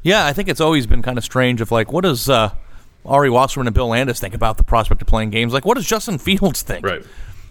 Yeah, 0.03 0.25
I 0.25 0.33
think 0.33 0.47
it's 0.47 0.61
always 0.61 0.87
been 0.87 1.01
kind 1.01 1.17
of 1.17 1.23
strange 1.23 1.61
of 1.61 1.71
like, 1.71 1.91
what 1.91 2.03
does 2.03 2.29
uh, 2.29 2.53
Ari 3.05 3.29
Wasserman 3.29 3.67
and 3.67 3.73
Bill 3.73 3.87
Landis 3.87 4.19
think 4.19 4.33
about 4.33 4.57
the 4.57 4.63
prospect 4.63 5.01
of 5.01 5.07
playing 5.07 5.31
games? 5.31 5.53
Like, 5.53 5.65
what 5.65 5.75
does 5.75 5.85
Justin 5.85 6.17
Fields 6.17 6.61
think? 6.61 6.85
Right. 6.85 7.03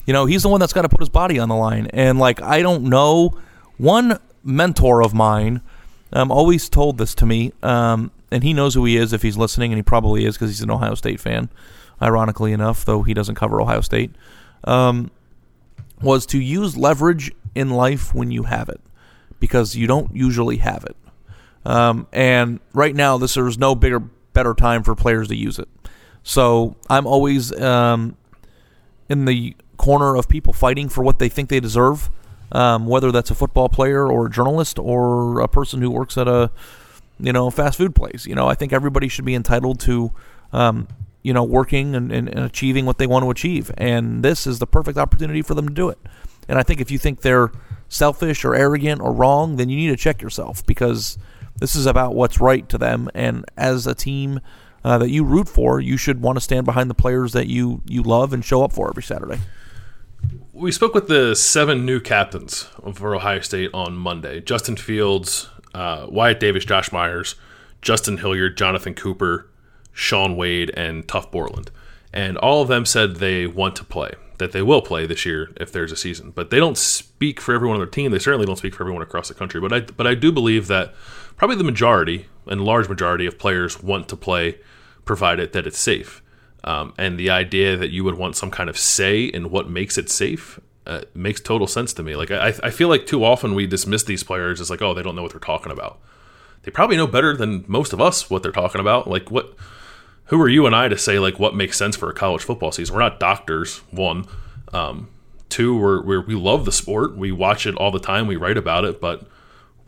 You 0.06 0.12
know, 0.12 0.26
he's 0.26 0.42
the 0.42 0.48
one 0.48 0.60
that's 0.60 0.72
got 0.72 0.82
to 0.82 0.88
put 0.88 1.00
his 1.00 1.08
body 1.08 1.38
on 1.38 1.48
the 1.48 1.54
line. 1.54 1.86
And, 1.92 2.18
like, 2.18 2.40
I 2.40 2.62
don't 2.62 2.84
know. 2.84 3.38
One 3.76 4.18
mentor 4.42 5.02
of 5.02 5.14
mine 5.14 5.60
um, 6.12 6.32
always 6.32 6.68
told 6.68 6.98
this 6.98 7.14
to 7.16 7.26
me, 7.26 7.52
um, 7.62 8.10
and 8.30 8.42
he 8.42 8.52
knows 8.52 8.74
who 8.74 8.84
he 8.84 8.96
is 8.96 9.12
if 9.12 9.22
he's 9.22 9.36
listening, 9.36 9.72
and 9.72 9.78
he 9.78 9.82
probably 9.82 10.24
is 10.24 10.36
because 10.36 10.50
he's 10.50 10.62
an 10.62 10.70
Ohio 10.70 10.94
State 10.94 11.20
fan 11.20 11.48
ironically 12.00 12.52
enough, 12.52 12.84
though 12.84 13.02
he 13.02 13.14
doesn't 13.14 13.34
cover 13.34 13.60
Ohio 13.60 13.80
State, 13.80 14.12
um, 14.64 15.10
was 16.02 16.26
to 16.26 16.38
use 16.38 16.76
leverage 16.76 17.32
in 17.54 17.70
life 17.70 18.14
when 18.14 18.30
you 18.30 18.44
have 18.44 18.68
it, 18.68 18.80
because 19.38 19.76
you 19.76 19.86
don't 19.86 20.14
usually 20.14 20.58
have 20.58 20.84
it. 20.84 20.96
Um, 21.64 22.06
and 22.12 22.60
right 22.72 22.94
now, 22.94 23.18
this 23.18 23.34
there's 23.34 23.58
no 23.58 23.74
bigger, 23.74 24.00
better 24.00 24.54
time 24.54 24.82
for 24.82 24.94
players 24.94 25.28
to 25.28 25.36
use 25.36 25.58
it. 25.58 25.68
So 26.22 26.76
I'm 26.88 27.06
always 27.06 27.52
um, 27.60 28.16
in 29.08 29.24
the 29.24 29.56
corner 29.76 30.16
of 30.16 30.28
people 30.28 30.52
fighting 30.52 30.88
for 30.88 31.02
what 31.02 31.18
they 31.18 31.28
think 31.28 31.48
they 31.48 31.60
deserve, 31.60 32.10
um, 32.52 32.86
whether 32.86 33.10
that's 33.12 33.30
a 33.30 33.34
football 33.34 33.68
player 33.68 34.06
or 34.06 34.26
a 34.26 34.30
journalist 34.30 34.78
or 34.78 35.40
a 35.40 35.48
person 35.48 35.80
who 35.80 35.90
works 35.90 36.16
at 36.18 36.28
a 36.28 36.50
you 37.18 37.32
know 37.32 37.50
fast 37.50 37.78
food 37.78 37.94
place. 37.94 38.26
You 38.26 38.34
know, 38.34 38.48
I 38.48 38.54
think 38.54 38.72
everybody 38.72 39.08
should 39.08 39.24
be 39.24 39.34
entitled 39.34 39.80
to 39.80 40.12
um, 40.52 40.88
you 41.22 41.32
know, 41.32 41.44
working 41.44 41.94
and, 41.94 42.10
and, 42.10 42.28
and, 42.28 42.40
achieving 42.40 42.86
what 42.86 42.98
they 42.98 43.06
want 43.06 43.24
to 43.24 43.30
achieve. 43.30 43.70
And 43.76 44.22
this 44.22 44.46
is 44.46 44.58
the 44.58 44.66
perfect 44.66 44.96
opportunity 44.96 45.42
for 45.42 45.54
them 45.54 45.68
to 45.68 45.74
do 45.74 45.88
it. 45.88 45.98
And 46.48 46.58
I 46.58 46.62
think 46.62 46.80
if 46.80 46.90
you 46.90 46.98
think 46.98 47.20
they're 47.20 47.50
selfish 47.88 48.44
or 48.44 48.54
arrogant 48.54 49.00
or 49.00 49.12
wrong, 49.12 49.56
then 49.56 49.68
you 49.68 49.76
need 49.76 49.88
to 49.88 49.96
check 49.96 50.22
yourself 50.22 50.64
because 50.64 51.18
this 51.58 51.76
is 51.76 51.86
about 51.86 52.14
what's 52.14 52.40
right 52.40 52.68
to 52.70 52.78
them. 52.78 53.10
And 53.14 53.44
as 53.56 53.86
a 53.86 53.94
team 53.94 54.40
uh, 54.82 54.98
that 54.98 55.10
you 55.10 55.24
root 55.24 55.48
for, 55.48 55.80
you 55.80 55.96
should 55.96 56.22
want 56.22 56.36
to 56.36 56.40
stand 56.40 56.64
behind 56.64 56.88
the 56.88 56.94
players 56.94 57.32
that 57.32 57.48
you, 57.48 57.82
you 57.86 58.02
love 58.02 58.32
and 58.32 58.44
show 58.44 58.64
up 58.64 58.72
for 58.72 58.88
every 58.88 59.02
Saturday. 59.02 59.40
We 60.52 60.72
spoke 60.72 60.94
with 60.94 61.08
the 61.08 61.34
seven 61.34 61.86
new 61.86 62.00
captains 62.00 62.68
for 62.94 63.14
Ohio 63.14 63.40
State 63.40 63.70
on 63.72 63.94
Monday 63.94 64.40
Justin 64.40 64.76
Fields, 64.76 65.48
uh, 65.74 66.06
Wyatt 66.08 66.40
Davis, 66.40 66.64
Josh 66.64 66.92
Myers, 66.92 67.34
Justin 67.82 68.18
Hilliard, 68.18 68.56
Jonathan 68.56 68.94
Cooper, 68.94 69.48
Shaun 69.92 70.36
Wade, 70.36 70.70
and 70.76 71.06
Tuf 71.06 71.30
Borland. 71.30 71.70
And 72.12 72.36
all 72.38 72.62
of 72.62 72.68
them 72.68 72.84
said 72.84 73.16
they 73.16 73.46
want 73.46 73.76
to 73.76 73.84
play, 73.84 74.12
that 74.38 74.52
they 74.52 74.62
will 74.62 74.82
play 74.82 75.06
this 75.06 75.24
year 75.24 75.50
if 75.60 75.70
there's 75.70 75.92
a 75.92 75.96
season. 75.96 76.32
But 76.32 76.50
they 76.50 76.58
don't 76.58 76.78
speak 76.78 77.40
for 77.40 77.54
everyone 77.54 77.76
on 77.76 77.80
their 77.80 77.90
team. 77.90 78.10
They 78.10 78.18
certainly 78.18 78.46
don't 78.46 78.56
speak 78.56 78.74
for 78.74 78.82
everyone 78.82 79.02
across 79.02 79.28
the 79.28 79.34
country. 79.34 79.60
But 79.60 79.72
I, 79.72 79.80
but 79.80 80.06
I 80.06 80.14
do 80.14 80.32
believe 80.32 80.66
that 80.66 80.94
probably 81.36 81.56
the 81.56 81.64
majority 81.64 82.26
and 82.46 82.62
large 82.62 82.88
majority 82.88 83.26
of 83.26 83.38
players 83.38 83.82
want 83.82 84.08
to 84.08 84.16
play, 84.16 84.58
provided 85.04 85.52
that 85.52 85.66
it's 85.66 85.78
safe. 85.78 86.22
Um, 86.64 86.92
and 86.98 87.18
the 87.18 87.30
idea 87.30 87.76
that 87.76 87.90
you 87.90 88.04
would 88.04 88.16
want 88.16 88.36
some 88.36 88.50
kind 88.50 88.68
of 88.68 88.78
say 88.78 89.24
in 89.24 89.50
what 89.50 89.70
makes 89.70 89.96
it 89.96 90.10
safe 90.10 90.60
uh, 90.86 91.02
makes 91.14 91.40
total 91.40 91.66
sense 91.66 91.92
to 91.94 92.02
me. 92.02 92.16
Like 92.16 92.30
I, 92.30 92.54
I 92.62 92.70
feel 92.70 92.88
like 92.88 93.06
too 93.06 93.24
often 93.24 93.54
we 93.54 93.66
dismiss 93.66 94.02
these 94.02 94.22
players 94.22 94.60
as 94.60 94.70
like, 94.70 94.82
oh, 94.82 94.92
they 94.92 95.02
don't 95.02 95.14
know 95.14 95.22
what 95.22 95.32
they're 95.32 95.40
talking 95.40 95.72
about. 95.72 96.00
They 96.62 96.70
probably 96.70 96.96
know 96.96 97.06
better 97.06 97.36
than 97.36 97.64
most 97.66 97.92
of 97.92 98.00
us 98.00 98.28
what 98.28 98.42
they're 98.42 98.52
talking 98.52 98.80
about. 98.80 99.08
Like 99.08 99.30
what 99.30 99.54
who 100.30 100.40
are 100.40 100.48
you 100.48 100.64
and 100.64 100.74
I 100.74 100.86
to 100.88 100.96
say 100.96 101.18
like 101.18 101.38
what 101.38 101.56
makes 101.56 101.76
sense 101.76 101.96
for 101.96 102.08
a 102.08 102.14
college 102.14 102.42
football 102.42 102.72
season? 102.72 102.94
We're 102.94 103.02
not 103.02 103.18
doctors. 103.18 103.78
One, 103.90 104.26
um, 104.72 105.08
two, 105.48 105.76
we're, 105.76 106.02
we're 106.02 106.20
we 106.20 106.34
love 106.34 106.64
the 106.64 106.72
sport. 106.72 107.16
We 107.16 107.32
watch 107.32 107.66
it 107.66 107.74
all 107.74 107.90
the 107.90 107.98
time. 107.98 108.28
We 108.28 108.36
write 108.36 108.56
about 108.56 108.84
it, 108.84 109.00
but 109.00 109.26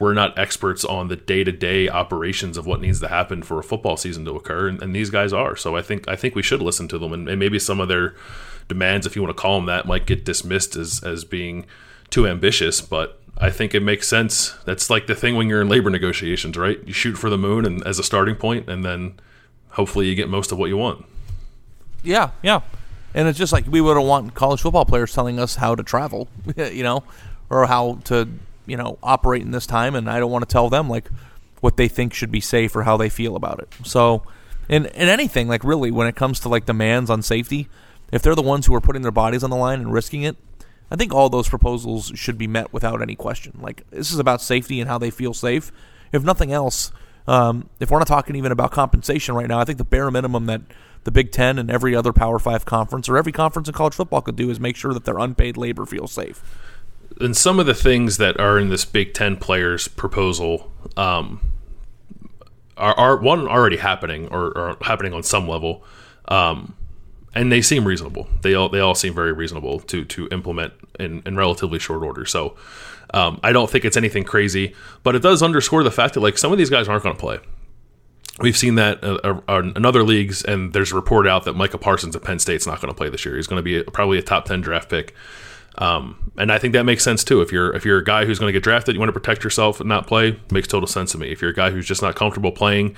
we're 0.00 0.14
not 0.14 0.36
experts 0.36 0.84
on 0.84 1.06
the 1.06 1.14
day 1.14 1.44
to 1.44 1.52
day 1.52 1.88
operations 1.88 2.56
of 2.56 2.66
what 2.66 2.80
needs 2.80 2.98
to 3.00 3.08
happen 3.08 3.44
for 3.44 3.60
a 3.60 3.62
football 3.62 3.96
season 3.96 4.24
to 4.24 4.32
occur, 4.32 4.66
and, 4.66 4.82
and, 4.82 4.96
these 4.96 5.10
guys 5.10 5.32
are. 5.32 5.54
So 5.54 5.76
I 5.76 5.82
think 5.82 6.08
I 6.08 6.16
think 6.16 6.34
we 6.34 6.42
should 6.42 6.60
listen 6.60 6.88
to 6.88 6.98
them, 6.98 7.12
and, 7.12 7.28
and, 7.28 7.38
maybe 7.38 7.60
some 7.60 7.78
of 7.78 7.86
their 7.86 8.16
demands, 8.66 9.06
if 9.06 9.14
you 9.14 9.22
want 9.22 9.36
to 9.36 9.40
call 9.40 9.58
them 9.58 9.66
that, 9.66 9.86
might 9.86 10.06
get 10.06 10.24
dismissed 10.24 10.74
as 10.74 11.04
as 11.04 11.24
being 11.24 11.66
too 12.10 12.26
ambitious. 12.26 12.80
But 12.80 13.20
I 13.38 13.50
think 13.50 13.76
it 13.76 13.82
makes 13.84 14.08
sense. 14.08 14.56
That's 14.64 14.90
like 14.90 15.06
the 15.06 15.14
thing 15.14 15.36
when 15.36 15.48
you're 15.48 15.62
in 15.62 15.68
labor 15.68 15.88
negotiations, 15.90 16.56
right? 16.56 16.80
You 16.84 16.92
shoot 16.92 17.14
for 17.14 17.30
the 17.30 17.38
moon 17.38 17.64
and 17.64 17.86
as 17.86 18.00
a 18.00 18.02
starting 18.02 18.34
point, 18.34 18.68
and 18.68 18.84
then 18.84 19.20
hopefully 19.72 20.06
you 20.06 20.14
get 20.14 20.28
most 20.28 20.52
of 20.52 20.58
what 20.58 20.68
you 20.68 20.76
want. 20.76 21.04
Yeah, 22.02 22.30
yeah. 22.42 22.60
And 23.14 23.28
it's 23.28 23.38
just 23.38 23.52
like 23.52 23.66
we 23.66 23.80
wouldn't 23.80 24.06
want 24.06 24.34
college 24.34 24.62
football 24.62 24.84
players 24.84 25.12
telling 25.12 25.38
us 25.38 25.56
how 25.56 25.74
to 25.74 25.82
travel, 25.82 26.28
you 26.56 26.82
know, 26.82 27.04
or 27.50 27.66
how 27.66 27.98
to, 28.04 28.28
you 28.66 28.76
know, 28.76 28.98
operate 29.02 29.42
in 29.42 29.50
this 29.50 29.66
time. 29.66 29.94
And 29.94 30.08
I 30.08 30.18
don't 30.18 30.30
want 30.30 30.48
to 30.48 30.52
tell 30.52 30.70
them 30.70 30.88
like 30.88 31.10
what 31.60 31.76
they 31.76 31.88
think 31.88 32.14
should 32.14 32.30
be 32.30 32.40
safe 32.40 32.74
or 32.74 32.84
how 32.84 32.96
they 32.96 33.08
feel 33.08 33.36
about 33.36 33.60
it. 33.60 33.68
So, 33.84 34.22
in 34.68 34.86
in 34.86 35.08
anything 35.08 35.48
like 35.48 35.64
really 35.64 35.90
when 35.90 36.06
it 36.06 36.16
comes 36.16 36.40
to 36.40 36.48
like 36.48 36.64
demands 36.66 37.10
on 37.10 37.22
safety, 37.22 37.68
if 38.10 38.22
they're 38.22 38.34
the 38.34 38.42
ones 38.42 38.66
who 38.66 38.74
are 38.74 38.80
putting 38.80 39.02
their 39.02 39.10
bodies 39.10 39.44
on 39.44 39.50
the 39.50 39.56
line 39.56 39.80
and 39.80 39.92
risking 39.92 40.22
it, 40.22 40.36
I 40.90 40.96
think 40.96 41.12
all 41.12 41.28
those 41.28 41.48
proposals 41.48 42.12
should 42.14 42.38
be 42.38 42.46
met 42.46 42.72
without 42.72 43.02
any 43.02 43.14
question. 43.14 43.58
Like 43.60 43.88
this 43.90 44.12
is 44.12 44.18
about 44.18 44.40
safety 44.40 44.80
and 44.80 44.88
how 44.88 44.98
they 44.98 45.10
feel 45.10 45.34
safe. 45.34 45.70
If 46.12 46.22
nothing 46.22 46.52
else, 46.52 46.92
um, 47.26 47.68
if 47.80 47.90
we're 47.90 47.98
not 47.98 48.06
talking 48.06 48.36
even 48.36 48.52
about 48.52 48.70
compensation 48.70 49.34
right 49.34 49.46
now, 49.46 49.58
I 49.58 49.64
think 49.64 49.78
the 49.78 49.84
bare 49.84 50.10
minimum 50.10 50.46
that 50.46 50.62
the 51.04 51.10
Big 51.10 51.32
Ten 51.32 51.58
and 51.58 51.70
every 51.70 51.94
other 51.94 52.12
Power 52.12 52.38
Five 52.38 52.64
conference 52.64 53.08
or 53.08 53.16
every 53.16 53.32
conference 53.32 53.68
in 53.68 53.74
college 53.74 53.94
football 53.94 54.20
could 54.22 54.36
do 54.36 54.50
is 54.50 54.60
make 54.60 54.76
sure 54.76 54.92
that 54.92 55.04
their 55.04 55.18
unpaid 55.18 55.56
labor 55.56 55.86
feels 55.86 56.12
safe. 56.12 56.42
And 57.20 57.36
some 57.36 57.60
of 57.60 57.66
the 57.66 57.74
things 57.74 58.16
that 58.16 58.40
are 58.40 58.58
in 58.58 58.68
this 58.68 58.84
Big 58.84 59.14
Ten 59.14 59.36
players 59.36 59.88
proposal 59.88 60.72
um, 60.96 61.52
are, 62.76 62.94
are, 62.94 63.16
one 63.16 63.46
already 63.46 63.76
happening 63.76 64.28
or, 64.28 64.46
or, 64.56 64.76
happening 64.82 65.12
on 65.12 65.22
some 65.22 65.46
level, 65.46 65.84
um, 66.28 66.74
and 67.34 67.52
they 67.52 67.62
seem 67.62 67.86
reasonable. 67.86 68.28
They 68.42 68.54
all 68.54 68.68
they 68.68 68.80
all 68.80 68.94
seem 68.94 69.14
very 69.14 69.32
reasonable 69.32 69.80
to 69.80 70.04
to 70.04 70.28
implement 70.30 70.72
in, 70.98 71.22
in 71.26 71.36
relatively 71.36 71.78
short 71.78 72.02
order. 72.02 72.24
So 72.24 72.56
um, 73.12 73.40
I 73.42 73.52
don't 73.52 73.70
think 73.70 73.84
it's 73.84 73.96
anything 73.96 74.24
crazy, 74.24 74.74
but 75.02 75.14
it 75.14 75.22
does 75.22 75.42
underscore 75.42 75.84
the 75.84 75.90
fact 75.90 76.14
that 76.14 76.20
like 76.20 76.38
some 76.38 76.52
of 76.52 76.58
these 76.58 76.70
guys 76.70 76.88
aren't 76.88 77.02
going 77.02 77.14
to 77.14 77.20
play. 77.20 77.38
We've 78.40 78.56
seen 78.56 78.76
that 78.76 79.04
uh, 79.04 79.40
uh, 79.46 79.62
in 79.76 79.84
other 79.84 80.02
leagues, 80.02 80.42
and 80.42 80.72
there's 80.72 80.90
a 80.92 80.94
report 80.94 81.26
out 81.28 81.44
that 81.44 81.52
Micah 81.52 81.78
Parsons 81.78 82.16
of 82.16 82.24
Penn 82.24 82.38
State's 82.38 82.66
not 82.66 82.80
going 82.80 82.92
to 82.92 82.96
play 82.96 83.10
this 83.10 83.24
year. 83.24 83.36
He's 83.36 83.46
going 83.46 83.58
to 83.58 83.62
be 83.62 83.82
probably 83.90 84.18
a 84.18 84.22
top 84.22 84.46
ten 84.46 84.62
draft 84.62 84.88
pick, 84.88 85.14
um, 85.76 86.32
and 86.38 86.50
I 86.50 86.58
think 86.58 86.72
that 86.72 86.84
makes 86.84 87.04
sense 87.04 87.24
too. 87.24 87.42
If 87.42 87.52
you're 87.52 87.74
if 87.76 87.84
you're 87.84 87.98
a 87.98 88.04
guy 88.04 88.24
who's 88.24 88.38
going 88.38 88.48
to 88.48 88.52
get 88.52 88.62
drafted, 88.62 88.94
you 88.94 89.00
want 89.00 89.10
to 89.10 89.20
protect 89.20 89.44
yourself 89.44 89.80
and 89.80 89.88
not 89.88 90.06
play, 90.06 90.40
makes 90.50 90.66
total 90.66 90.86
sense 90.86 91.12
to 91.12 91.18
me. 91.18 91.30
If 91.30 91.42
you're 91.42 91.50
a 91.50 91.54
guy 91.54 91.70
who's 91.70 91.86
just 91.86 92.00
not 92.00 92.14
comfortable 92.14 92.52
playing 92.52 92.96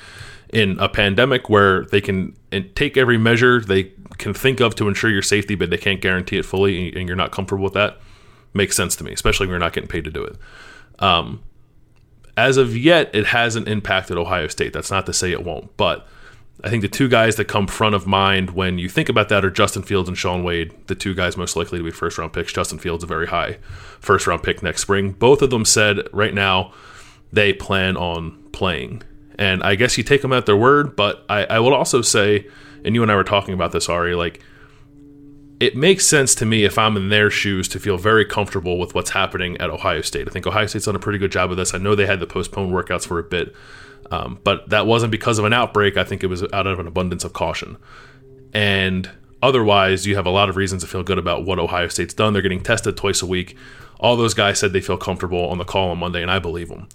in 0.50 0.78
a 0.78 0.88
pandemic 0.88 1.50
where 1.50 1.84
they 1.86 2.00
can 2.00 2.36
take 2.76 2.96
every 2.96 3.18
measure 3.18 3.60
they 3.60 3.92
can 4.18 4.32
think 4.32 4.60
of 4.60 4.76
to 4.76 4.86
ensure 4.86 5.10
your 5.10 5.22
safety, 5.22 5.56
but 5.56 5.70
they 5.70 5.76
can't 5.76 6.00
guarantee 6.00 6.38
it 6.38 6.44
fully, 6.44 6.94
and 6.94 7.08
you're 7.08 7.16
not 7.16 7.32
comfortable 7.32 7.64
with 7.64 7.74
that, 7.74 7.98
makes 8.54 8.76
sense 8.76 8.96
to 8.96 9.04
me, 9.04 9.12
especially 9.12 9.46
when 9.46 9.52
you're 9.52 9.60
not 9.60 9.72
getting 9.72 9.88
paid 9.88 10.04
to 10.04 10.10
do 10.10 10.24
it. 10.24 10.36
Um, 10.98 11.42
as 12.36 12.56
of 12.56 12.76
yet, 12.76 13.14
it 13.14 13.26
hasn't 13.26 13.68
impacted 13.68 14.16
Ohio 14.16 14.48
State. 14.48 14.72
That's 14.72 14.90
not 14.90 15.06
to 15.06 15.12
say 15.12 15.32
it 15.32 15.44
won't, 15.44 15.76
but 15.76 16.06
I 16.62 16.70
think 16.70 16.82
the 16.82 16.88
two 16.88 17.08
guys 17.08 17.36
that 17.36 17.46
come 17.46 17.66
front 17.66 17.94
of 17.94 18.06
mind 18.06 18.50
when 18.50 18.78
you 18.78 18.88
think 18.88 19.08
about 19.08 19.28
that 19.28 19.44
are 19.44 19.50
Justin 19.50 19.82
Fields 19.82 20.08
and 20.08 20.16
Shaun 20.16 20.44
Wade, 20.44 20.72
the 20.86 20.94
two 20.94 21.14
guys 21.14 21.36
most 21.36 21.56
likely 21.56 21.78
to 21.78 21.84
be 21.84 21.90
first 21.90 22.16
round 22.16 22.32
picks. 22.32 22.52
Justin 22.52 22.78
Fields, 22.78 23.04
a 23.04 23.06
very 23.06 23.26
high 23.26 23.58
first 24.00 24.26
round 24.26 24.42
pick 24.42 24.62
next 24.62 24.82
spring. 24.82 25.12
Both 25.12 25.42
of 25.42 25.50
them 25.50 25.64
said 25.64 25.98
right 26.12 26.32
now 26.32 26.72
they 27.32 27.52
plan 27.52 27.96
on 27.96 28.42
playing. 28.52 29.02
And 29.38 29.62
I 29.62 29.74
guess 29.74 29.98
you 29.98 30.04
take 30.04 30.22
them 30.22 30.32
at 30.32 30.46
their 30.46 30.56
word, 30.56 30.94
but 30.94 31.24
I, 31.28 31.44
I 31.44 31.58
will 31.58 31.74
also 31.74 32.02
say, 32.02 32.46
and 32.84 32.94
you 32.94 33.02
and 33.02 33.10
I 33.10 33.16
were 33.16 33.24
talking 33.24 33.52
about 33.52 33.72
this, 33.72 33.88
Ari, 33.88 34.14
like 34.14 34.40
it 35.60 35.76
makes 35.76 36.06
sense 36.06 36.34
to 36.36 36.44
me 36.44 36.64
if 36.64 36.78
I'm 36.78 36.96
in 36.96 37.08
their 37.08 37.30
shoes 37.30 37.68
to 37.68 37.80
feel 37.80 37.96
very 37.96 38.24
comfortable 38.24 38.78
with 38.78 38.94
what's 38.94 39.10
happening 39.10 39.56
at 39.58 39.70
Ohio 39.70 40.00
State. 40.00 40.26
I 40.28 40.30
think 40.30 40.46
Ohio 40.46 40.66
State's 40.66 40.86
done 40.86 40.96
a 40.96 41.00
pretty 41.00 41.18
good 41.18 41.32
job 41.32 41.50
of 41.50 41.56
this. 41.56 41.74
I 41.74 41.78
know 41.78 41.94
they 41.94 42.06
had 42.06 42.20
the 42.20 42.26
postponed 42.26 42.72
workouts 42.72 43.06
for 43.06 43.18
a 43.18 43.22
bit, 43.22 43.54
um, 44.10 44.40
but 44.42 44.68
that 44.70 44.86
wasn't 44.86 45.12
because 45.12 45.38
of 45.38 45.44
an 45.44 45.52
outbreak. 45.52 45.96
I 45.96 46.04
think 46.04 46.24
it 46.24 46.26
was 46.26 46.42
out 46.52 46.66
of 46.66 46.80
an 46.80 46.86
abundance 46.86 47.24
of 47.24 47.32
caution. 47.32 47.76
And 48.52 49.10
otherwise, 49.42 50.06
you 50.06 50.16
have 50.16 50.26
a 50.26 50.30
lot 50.30 50.48
of 50.48 50.56
reasons 50.56 50.82
to 50.82 50.88
feel 50.88 51.02
good 51.02 51.18
about 51.18 51.44
what 51.44 51.58
Ohio 51.58 51.88
State's 51.88 52.14
done. 52.14 52.32
They're 52.32 52.42
getting 52.42 52.62
tested 52.62 52.96
twice 52.96 53.22
a 53.22 53.26
week. 53.26 53.56
All 54.00 54.16
those 54.16 54.34
guys 54.34 54.58
said 54.58 54.72
they 54.72 54.80
feel 54.80 54.98
comfortable 54.98 55.48
on 55.48 55.58
the 55.58 55.64
call 55.64 55.90
on 55.90 55.98
Monday, 55.98 56.20
and 56.20 56.30
I 56.30 56.40
believe 56.40 56.68
them. 56.68 56.88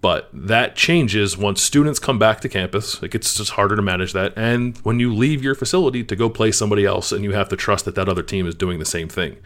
But 0.00 0.30
that 0.32 0.76
changes 0.76 1.36
once 1.36 1.62
students 1.62 1.98
come 1.98 2.18
back 2.18 2.40
to 2.40 2.48
campus. 2.48 3.02
It 3.02 3.10
gets 3.10 3.34
just 3.34 3.50
harder 3.52 3.76
to 3.76 3.82
manage 3.82 4.14
that. 4.14 4.32
And 4.34 4.78
when 4.78 4.98
you 4.98 5.14
leave 5.14 5.42
your 5.42 5.54
facility 5.54 6.02
to 6.04 6.16
go 6.16 6.30
play 6.30 6.52
somebody 6.52 6.86
else, 6.86 7.12
and 7.12 7.22
you 7.22 7.32
have 7.32 7.50
to 7.50 7.56
trust 7.56 7.84
that 7.84 7.94
that 7.96 8.08
other 8.08 8.22
team 8.22 8.46
is 8.46 8.54
doing 8.54 8.78
the 8.78 8.86
same 8.86 9.08
thing. 9.08 9.36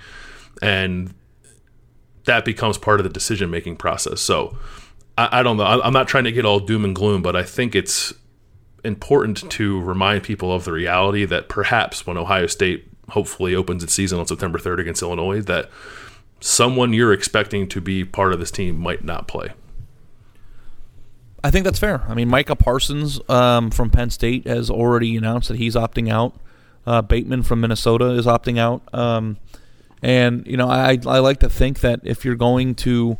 And 0.63 1.13
that 2.25 2.45
becomes 2.45 2.79
part 2.79 3.01
of 3.01 3.05
the 3.05 3.11
decision 3.11 3.51
making 3.51 3.77
process. 3.77 4.21
So 4.21 4.57
I, 5.19 5.41
I 5.41 5.43
don't 5.43 5.57
know. 5.57 5.65
I'm 5.65 5.93
not 5.93 6.09
trying 6.09 6.25
to 6.25 6.33
get 6.33 6.45
all 6.45 6.61
doom 6.61 6.85
and 6.85 6.95
gloom, 6.95 7.21
but 7.21 7.35
I 7.35 7.43
think 7.43 7.75
it's 7.75 8.13
important 8.85 9.51
to 9.51 9.81
remind 9.81 10.23
people 10.23 10.53
of 10.53 10.65
the 10.65 10.73
reality 10.73 11.25
that 11.25 11.49
perhaps 11.49 12.07
when 12.07 12.17
Ohio 12.17 12.47
State 12.47 12.87
hopefully 13.11 13.55
opens 13.55 13.83
its 13.83 13.95
season 13.95 14.19
on 14.19 14.27
September 14.27 14.59
3rd 14.59 14.81
against 14.81 15.03
Illinois, 15.03 15.41
that 15.43 15.71
someone 16.41 16.93
you're 16.93 17.13
expecting 17.13 17.69
to 17.69 17.81
be 17.81 18.05
part 18.05 18.33
of 18.33 18.39
this 18.39 18.51
team 18.51 18.79
might 18.79 19.05
not 19.05 19.27
play. 19.27 19.53
I 21.45 21.51
think 21.51 21.67
that's 21.67 21.79
fair. 21.79 22.03
I 22.09 22.15
mean, 22.15 22.29
Micah 22.29 22.57
Parsons 22.57 23.21
um, 23.29 23.71
from 23.71 23.91
Penn 23.91 24.09
State 24.09 24.47
has 24.47 24.71
already 24.71 25.15
announced 25.15 25.49
that 25.49 25.59
he's 25.59 25.75
opting 25.75 26.11
out. 26.11 26.35
Uh, 26.87 27.03
Bateman 27.03 27.43
from 27.43 27.61
Minnesota 27.61 28.13
is 28.13 28.25
opting 28.25 28.59
out. 28.59 28.83
Um, 28.95 29.37
and, 30.03 30.47
you 30.47 30.57
know, 30.57 30.71
I, 30.71 30.99
I 31.07 31.19
like 31.19 31.41
to 31.41 31.51
think 31.51 31.81
that 31.81 32.01
if 32.03 32.25
you're 32.25 32.35
going 32.35 32.75
to 32.77 33.19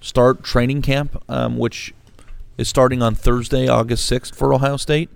start 0.00 0.42
training 0.42 0.80
camp, 0.80 1.22
um, 1.28 1.58
which 1.58 1.92
is 2.56 2.66
starting 2.66 3.02
on 3.02 3.14
Thursday, 3.14 3.68
August 3.68 4.10
6th 4.10 4.34
for 4.34 4.54
Ohio 4.54 4.78
State, 4.78 5.10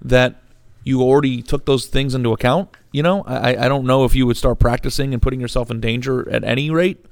that 0.00 0.36
you 0.84 1.02
already 1.02 1.42
took 1.42 1.66
those 1.66 1.86
things 1.86 2.14
into 2.14 2.32
account. 2.32 2.68
You 2.92 3.02
know, 3.02 3.24
I, 3.26 3.64
I 3.64 3.66
don't 3.66 3.86
know 3.86 4.04
if 4.04 4.14
you 4.14 4.24
would 4.26 4.36
start 4.36 4.60
practicing 4.60 5.12
and 5.12 5.20
putting 5.20 5.40
yourself 5.40 5.68
in 5.68 5.80
danger 5.80 6.30
at 6.30 6.44
any 6.44 6.70
rate 6.70 7.04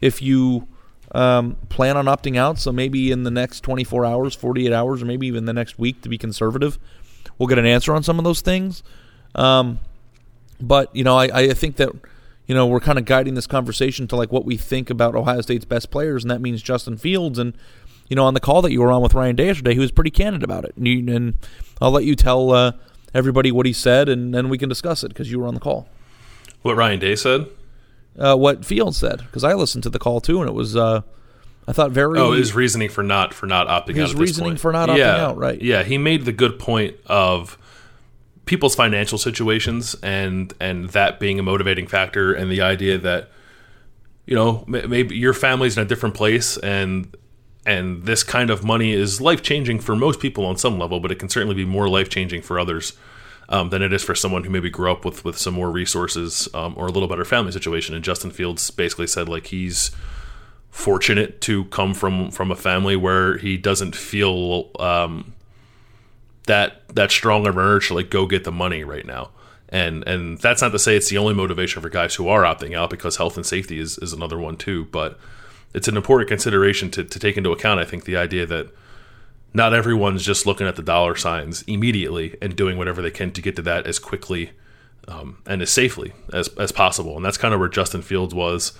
if 0.00 0.20
you– 0.20 0.66
um, 1.12 1.56
plan 1.68 1.96
on 1.96 2.06
opting 2.06 2.36
out. 2.36 2.58
So 2.58 2.72
maybe 2.72 3.10
in 3.10 3.24
the 3.24 3.30
next 3.30 3.60
24 3.60 4.04
hours, 4.04 4.34
48 4.34 4.72
hours, 4.72 5.02
or 5.02 5.06
maybe 5.06 5.26
even 5.26 5.44
the 5.44 5.52
next 5.52 5.78
week 5.78 6.02
to 6.02 6.08
be 6.08 6.18
conservative, 6.18 6.78
we'll 7.38 7.48
get 7.48 7.58
an 7.58 7.66
answer 7.66 7.94
on 7.94 8.02
some 8.02 8.18
of 8.18 8.24
those 8.24 8.40
things. 8.40 8.82
Um, 9.34 9.80
but, 10.60 10.94
you 10.94 11.04
know, 11.04 11.16
I, 11.16 11.24
I 11.24 11.54
think 11.54 11.76
that, 11.76 11.90
you 12.46 12.54
know, 12.54 12.66
we're 12.66 12.80
kind 12.80 12.98
of 12.98 13.04
guiding 13.04 13.34
this 13.34 13.46
conversation 13.46 14.06
to 14.08 14.16
like 14.16 14.30
what 14.30 14.44
we 14.44 14.56
think 14.56 14.90
about 14.90 15.14
Ohio 15.14 15.40
State's 15.40 15.64
best 15.64 15.90
players, 15.90 16.24
and 16.24 16.30
that 16.30 16.40
means 16.40 16.62
Justin 16.62 16.96
Fields. 16.96 17.38
And, 17.38 17.54
you 18.08 18.16
know, 18.16 18.24
on 18.24 18.34
the 18.34 18.40
call 18.40 18.60
that 18.62 18.72
you 18.72 18.80
were 18.80 18.92
on 18.92 19.02
with 19.02 19.14
Ryan 19.14 19.36
Day 19.36 19.46
yesterday, 19.46 19.74
he 19.74 19.80
was 19.80 19.92
pretty 19.92 20.10
candid 20.10 20.42
about 20.42 20.64
it. 20.64 20.76
And, 20.76 20.86
you, 20.86 21.14
and 21.14 21.34
I'll 21.80 21.92
let 21.92 22.04
you 22.04 22.14
tell 22.14 22.50
uh, 22.52 22.72
everybody 23.14 23.50
what 23.52 23.66
he 23.66 23.72
said, 23.72 24.08
and 24.08 24.34
then 24.34 24.48
we 24.48 24.58
can 24.58 24.68
discuss 24.68 25.02
it 25.02 25.08
because 25.08 25.30
you 25.30 25.40
were 25.40 25.46
on 25.46 25.54
the 25.54 25.60
call. 25.60 25.88
What 26.62 26.76
Ryan 26.76 27.00
Day 27.00 27.16
said? 27.16 27.46
Uh, 28.18 28.36
what 28.36 28.64
Fields 28.64 28.98
said 28.98 29.18
because 29.20 29.44
I 29.44 29.54
listened 29.54 29.82
to 29.84 29.90
the 29.90 29.98
call 29.98 30.20
too, 30.20 30.40
and 30.40 30.48
it 30.48 30.52
was 30.52 30.76
uh, 30.76 31.02
I 31.66 31.72
thought 31.72 31.92
very. 31.92 32.18
Oh, 32.18 32.32
his 32.32 32.54
reasoning 32.54 32.88
for 32.88 33.02
not 33.02 33.32
for 33.32 33.46
not 33.46 33.68
opting 33.68 33.94
his 33.94 34.04
out. 34.04 34.08
His 34.10 34.14
reasoning 34.16 34.56
for 34.56 34.72
not 34.72 34.88
opting 34.88 34.98
yeah, 34.98 35.24
out, 35.24 35.36
right? 35.36 35.60
Yeah, 35.60 35.82
he 35.82 35.98
made 35.98 36.24
the 36.24 36.32
good 36.32 36.58
point 36.58 36.96
of 37.06 37.56
people's 38.44 38.74
financial 38.74 39.18
situations 39.18 39.94
and 40.02 40.52
and 40.60 40.90
that 40.90 41.20
being 41.20 41.38
a 41.38 41.42
motivating 41.42 41.86
factor, 41.86 42.32
and 42.32 42.50
the 42.50 42.60
idea 42.60 42.98
that 42.98 43.30
you 44.26 44.34
know 44.34 44.64
maybe 44.66 45.16
your 45.16 45.32
family's 45.32 45.76
in 45.76 45.82
a 45.84 45.86
different 45.86 46.14
place 46.14 46.56
and 46.58 47.14
and 47.66 48.04
this 48.04 48.22
kind 48.22 48.50
of 48.50 48.64
money 48.64 48.92
is 48.92 49.20
life 49.20 49.42
changing 49.42 49.78
for 49.78 49.94
most 49.94 50.18
people 50.18 50.46
on 50.46 50.56
some 50.56 50.78
level, 50.78 50.98
but 50.98 51.12
it 51.12 51.18
can 51.18 51.28
certainly 51.28 51.54
be 51.54 51.64
more 51.64 51.88
life 51.88 52.08
changing 52.08 52.42
for 52.42 52.58
others 52.58 52.94
um, 53.50 53.70
than 53.70 53.82
it 53.82 53.92
is 53.92 54.02
for 54.02 54.14
someone 54.14 54.44
who 54.44 54.50
maybe 54.50 54.70
grew 54.70 54.90
up 54.90 55.04
with 55.04 55.24
with 55.24 55.36
some 55.36 55.54
more 55.54 55.70
resources 55.70 56.48
um, 56.54 56.74
or 56.76 56.86
a 56.86 56.90
little 56.90 57.08
better 57.08 57.24
family 57.24 57.52
situation. 57.52 57.94
And 57.94 58.04
Justin 58.04 58.30
Fields 58.30 58.70
basically 58.70 59.08
said 59.08 59.28
like 59.28 59.48
he's 59.48 59.90
fortunate 60.70 61.40
to 61.42 61.64
come 61.66 61.92
from 61.92 62.30
from 62.30 62.50
a 62.50 62.56
family 62.56 62.96
where 62.96 63.36
he 63.36 63.56
doesn't 63.56 63.96
feel 63.96 64.70
um, 64.78 65.34
that 66.46 66.88
that 66.94 67.10
strong 67.10 67.46
of 67.46 67.56
an 67.56 67.62
urge 67.62 67.88
to 67.88 67.94
like 67.94 68.08
go 68.08 68.26
get 68.26 68.44
the 68.44 68.52
money 68.52 68.84
right 68.84 69.04
now. 69.04 69.30
And 69.68 70.06
and 70.06 70.38
that's 70.38 70.62
not 70.62 70.70
to 70.70 70.78
say 70.78 70.96
it's 70.96 71.10
the 71.10 71.18
only 71.18 71.34
motivation 71.34 71.82
for 71.82 71.88
guys 71.88 72.14
who 72.14 72.28
are 72.28 72.42
opting 72.42 72.76
out 72.76 72.90
because 72.90 73.16
health 73.16 73.36
and 73.36 73.44
safety 73.44 73.80
is, 73.80 73.98
is 73.98 74.12
another 74.12 74.38
one 74.38 74.56
too. 74.56 74.84
But 74.86 75.18
it's 75.74 75.88
an 75.88 75.96
important 75.96 76.28
consideration 76.28 76.90
to, 76.92 77.04
to 77.04 77.18
take 77.18 77.36
into 77.36 77.50
account. 77.52 77.80
I 77.80 77.84
think 77.84 78.04
the 78.04 78.16
idea 78.16 78.46
that 78.46 78.72
not 79.52 79.74
everyone's 79.74 80.24
just 80.24 80.46
looking 80.46 80.66
at 80.66 80.76
the 80.76 80.82
dollar 80.82 81.16
signs 81.16 81.62
immediately 81.62 82.36
and 82.40 82.54
doing 82.54 82.78
whatever 82.78 83.02
they 83.02 83.10
can 83.10 83.32
to 83.32 83.42
get 83.42 83.56
to 83.56 83.62
that 83.62 83.86
as 83.86 83.98
quickly 83.98 84.50
um, 85.08 85.38
and 85.46 85.60
as 85.62 85.70
safely 85.70 86.12
as, 86.32 86.48
as 86.56 86.72
possible. 86.72 87.16
And 87.16 87.24
that's 87.24 87.36
kind 87.36 87.52
of 87.52 87.60
where 87.60 87.68
Justin 87.68 88.02
Fields 88.02 88.34
was. 88.34 88.72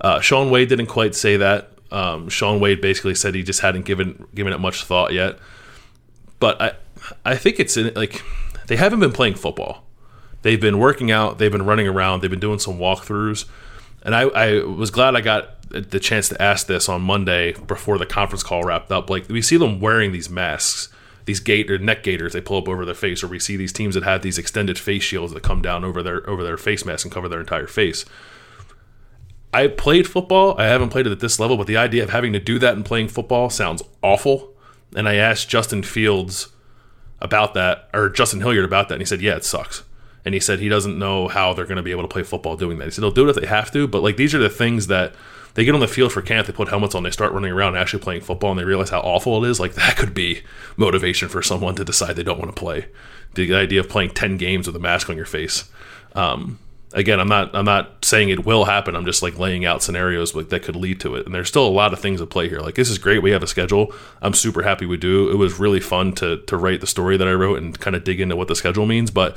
Uh, 0.00 0.20
Shaun 0.20 0.50
Wade 0.50 0.68
didn't 0.68 0.86
quite 0.86 1.14
say 1.14 1.36
that. 1.36 1.70
Um, 1.90 2.28
Shaun 2.28 2.58
Wade 2.58 2.80
basically 2.80 3.14
said 3.14 3.34
he 3.34 3.42
just 3.42 3.60
hadn't 3.60 3.84
given 3.84 4.26
given 4.34 4.52
it 4.52 4.58
much 4.58 4.84
thought 4.84 5.12
yet. 5.12 5.38
But 6.40 6.60
I 6.60 6.72
I 7.24 7.36
think 7.36 7.60
it's 7.60 7.76
in, 7.76 7.92
like 7.94 8.22
they 8.66 8.76
haven't 8.76 9.00
been 9.00 9.12
playing 9.12 9.34
football. 9.34 9.84
They've 10.42 10.60
been 10.60 10.78
working 10.78 11.10
out. 11.10 11.38
They've 11.38 11.52
been 11.52 11.64
running 11.64 11.86
around. 11.86 12.20
They've 12.20 12.30
been 12.30 12.40
doing 12.40 12.58
some 12.58 12.78
walkthroughs. 12.78 13.46
And 14.04 14.14
I, 14.14 14.22
I 14.22 14.62
was 14.62 14.90
glad 14.90 15.16
I 15.16 15.22
got 15.22 15.54
the 15.70 15.98
chance 15.98 16.28
to 16.28 16.40
ask 16.40 16.66
this 16.66 16.88
on 16.88 17.02
Monday 17.02 17.52
before 17.52 17.98
the 17.98 18.06
conference 18.06 18.42
call 18.42 18.62
wrapped 18.62 18.92
up. 18.92 19.10
Like 19.10 19.28
we 19.28 19.42
see 19.42 19.56
them 19.56 19.80
wearing 19.80 20.12
these 20.12 20.30
masks, 20.30 20.88
these 21.24 21.40
gate 21.40 21.68
neck 21.80 22.02
gaiters 22.02 22.32
they 22.32 22.40
pull 22.40 22.58
up 22.58 22.68
over 22.68 22.84
their 22.84 22.94
face, 22.94 23.24
or 23.24 23.28
we 23.28 23.38
see 23.38 23.56
these 23.56 23.72
teams 23.72 23.94
that 23.94 24.04
have 24.04 24.22
these 24.22 24.38
extended 24.38 24.78
face 24.78 25.02
shields 25.02 25.32
that 25.32 25.42
come 25.42 25.62
down 25.62 25.84
over 25.84 26.02
their 26.02 26.28
over 26.28 26.44
their 26.44 26.58
face 26.58 26.84
mask 26.84 27.04
and 27.04 27.12
cover 27.12 27.28
their 27.28 27.40
entire 27.40 27.66
face. 27.66 28.04
I 29.52 29.68
played 29.68 30.08
football. 30.08 30.58
I 30.58 30.64
haven't 30.64 30.90
played 30.90 31.06
it 31.06 31.12
at 31.12 31.20
this 31.20 31.38
level, 31.38 31.56
but 31.56 31.66
the 31.66 31.76
idea 31.76 32.02
of 32.02 32.10
having 32.10 32.32
to 32.32 32.40
do 32.40 32.58
that 32.58 32.74
and 32.74 32.84
playing 32.84 33.08
football 33.08 33.50
sounds 33.50 33.82
awful. 34.02 34.52
And 34.96 35.08
I 35.08 35.14
asked 35.14 35.48
Justin 35.48 35.82
Fields 35.82 36.48
about 37.20 37.54
that, 37.54 37.88
or 37.94 38.08
Justin 38.08 38.40
Hilliard 38.40 38.64
about 38.64 38.88
that, 38.88 38.94
and 38.94 39.02
he 39.02 39.06
said, 39.06 39.22
"Yeah, 39.22 39.36
it 39.36 39.44
sucks." 39.44 39.82
And 40.24 40.34
he 40.34 40.40
said 40.40 40.58
he 40.58 40.68
doesn't 40.68 40.98
know 40.98 41.28
how 41.28 41.52
they're 41.52 41.66
going 41.66 41.76
to 41.76 41.82
be 41.82 41.90
able 41.90 42.02
to 42.02 42.08
play 42.08 42.22
football 42.22 42.56
doing 42.56 42.78
that. 42.78 42.86
He 42.86 42.90
said 42.90 43.02
they'll 43.02 43.10
do 43.10 43.26
it 43.26 43.30
if 43.30 43.36
they 43.36 43.46
have 43.46 43.70
to, 43.72 43.86
but 43.86 44.02
like 44.02 44.16
these 44.16 44.34
are 44.34 44.38
the 44.38 44.48
things 44.48 44.86
that 44.86 45.14
they 45.54 45.64
get 45.64 45.74
on 45.74 45.80
the 45.80 45.88
field 45.88 46.12
for 46.12 46.20
camp, 46.20 46.46
they 46.46 46.52
put 46.52 46.68
helmets 46.68 46.94
on, 46.94 47.04
they 47.04 47.10
start 47.10 47.32
running 47.32 47.52
around 47.52 47.76
actually 47.76 48.02
playing 48.02 48.22
football, 48.22 48.50
and 48.50 48.58
they 48.58 48.64
realize 48.64 48.90
how 48.90 49.00
awful 49.00 49.44
it 49.44 49.48
is. 49.48 49.60
Like 49.60 49.74
that 49.74 49.96
could 49.96 50.14
be 50.14 50.42
motivation 50.76 51.28
for 51.28 51.42
someone 51.42 51.76
to 51.76 51.84
decide 51.84 52.16
they 52.16 52.22
don't 52.22 52.38
want 52.38 52.54
to 52.54 52.60
play. 52.60 52.86
The 53.34 53.54
idea 53.54 53.80
of 53.80 53.88
playing 53.88 54.10
ten 54.10 54.36
games 54.36 54.66
with 54.66 54.76
a 54.76 54.80
mask 54.80 55.10
on 55.10 55.16
your 55.16 55.26
face. 55.26 55.70
Um, 56.14 56.58
again, 56.94 57.20
I'm 57.20 57.28
not 57.28 57.54
I'm 57.54 57.64
not 57.64 58.04
saying 58.04 58.30
it 58.30 58.46
will 58.46 58.64
happen. 58.64 58.96
I'm 58.96 59.04
just 59.04 59.22
like 59.22 59.38
laying 59.38 59.64
out 59.64 59.82
scenarios 59.82 60.32
that 60.32 60.62
could 60.62 60.76
lead 60.76 61.00
to 61.00 61.16
it. 61.16 61.26
And 61.26 61.34
there's 61.34 61.48
still 61.48 61.66
a 61.66 61.68
lot 61.68 61.92
of 61.92 62.00
things 62.00 62.20
at 62.20 62.30
play 62.30 62.48
here. 62.48 62.60
Like 62.60 62.76
this 62.76 62.88
is 62.90 62.98
great. 62.98 63.22
We 63.22 63.32
have 63.32 63.42
a 63.42 63.48
schedule. 63.48 63.92
I'm 64.22 64.34
super 64.34 64.62
happy 64.62 64.86
we 64.86 64.96
do. 64.96 65.30
It 65.30 65.36
was 65.36 65.58
really 65.58 65.80
fun 65.80 66.12
to 66.14 66.38
to 66.42 66.56
write 66.56 66.80
the 66.80 66.86
story 66.86 67.16
that 67.16 67.28
I 67.28 67.32
wrote 67.32 67.58
and 67.58 67.78
kind 67.78 67.96
of 67.96 68.04
dig 68.04 68.20
into 68.20 68.36
what 68.36 68.48
the 68.48 68.56
schedule 68.56 68.86
means. 68.86 69.10
But 69.10 69.36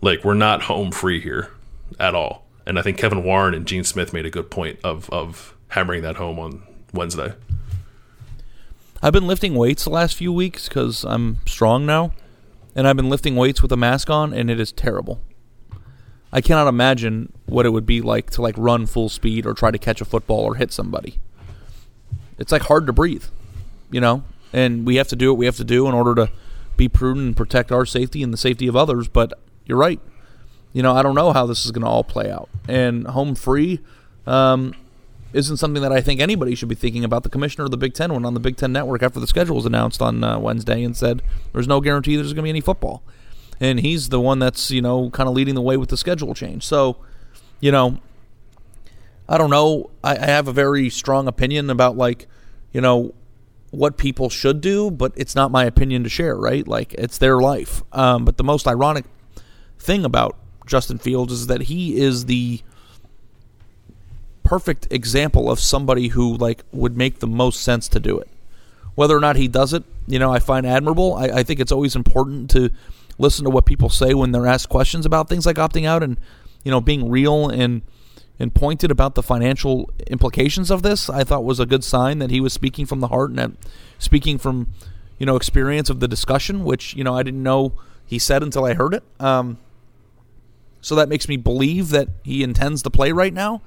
like 0.00 0.24
we're 0.24 0.34
not 0.34 0.62
home 0.62 0.90
free 0.90 1.20
here 1.20 1.50
at 1.98 2.14
all. 2.14 2.44
And 2.66 2.78
I 2.78 2.82
think 2.82 2.98
Kevin 2.98 3.22
Warren 3.22 3.54
and 3.54 3.66
Gene 3.66 3.84
Smith 3.84 4.12
made 4.12 4.26
a 4.26 4.30
good 4.30 4.50
point 4.50 4.78
of 4.82 5.10
of 5.10 5.54
hammering 5.68 6.02
that 6.02 6.16
home 6.16 6.38
on 6.38 6.62
Wednesday. 6.92 7.34
I've 9.02 9.12
been 9.12 9.26
lifting 9.26 9.54
weights 9.54 9.84
the 9.84 9.90
last 9.90 10.16
few 10.16 10.32
weeks 10.32 10.68
because 10.68 11.04
I'm 11.04 11.38
strong 11.46 11.84
now, 11.84 12.12
and 12.74 12.88
I've 12.88 12.96
been 12.96 13.10
lifting 13.10 13.36
weights 13.36 13.60
with 13.60 13.70
a 13.70 13.76
mask 13.76 14.08
on, 14.08 14.32
and 14.32 14.50
it 14.50 14.58
is 14.58 14.72
terrible. 14.72 15.20
I 16.32 16.40
cannot 16.40 16.66
imagine 16.66 17.32
what 17.46 17.66
it 17.66 17.70
would 17.70 17.86
be 17.86 18.00
like 18.00 18.30
to 18.30 18.42
like 18.42 18.56
run 18.56 18.86
full 18.86 19.08
speed 19.08 19.46
or 19.46 19.54
try 19.54 19.70
to 19.70 19.78
catch 19.78 20.00
a 20.00 20.04
football 20.04 20.40
or 20.40 20.54
hit 20.56 20.72
somebody. 20.72 21.18
It's 22.38 22.50
like 22.50 22.62
hard 22.62 22.86
to 22.86 22.92
breathe, 22.92 23.24
you 23.90 24.00
know. 24.00 24.24
And 24.52 24.86
we 24.86 24.96
have 24.96 25.08
to 25.08 25.16
do 25.16 25.30
what 25.32 25.38
we 25.38 25.46
have 25.46 25.56
to 25.58 25.64
do 25.64 25.86
in 25.86 25.94
order 25.94 26.14
to 26.14 26.32
be 26.76 26.88
prudent 26.88 27.26
and 27.26 27.36
protect 27.36 27.70
our 27.70 27.86
safety 27.86 28.22
and 28.22 28.32
the 28.32 28.38
safety 28.38 28.66
of 28.66 28.74
others. 28.74 29.06
But 29.06 29.32
you're 29.66 29.78
right. 29.78 30.00
You 30.72 30.82
know, 30.82 30.94
I 30.94 31.02
don't 31.02 31.14
know 31.14 31.32
how 31.32 31.46
this 31.46 31.64
is 31.64 31.70
going 31.70 31.82
to 31.82 31.88
all 31.88 32.04
play 32.04 32.30
out. 32.30 32.48
And 32.68 33.06
home 33.06 33.34
free 33.34 33.80
um, 34.26 34.74
isn't 35.32 35.58
something 35.58 35.82
that 35.82 35.92
I 35.92 36.00
think 36.00 36.20
anybody 36.20 36.54
should 36.54 36.68
be 36.68 36.74
thinking 36.74 37.04
about. 37.04 37.22
The 37.22 37.28
commissioner 37.28 37.64
of 37.64 37.70
the 37.70 37.76
Big 37.76 37.94
Ten 37.94 38.12
went 38.12 38.26
on 38.26 38.34
the 38.34 38.40
Big 38.40 38.56
Ten 38.56 38.72
Network 38.72 39.02
after 39.02 39.20
the 39.20 39.26
schedule 39.26 39.56
was 39.56 39.66
announced 39.66 40.02
on 40.02 40.24
uh, 40.24 40.38
Wednesday 40.38 40.82
and 40.82 40.96
said 40.96 41.22
there's 41.52 41.68
no 41.68 41.80
guarantee 41.80 42.16
there's 42.16 42.32
going 42.32 42.36
to 42.36 42.42
be 42.42 42.50
any 42.50 42.60
football 42.60 43.02
and 43.60 43.80
he's 43.80 44.08
the 44.08 44.20
one 44.20 44.38
that's 44.38 44.70
you 44.70 44.82
know 44.82 45.10
kind 45.10 45.28
of 45.28 45.34
leading 45.34 45.54
the 45.54 45.62
way 45.62 45.76
with 45.76 45.88
the 45.88 45.96
schedule 45.96 46.34
change. 46.34 46.64
So, 46.64 46.96
you 47.60 47.72
know, 47.72 47.98
I 49.28 49.38
don't 49.38 49.50
know. 49.50 49.90
I, 50.02 50.16
I 50.16 50.26
have 50.26 50.48
a 50.48 50.52
very 50.52 50.90
strong 50.90 51.28
opinion 51.28 51.70
about 51.70 51.96
like, 51.96 52.26
you 52.72 52.80
know, 52.80 53.14
what 53.70 53.96
people 53.96 54.28
should 54.28 54.60
do, 54.60 54.90
but 54.90 55.12
it's 55.16 55.34
not 55.34 55.50
my 55.50 55.64
opinion 55.64 56.02
to 56.04 56.08
share. 56.08 56.36
Right? 56.36 56.66
Like 56.66 56.94
it's 56.94 57.18
their 57.18 57.38
life. 57.38 57.82
Um, 57.92 58.24
but 58.24 58.36
the 58.36 58.44
most 58.44 58.66
ironic 58.66 59.04
thing 59.84 60.04
about 60.04 60.36
Justin 60.66 60.98
Fields 60.98 61.32
is 61.32 61.46
that 61.46 61.62
he 61.62 62.00
is 62.00 62.26
the 62.26 62.60
perfect 64.42 64.86
example 64.90 65.50
of 65.50 65.58
somebody 65.58 66.08
who 66.08 66.36
like 66.36 66.64
would 66.72 66.96
make 66.96 67.18
the 67.18 67.26
most 67.26 67.62
sense 67.62 67.88
to 67.88 68.00
do 68.00 68.18
it. 68.18 68.28
Whether 68.94 69.16
or 69.16 69.20
not 69.20 69.36
he 69.36 69.48
does 69.48 69.72
it, 69.72 69.84
you 70.06 70.18
know, 70.18 70.32
I 70.32 70.38
find 70.38 70.66
admirable. 70.66 71.14
I, 71.14 71.24
I 71.24 71.42
think 71.42 71.60
it's 71.60 71.72
always 71.72 71.96
important 71.96 72.50
to 72.50 72.70
listen 73.18 73.44
to 73.44 73.50
what 73.50 73.66
people 73.66 73.88
say 73.88 74.14
when 74.14 74.32
they're 74.32 74.46
asked 74.46 74.68
questions 74.68 75.06
about 75.06 75.28
things 75.28 75.46
like 75.46 75.56
opting 75.56 75.86
out 75.86 76.02
and 76.02 76.18
you 76.64 76.70
know 76.70 76.80
being 76.80 77.08
real 77.08 77.48
and 77.48 77.82
and 78.38 78.52
pointed 78.52 78.90
about 78.90 79.14
the 79.14 79.22
financial 79.22 79.90
implications 80.08 80.70
of 80.70 80.82
this 80.82 81.08
I 81.08 81.24
thought 81.24 81.44
was 81.44 81.60
a 81.60 81.66
good 81.66 81.84
sign 81.84 82.18
that 82.18 82.30
he 82.30 82.40
was 82.40 82.52
speaking 82.52 82.86
from 82.86 83.00
the 83.00 83.08
heart 83.08 83.30
and 83.30 83.38
that 83.38 83.52
speaking 83.98 84.38
from 84.38 84.68
you 85.18 85.26
know 85.26 85.36
experience 85.36 85.90
of 85.90 86.00
the 86.00 86.08
discussion 86.08 86.64
which 86.64 86.94
you 86.94 87.04
know 87.04 87.14
I 87.14 87.22
didn't 87.22 87.42
know 87.42 87.74
he 88.06 88.18
said 88.18 88.42
until 88.42 88.64
I 88.64 88.74
heard 88.74 88.94
it 88.94 89.04
um, 89.20 89.58
so 90.84 90.94
that 90.94 91.08
makes 91.08 91.28
me 91.28 91.36
believe 91.36 91.90
that 91.90 92.08
he 92.22 92.42
intends 92.42 92.82
to 92.82 92.90
play 92.90 93.12
right 93.12 93.34
now 93.34 93.62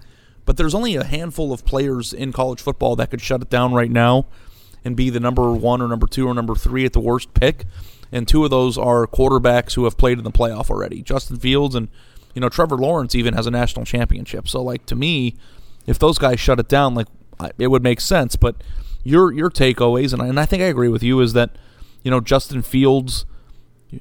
but 0.46 0.56
there's 0.56 0.76
only 0.76 0.96
a 0.96 1.04
handful 1.04 1.52
of 1.52 1.66
players 1.66 2.14
in 2.14 2.32
college 2.32 2.62
football 2.62 2.96
that 2.96 3.10
could 3.10 3.22
shut 3.22 3.42
it 3.42 3.50
down 3.50 3.74
right 3.74 3.92
now 3.92 4.26
and 4.86 4.96
be 4.96 5.10
the 5.10 5.20
number 5.20 5.52
one 5.52 5.82
or 5.82 5.88
number 5.88 6.08
two 6.08 6.28
or 6.28 6.34
number 6.34 6.56
three 6.56 6.86
at 6.86 6.94
the 6.94 7.00
worst 7.00 7.34
pick 7.34 7.66
and 8.12 8.28
two 8.28 8.44
of 8.44 8.50
those 8.50 8.78
are 8.78 9.06
quarterbacks 9.08 9.74
who 9.74 9.84
have 9.84 9.98
played 9.98 10.18
in 10.18 10.24
the 10.24 10.32
playoff 10.32 10.70
already. 10.70 11.02
Justin 11.02 11.38
Fields 11.38 11.76
and 11.76 11.90
you 12.34 12.42
know 12.42 12.50
Trevor 12.50 12.78
Lawrence 12.78 13.16
even 13.16 13.34
has 13.34 13.48
a 13.48 13.52
national 13.52 13.86
championship. 13.86 14.48
So 14.48 14.62
like 14.62 14.86
to 14.88 14.96
me, 14.96 15.36
if 15.86 16.00
those 16.00 16.18
guys 16.18 16.40
shut 16.40 16.60
it 16.60 16.68
down, 16.68 16.96
like 16.96 17.08
it 17.58 17.68
would 17.68 17.84
make 17.84 18.02
sense. 18.02 18.36
But 18.36 18.56
your 19.04 19.32
your 19.32 19.50
take 19.50 19.82
always, 19.82 20.14
and 20.14 20.22
I, 20.22 20.28
and 20.28 20.40
I 20.40 20.46
think 20.46 20.62
I 20.64 20.68
agree 20.68 20.90
with 20.90 21.04
you, 21.04 21.20
is 21.20 21.34
that 21.34 21.52
you 22.04 22.12
know 22.12 22.22
Justin 22.22 22.62
Fields 22.62 23.26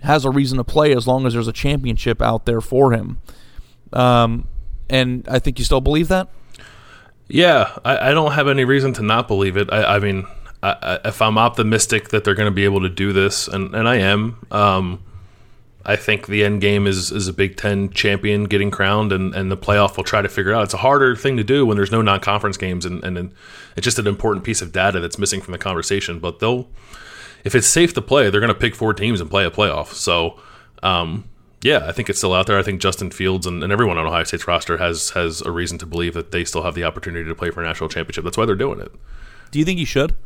has 0.02 0.24
a 0.24 0.30
reason 0.30 0.58
to 0.58 0.64
play 0.64 0.94
as 0.94 1.06
long 1.06 1.26
as 1.26 1.32
there's 1.32 1.48
a 1.48 1.52
championship 1.52 2.20
out 2.20 2.46
there 2.46 2.60
for 2.60 2.92
him. 2.92 3.18
Um, 3.92 4.48
and 4.88 5.26
I 5.28 5.38
think 5.38 5.58
you 5.58 5.64
still 5.64 5.80
believe 5.80 6.08
that. 6.08 6.28
Yeah, 7.28 7.76
I, 7.84 8.10
I 8.10 8.12
don't 8.12 8.32
have 8.32 8.48
any 8.48 8.64
reason 8.64 8.92
to 8.94 9.02
not 9.02 9.26
believe 9.28 9.56
it. 9.56 9.72
I, 9.72 9.96
I 9.96 9.98
mean, 9.98 10.26
I, 10.62 11.00
if 11.04 11.20
I'm 11.20 11.38
optimistic 11.38 12.10
that 12.10 12.24
they're 12.24 12.34
going 12.34 12.50
to 12.50 12.54
be 12.54 12.64
able 12.64 12.80
to 12.80 12.88
do 12.88 13.12
this, 13.12 13.48
and, 13.48 13.74
and 13.74 13.88
I 13.88 13.96
am, 13.96 14.46
um, 14.50 15.02
I 15.84 15.94
think 15.96 16.26
the 16.26 16.44
end 16.44 16.60
game 16.60 16.86
is 16.86 17.12
is 17.12 17.28
a 17.28 17.32
Big 17.32 17.56
Ten 17.56 17.90
champion 17.90 18.44
getting 18.44 18.72
crowned, 18.72 19.12
and, 19.12 19.34
and 19.34 19.50
the 19.50 19.56
playoff 19.56 19.96
will 19.96 20.04
try 20.04 20.20
to 20.20 20.28
figure 20.28 20.52
out. 20.52 20.64
It's 20.64 20.74
a 20.74 20.78
harder 20.78 21.14
thing 21.14 21.36
to 21.36 21.44
do 21.44 21.64
when 21.64 21.76
there's 21.76 21.92
no 21.92 22.02
non 22.02 22.20
conference 22.20 22.56
games, 22.56 22.84
and, 22.84 23.04
and 23.04 23.32
it's 23.76 23.84
just 23.84 23.98
an 23.98 24.08
important 24.08 24.44
piece 24.44 24.60
of 24.62 24.72
data 24.72 24.98
that's 24.98 25.18
missing 25.18 25.40
from 25.40 25.52
the 25.52 25.58
conversation. 25.58 26.18
But 26.18 26.40
they'll, 26.40 26.68
if 27.46 27.54
it's 27.54 27.68
safe 27.68 27.94
to 27.94 28.02
play, 28.02 28.28
they're 28.28 28.40
going 28.40 28.52
to 28.52 28.58
pick 28.58 28.74
four 28.74 28.92
teams 28.92 29.20
and 29.20 29.30
play 29.30 29.44
a 29.44 29.50
playoff. 29.52 29.92
So, 29.92 30.36
um, 30.82 31.28
yeah, 31.62 31.86
I 31.86 31.92
think 31.92 32.10
it's 32.10 32.18
still 32.18 32.34
out 32.34 32.48
there. 32.48 32.58
I 32.58 32.62
think 32.64 32.80
Justin 32.80 33.12
Fields 33.12 33.46
and, 33.46 33.62
and, 33.62 33.72
everyone 33.72 33.98
on 33.98 34.06
Ohio 34.06 34.24
State's 34.24 34.48
roster 34.48 34.78
has 34.78 35.10
has 35.10 35.42
a 35.42 35.52
reason 35.52 35.78
to 35.78 35.86
believe 35.86 36.14
that 36.14 36.32
they 36.32 36.44
still 36.44 36.64
have 36.64 36.74
the 36.74 36.82
opportunity 36.82 37.24
to 37.28 37.34
play 37.36 37.50
for 37.50 37.62
a 37.62 37.64
national 37.64 37.88
championship. 37.88 38.24
That's 38.24 38.36
why 38.36 38.46
they're 38.46 38.56
doing 38.56 38.80
it. 38.80 38.90
Do 39.52 39.60
you 39.60 39.64
think 39.64 39.78
you 39.78 39.86
should? 39.86 40.16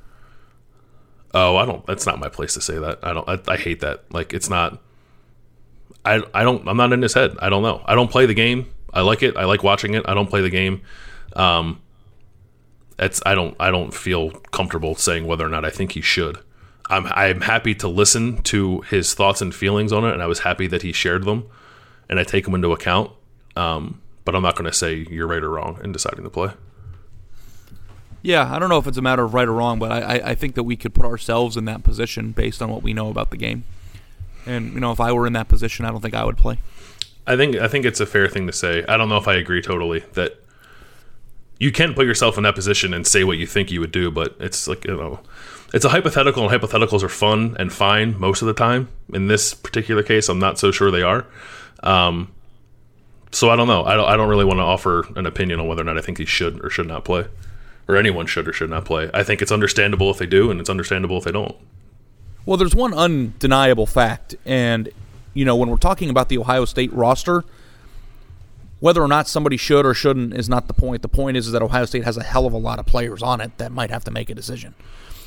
Oh, 1.35 1.57
I 1.59 1.66
don't. 1.66 1.85
That's 1.85 2.07
not 2.07 2.18
my 2.18 2.31
place 2.31 2.55
to 2.55 2.62
say 2.62 2.79
that. 2.79 3.01
I 3.03 3.12
don't. 3.12 3.29
I, 3.29 3.39
I 3.47 3.57
hate 3.59 3.81
that. 3.81 4.11
Like 4.11 4.33
it's 4.33 4.49
not. 4.49 4.81
I 6.07 6.23
I 6.33 6.43
don't. 6.43 6.66
I'm 6.66 6.79
not 6.79 6.91
in 6.95 7.03
his 7.03 7.12
head. 7.12 7.37
I 7.39 7.51
don't 7.51 7.62
know. 7.62 7.83
I 7.85 7.95
don't 7.95 8.11
play 8.11 8.25
the 8.25 8.35
game. 8.35 8.73
I 8.95 9.03
like 9.03 9.23
it. 9.23 9.37
I 9.37 9.45
like 9.45 9.62
watching 9.62 9.93
it. 9.93 10.05
I 10.09 10.14
don't 10.14 10.31
play 10.31 10.41
the 10.41 10.49
game. 10.49 10.81
Um, 11.37 11.83
it's 12.99 13.21
I 13.27 13.35
don't 13.35 13.55
I 13.61 13.71
don't 13.71 13.93
feel 13.93 14.31
comfortable 14.31 14.95
saying 14.95 15.27
whether 15.27 15.45
or 15.45 15.51
not 15.51 15.66
I 15.66 15.71
think 15.71 15.93
he 15.93 16.01
should. 16.01 16.39
I'm 16.91 17.07
I'm 17.07 17.41
happy 17.43 17.74
to 17.76 17.88
listen 17.88 18.43
to 18.43 18.80
his 18.82 19.14
thoughts 19.14 19.41
and 19.41 19.55
feelings 19.55 19.93
on 19.93 20.05
it, 20.05 20.12
and 20.12 20.22
I 20.22 20.26
was 20.26 20.41
happy 20.41 20.66
that 20.66 20.82
he 20.82 20.93
shared 20.93 21.24
them, 21.24 21.49
and 22.09 22.18
I 22.18 22.24
take 22.24 22.45
them 22.45 22.55
into 22.55 22.72
account. 22.72 23.12
Um, 23.57 24.01
but 24.24 24.34
I'm 24.34 24.43
not 24.43 24.57
going 24.57 24.70
to 24.70 24.76
say 24.76 25.07
you're 25.11 25.26
right 25.26 25.43
or 25.43 25.51
wrong 25.51 25.80
in 25.82 25.93
deciding 25.93 26.24
to 26.24 26.30
play. 26.30 26.53
Yeah, 28.22 28.55
I 28.55 28.59
don't 28.59 28.68
know 28.68 28.78
if 28.78 28.86
it's 28.86 28.99
a 28.99 29.03
matter 29.03 29.24
of 29.24 29.32
right 29.32 29.49
or 29.49 29.53
wrong, 29.53 29.78
but 29.78 29.91
I, 29.91 30.20
I 30.24 30.34
think 30.34 30.55
that 30.55 30.64
we 30.64 30.76
could 30.76 30.95
put 30.95 31.07
ourselves 31.07 31.57
in 31.57 31.64
that 31.64 31.82
position 31.82 32.32
based 32.32 32.61
on 32.61 32.70
what 32.70 32.82
we 32.82 32.93
know 32.93 33.09
about 33.09 33.30
the 33.30 33.38
game. 33.38 33.64
And 34.47 34.74
you 34.74 34.80
know, 34.80 34.93
if 34.93 35.01
I 35.01 35.12
were 35.12 35.26
in 35.26 35.32
that 35.32 35.49
position, 35.49 35.84
I 35.84 35.91
don't 35.91 36.01
think 36.01 36.14
I 36.14 36.24
would 36.24 36.36
play. 36.36 36.59
I 37.26 37.36
think 37.36 37.57
I 37.57 37.68
think 37.68 37.84
it's 37.84 38.01
a 38.01 38.07
fair 38.07 38.28
thing 38.28 38.47
to 38.47 38.53
say. 38.53 38.84
I 38.88 38.97
don't 38.97 39.09
know 39.09 39.16
if 39.16 39.28
I 39.28 39.34
agree 39.34 39.62
totally 39.62 40.01
that 40.14 40.43
you 41.59 41.70
can 41.70 41.95
put 41.95 42.07
yourself 42.07 42.36
in 42.36 42.43
that 42.45 42.55
position 42.55 42.93
and 42.93 43.07
say 43.07 43.22
what 43.22 43.38
you 43.38 43.47
think 43.47 43.70
you 43.70 43.80
would 43.80 43.93
do, 43.93 44.11
but 44.11 44.34
it's 44.41 44.66
like 44.66 44.84
you 44.84 44.97
know, 44.97 45.20
it's 45.73 45.85
a 45.85 45.89
hypothetical, 45.89 46.49
and 46.49 46.61
hypotheticals 46.62 47.03
are 47.03 47.09
fun 47.09 47.57
and 47.59 47.73
fine 47.73 48.18
most 48.18 48.43
of 48.43 48.47
the 48.47 48.55
time. 48.55 48.89
In 49.12 49.29
this 49.29 49.55
particular 49.55 50.03
case, 50.03 50.29
I'm 50.29 50.39
not 50.39 50.59
so 50.59 50.71
sure 50.71 50.91
they 50.91 51.03
are. 51.03 51.27
Um, 51.83 52.33
so 53.33 53.51
I 53.51 53.57
don't 53.57 53.68
know. 53.68 53.85
I 53.85 53.95
don't, 53.95 54.09
I 54.09 54.16
don't 54.16 54.29
really 54.29 54.45
want 54.45 54.59
to 54.59 54.64
offer 54.64 55.07
an 55.16 55.27
opinion 55.27 55.61
on 55.61 55.68
whether 55.68 55.83
or 55.83 55.85
not 55.85 55.97
I 55.97 56.01
think 56.01 56.18
he 56.18 56.25
should 56.25 56.64
or 56.64 56.71
should 56.71 56.89
not 56.89 57.05
play 57.05 57.27
or 57.91 57.97
anyone 57.97 58.25
should 58.27 58.47
or 58.47 58.53
should 58.53 58.71
not 58.71 58.85
play. 58.85 59.11
I 59.12 59.25
think 59.25 59.43
it's 59.43 59.51
understandable 59.51 60.11
if 60.11 60.18
they 60.18 60.27
do, 60.27 60.51
and 60.51 60.61
it's 60.61 60.71
understandable 60.71 61.18
if 61.18 61.25
they 61.25 61.33
don't. 61.33 61.57
Well, 62.47 62.57
there's 62.57 62.75
one 62.75 62.95
undeniable 62.95 63.87
fact, 63.87 64.37
and 64.47 64.89
you 65.35 65.45
know 65.45 65.57
when 65.57 65.68
we're 65.68 65.77
talking 65.77 66.09
about 66.09 66.29
the 66.29 66.39
Ohio 66.39 66.64
State 66.64 66.93
roster, 66.93 67.45
whether 68.79 69.03
or 69.03 69.09
not 69.09 69.29
somebody 69.29 69.57
should 69.57 69.85
or 69.85 69.93
shouldn't 69.93 70.35
is 70.35 70.49
not 70.49 70.68
the 70.68 70.73
point. 70.73 71.03
The 71.03 71.09
point 71.09 71.37
is, 71.37 71.47
is 71.47 71.53
that 71.53 71.62
Ohio 71.62 71.85
State 71.85 72.05
has 72.05 72.16
a 72.16 72.23
hell 72.23 72.47
of 72.47 72.53
a 72.53 72.59
lot 72.59 72.79
of 72.79 72.87
players 72.87 73.23
on 73.23 73.41
it 73.41 73.59
that 73.59 73.73
might 73.73 73.91
have 73.91 74.05
to 74.05 74.11
make 74.11 74.31
a 74.31 74.35
decision. 74.35 74.75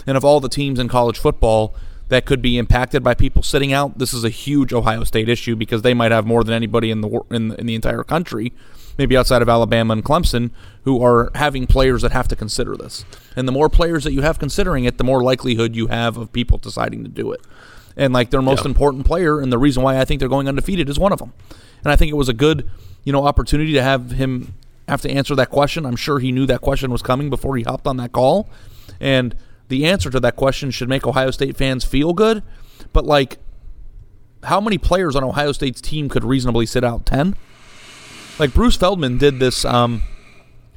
And 0.05 0.17
of 0.17 0.25
all 0.25 0.39
the 0.39 0.49
teams 0.49 0.79
in 0.79 0.87
college 0.87 1.17
football 1.17 1.75
that 2.09 2.25
could 2.25 2.41
be 2.41 2.57
impacted 2.57 3.03
by 3.03 3.13
people 3.13 3.41
sitting 3.41 3.71
out, 3.73 3.97
this 3.97 4.13
is 4.13 4.23
a 4.23 4.29
huge 4.29 4.73
Ohio 4.73 5.03
State 5.03 5.29
issue 5.29 5.55
because 5.55 5.81
they 5.81 5.93
might 5.93 6.11
have 6.11 6.25
more 6.25 6.43
than 6.43 6.53
anybody 6.53 6.91
in 6.91 7.01
the 7.01 7.21
in, 7.31 7.53
in 7.55 7.65
the 7.65 7.75
entire 7.75 8.03
country, 8.03 8.53
maybe 8.97 9.15
outside 9.17 9.41
of 9.41 9.49
Alabama 9.49 9.93
and 9.93 10.03
Clemson, 10.03 10.51
who 10.83 11.03
are 11.03 11.31
having 11.35 11.65
players 11.65 12.01
that 12.01 12.11
have 12.11 12.27
to 12.27 12.35
consider 12.35 12.75
this. 12.75 13.05
And 13.35 13.47
the 13.47 13.51
more 13.51 13.69
players 13.69 14.03
that 14.03 14.11
you 14.13 14.21
have 14.21 14.37
considering 14.39 14.83
it, 14.83 14.97
the 14.97 15.03
more 15.03 15.23
likelihood 15.23 15.75
you 15.75 15.87
have 15.87 16.17
of 16.17 16.31
people 16.33 16.57
deciding 16.57 17.03
to 17.03 17.09
do 17.09 17.31
it. 17.31 17.41
And 17.95 18.13
like 18.13 18.31
their 18.31 18.41
most 18.41 18.63
Yeah. 18.65 18.69
important 18.69 19.05
player, 19.05 19.39
and 19.39 19.51
the 19.51 19.57
reason 19.57 19.83
why 19.83 19.99
I 19.99 20.05
think 20.05 20.19
they're 20.19 20.29
going 20.29 20.47
undefeated 20.47 20.89
is 20.89 20.99
one 20.99 21.13
of 21.13 21.19
them. 21.19 21.31
And 21.83 21.91
I 21.91 21.95
think 21.95 22.11
it 22.11 22.15
was 22.15 22.29
a 22.29 22.33
good, 22.33 22.67
you 23.03 23.13
know, 23.13 23.25
opportunity 23.25 23.71
to 23.73 23.81
have 23.83 24.11
him 24.11 24.53
have 24.87 25.01
to 25.01 25.09
answer 25.09 25.33
that 25.35 25.49
question. 25.49 25.85
I'm 25.85 25.95
sure 25.95 26.19
he 26.19 26.31
knew 26.31 26.45
that 26.47 26.59
question 26.59 26.91
was 26.91 27.01
coming 27.01 27.29
before 27.29 27.55
he 27.55 27.63
hopped 27.63 27.87
on 27.87 27.95
that 27.97 28.11
call. 28.11 28.49
And 28.99 29.33
the 29.73 29.85
answer 29.85 30.11
to 30.11 30.19
that 30.19 30.35
question 30.35 30.69
should 30.69 30.87
make 30.87 31.07
Ohio 31.07 31.31
State 31.31 31.57
fans 31.57 31.83
feel 31.83 32.13
good. 32.13 32.43
But 32.93 33.05
like 33.05 33.39
how 34.43 34.61
many 34.61 34.77
players 34.77 35.15
on 35.15 35.23
Ohio 35.23 35.51
State's 35.51 35.81
team 35.81 36.09
could 36.09 36.23
reasonably 36.23 36.65
sit 36.67 36.83
out? 36.83 37.05
10? 37.07 37.35
Like 38.37 38.53
Bruce 38.53 38.75
Feldman 38.75 39.17
did 39.17 39.39
this 39.39 39.65
um, 39.65 40.03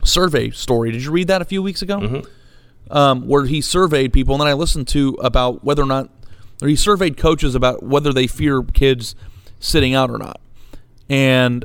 survey 0.03 0.51
story. 0.51 0.93
Did 0.93 1.05
you 1.05 1.11
read 1.11 1.29
that 1.29 1.43
a 1.43 1.45
few 1.45 1.63
weeks 1.63 1.83
ago? 1.83 2.23
Um, 2.91 3.27
where 3.27 3.45
he 3.45 3.61
surveyed 3.61 4.13
people, 4.13 4.35
and 4.35 4.41
then 4.41 4.49
I 4.49 4.53
listened 4.53 4.89
to 4.89 5.19
about 5.21 5.65
whether 5.65 5.83
or 5.83 5.87
not, 5.87 6.09
or 6.63 6.69
he 6.69 6.77
surveyed 6.77 7.17
coaches 7.17 7.55
about 7.55 7.83
whether 7.83 8.13
they 8.13 8.27
fear 8.27 8.63
kids 8.63 9.15
sitting 9.59 9.93
out 9.93 10.09
or 10.11 10.19
not. 10.19 10.41
And 11.11 11.65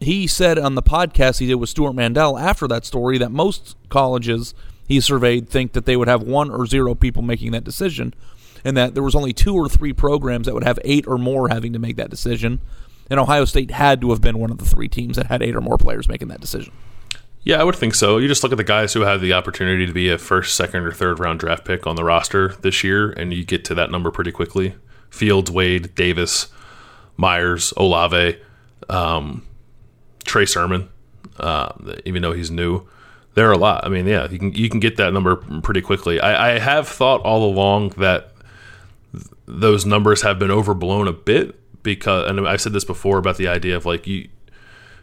he 0.00 0.26
said 0.26 0.58
on 0.58 0.74
the 0.74 0.82
podcast 0.82 1.38
he 1.38 1.46
did 1.46 1.56
with 1.56 1.68
Stewart 1.68 1.94
Mandel 1.94 2.38
after 2.38 2.66
that 2.68 2.84
story 2.84 3.18
that 3.18 3.30
most 3.30 3.76
colleges 3.88 4.54
he 4.86 5.00
surveyed 5.00 5.48
think 5.48 5.72
that 5.72 5.86
they 5.86 5.96
would 5.96 6.08
have 6.08 6.22
one 6.22 6.50
or 6.50 6.66
zero 6.66 6.94
people 6.94 7.22
making 7.22 7.52
that 7.52 7.64
decision, 7.64 8.14
and 8.64 8.76
that 8.76 8.94
there 8.94 9.02
was 9.02 9.14
only 9.14 9.32
two 9.32 9.54
or 9.54 9.68
three 9.68 9.92
programs 9.92 10.46
that 10.46 10.54
would 10.54 10.64
have 10.64 10.78
eight 10.84 11.06
or 11.06 11.18
more 11.18 11.48
having 11.48 11.72
to 11.72 11.78
make 11.78 11.96
that 11.96 12.10
decision. 12.10 12.60
And 13.10 13.20
Ohio 13.20 13.44
State 13.44 13.70
had 13.70 14.00
to 14.00 14.10
have 14.10 14.20
been 14.20 14.38
one 14.38 14.50
of 14.50 14.58
the 14.58 14.64
three 14.64 14.88
teams 14.88 15.16
that 15.16 15.26
had 15.26 15.42
eight 15.42 15.54
or 15.54 15.60
more 15.60 15.76
players 15.76 16.08
making 16.08 16.28
that 16.28 16.40
decision. 16.40 16.72
Yeah, 17.42 17.60
I 17.60 17.64
would 17.64 17.76
think 17.76 17.94
so. 17.94 18.16
You 18.16 18.26
just 18.26 18.42
look 18.42 18.52
at 18.52 18.58
the 18.58 18.64
guys 18.64 18.94
who 18.94 19.02
had 19.02 19.20
the 19.20 19.34
opportunity 19.34 19.84
to 19.86 19.92
be 19.92 20.08
a 20.08 20.16
first, 20.16 20.54
second, 20.54 20.84
or 20.84 20.92
third 20.92 21.20
round 21.20 21.40
draft 21.40 21.66
pick 21.66 21.86
on 21.86 21.94
the 21.94 22.04
roster 22.04 22.54
this 22.62 22.82
year, 22.82 23.10
and 23.10 23.34
you 23.34 23.44
get 23.44 23.66
to 23.66 23.74
that 23.74 23.90
number 23.90 24.10
pretty 24.10 24.32
quickly. 24.32 24.74
Fields, 25.10 25.50
Wade, 25.50 25.94
Davis, 25.94 26.48
Myers, 27.18 27.74
Olave, 27.76 28.38
um, 28.88 29.46
Trey 30.24 30.46
Sermon, 30.46 30.88
uh, 31.38 31.72
even 32.06 32.22
though 32.22 32.32
he's 32.32 32.50
new. 32.50 32.86
There 33.34 33.48
are 33.48 33.52
a 33.52 33.58
lot. 33.58 33.84
I 33.84 33.88
mean, 33.88 34.06
yeah, 34.06 34.28
you 34.30 34.38
can 34.38 34.52
you 34.52 34.68
can 34.68 34.80
get 34.80 34.96
that 34.96 35.12
number 35.12 35.36
pretty 35.60 35.80
quickly. 35.80 36.20
I, 36.20 36.54
I 36.54 36.58
have 36.58 36.88
thought 36.88 37.20
all 37.22 37.44
along 37.44 37.90
that 37.90 38.32
th- 39.12 39.26
those 39.46 39.84
numbers 39.84 40.22
have 40.22 40.38
been 40.38 40.52
overblown 40.52 41.08
a 41.08 41.12
bit 41.12 41.58
because, 41.82 42.30
and 42.30 42.46
I've 42.46 42.60
said 42.60 42.72
this 42.72 42.84
before 42.84 43.18
about 43.18 43.36
the 43.36 43.48
idea 43.48 43.76
of 43.76 43.86
like 43.86 44.06
you 44.06 44.28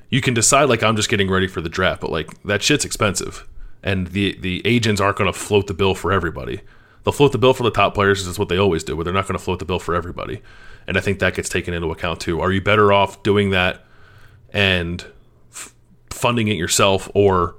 you 0.09 0.21
can 0.21 0.33
decide 0.33 0.65
like 0.65 0.83
I'm 0.83 0.95
just 0.95 1.09
getting 1.09 1.29
ready 1.29 1.47
for 1.47 1.61
the 1.61 1.69
draft, 1.69 2.01
but 2.01 2.09
like 2.09 2.41
that 2.43 2.61
shit's 2.63 2.85
expensive, 2.85 3.47
and 3.83 4.07
the 4.07 4.37
the 4.39 4.61
agents 4.65 5.01
aren't 5.01 5.17
going 5.17 5.31
to 5.31 5.37
float 5.37 5.67
the 5.67 5.73
bill 5.73 5.95
for 5.95 6.11
everybody. 6.11 6.61
They'll 7.03 7.13
float 7.13 7.31
the 7.31 7.37
bill 7.37 7.53
for 7.53 7.63
the 7.63 7.71
top 7.71 7.95
players 7.95 8.23
that's 8.25 8.37
what 8.37 8.47
they 8.47 8.57
always 8.57 8.83
do, 8.83 8.95
but 8.95 9.03
they're 9.03 9.13
not 9.13 9.27
going 9.27 9.37
to 9.37 9.43
float 9.43 9.59
the 9.59 9.65
bill 9.65 9.79
for 9.79 9.95
everybody. 9.95 10.41
And 10.87 10.97
I 10.97 11.01
think 11.01 11.19
that 11.19 11.33
gets 11.33 11.49
taken 11.49 11.73
into 11.73 11.91
account 11.91 12.19
too. 12.19 12.39
Are 12.41 12.51
you 12.51 12.61
better 12.61 12.93
off 12.93 13.23
doing 13.23 13.49
that 13.51 13.83
and 14.53 15.03
f- 15.51 15.73
funding 16.09 16.47
it 16.47 16.57
yourself, 16.57 17.09
or 17.13 17.55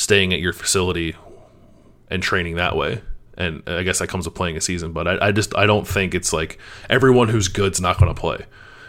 staying 0.00 0.32
at 0.32 0.40
your 0.40 0.52
facility 0.52 1.14
and 2.08 2.22
training 2.22 2.56
that 2.56 2.76
way? 2.76 3.02
And 3.36 3.62
I 3.66 3.82
guess 3.82 4.00
that 4.00 4.08
comes 4.08 4.26
with 4.26 4.34
playing 4.34 4.56
a 4.56 4.60
season, 4.60 4.92
but 4.92 5.06
I, 5.08 5.28
I 5.28 5.32
just 5.32 5.56
I 5.56 5.66
don't 5.66 5.86
think 5.86 6.14
it's 6.14 6.32
like 6.32 6.58
everyone 6.88 7.28
who's 7.28 7.48
good's 7.48 7.80
not 7.80 7.98
going 7.98 8.12
to 8.14 8.20
play. 8.20 8.44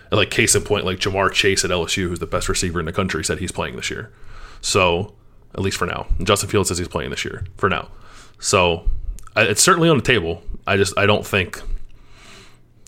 And 0.10 0.18
like 0.18 0.30
case 0.30 0.56
in 0.56 0.64
point, 0.64 0.84
like 0.86 1.00
Ja'Marr 1.00 1.32
Chase 1.32 1.64
at 1.64 1.72
LSU, 1.72 2.08
who's 2.10 2.20
the 2.20 2.26
best 2.28 2.50
receiver 2.50 2.80
in 2.80 2.86
the 2.86 2.92
country, 2.92 3.24
said 3.24 3.40
he's 3.40 3.52
playing 3.52 3.76
this 3.78 3.90
year. 3.90 4.12
So 4.60 5.14
at 5.54 5.62
least 5.62 5.78
for 5.78 5.86
now, 5.86 6.08
Justin 6.24 6.50
Fields 6.50 6.68
says 6.70 6.78
he's 6.78 6.88
playing 6.90 7.12
this 7.12 7.24
year 7.24 7.46
for 7.58 7.70
now. 7.70 7.90
So 8.40 8.90
I- 9.36 9.44
it's 9.44 9.62
certainly 9.62 9.88
on 9.90 9.98
the 9.98 10.04
table. 10.04 10.42
I 10.68 10.76
just 10.76 10.98
I 10.98 11.06
don't 11.06 11.26
think 11.26 11.62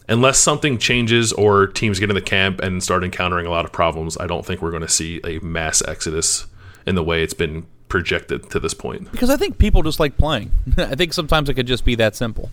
unless 0.10 0.38
something 0.38 0.78
changes 0.78 1.32
or 1.32 1.68
teams 1.68 2.00
get 2.00 2.10
in 2.10 2.16
the 2.16 2.22
camp 2.22 2.60
and 2.62 2.84
start 2.84 3.04
encountering 3.06 3.46
a 3.46 3.50
lot 3.50 3.64
of 3.64 3.72
problems, 3.72 4.18
I 4.18 4.28
don't 4.28 4.46
think 4.46 4.62
we're 4.62 4.72
going 4.72 4.82
to 4.82 4.90
see 4.90 5.22
a 5.24 5.40
mass 5.40 5.82
exodus 5.88 6.46
in 6.86 6.96
the 6.96 7.04
way 7.04 7.24
it's 7.24 7.34
been 7.34 7.66
projected 7.94 8.50
to 8.50 8.60
this 8.60 8.74
point. 8.74 9.12
Because 9.12 9.30
I 9.30 9.38
think 9.38 9.60
people 9.60 9.84
just 9.84 10.00
like 10.00 10.18
playing. 10.18 10.52
I 10.80 10.96
think 10.96 11.14
sometimes 11.14 11.48
it 11.48 11.54
could 11.54 11.68
just 11.68 11.86
be 11.86 11.94
that 11.94 12.16
simple. 12.16 12.50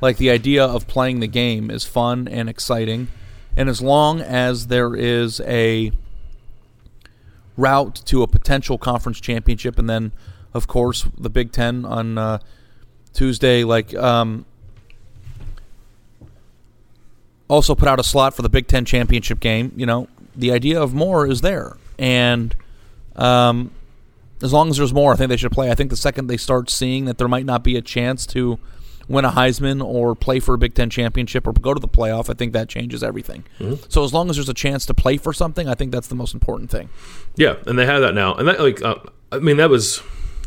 Like 0.00 0.16
the 0.16 0.28
idea 0.28 0.64
of 0.64 0.88
playing 0.88 1.20
the 1.20 1.28
game 1.28 1.70
is 1.70 1.84
fun 1.84 2.26
and 2.26 2.48
exciting, 2.48 3.06
and 3.56 3.68
as 3.68 3.80
long 3.80 4.20
as 4.20 4.66
there 4.66 4.96
is 4.96 5.40
a 5.42 5.92
route 7.56 8.02
to 8.06 8.24
a 8.24 8.26
potential 8.26 8.76
conference 8.76 9.20
championship, 9.20 9.78
and 9.78 9.88
then, 9.88 10.10
of 10.52 10.66
course, 10.66 11.06
the 11.16 11.30
Big 11.30 11.52
Ten 11.52 11.84
on 11.84 12.18
uh, 12.18 12.38
Tuesday, 13.12 13.62
like 13.62 13.94
um, 13.94 14.44
also 17.46 17.76
put 17.76 17.86
out 17.86 18.00
a 18.00 18.02
slot 18.02 18.34
for 18.34 18.42
the 18.42 18.48
Big 18.48 18.66
Ten 18.66 18.84
championship 18.84 19.38
game. 19.38 19.70
You 19.76 19.86
know, 19.86 20.08
the 20.34 20.50
idea 20.50 20.82
of 20.82 20.92
more 20.92 21.24
is 21.28 21.40
there, 21.40 21.76
and 22.00 22.52
um, 23.14 23.70
as 24.42 24.52
long 24.52 24.70
as 24.70 24.76
there's 24.76 24.92
more, 24.92 25.12
I 25.12 25.16
think 25.16 25.28
they 25.28 25.36
should 25.36 25.52
play. 25.52 25.70
I 25.70 25.74
think 25.74 25.90
the 25.90 25.96
second 25.96 26.26
they 26.26 26.36
start 26.36 26.70
seeing 26.70 27.04
that 27.04 27.18
there 27.18 27.28
might 27.28 27.46
not 27.46 27.62
be 27.62 27.76
a 27.76 27.82
chance 27.82 28.26
to 28.28 28.58
win 29.08 29.24
a 29.24 29.30
Heisman 29.30 29.84
or 29.84 30.14
play 30.14 30.40
for 30.40 30.54
a 30.54 30.58
Big 30.58 30.74
Ten 30.74 30.90
championship 30.90 31.46
or 31.46 31.52
go 31.52 31.74
to 31.74 31.80
the 31.80 31.88
playoff, 31.88 32.30
I 32.30 32.34
think 32.34 32.52
that 32.52 32.68
changes 32.68 33.02
everything. 33.02 33.44
So 33.88 34.04
as 34.04 34.12
long 34.12 34.30
as 34.30 34.36
there's 34.36 34.48
a 34.48 34.54
chance 34.54 34.86
to 34.86 34.94
play 34.94 35.16
for 35.16 35.32
something, 35.32 35.68
I 35.68 35.74
think 35.74 35.92
that's 35.92 36.08
the 36.08 36.14
most 36.14 36.34
important 36.34 36.70
thing. 36.70 36.88
Yeah, 37.36 37.56
and 37.66 37.78
they 37.78 37.86
have 37.86 38.00
that 38.02 38.14
now, 38.14 38.34
and 38.34 38.48
that 38.48 38.60
like 38.60 38.82
uh, 38.82 38.96
I 39.30 39.38
mean 39.38 39.56
that 39.58 39.70
was 39.70 40.02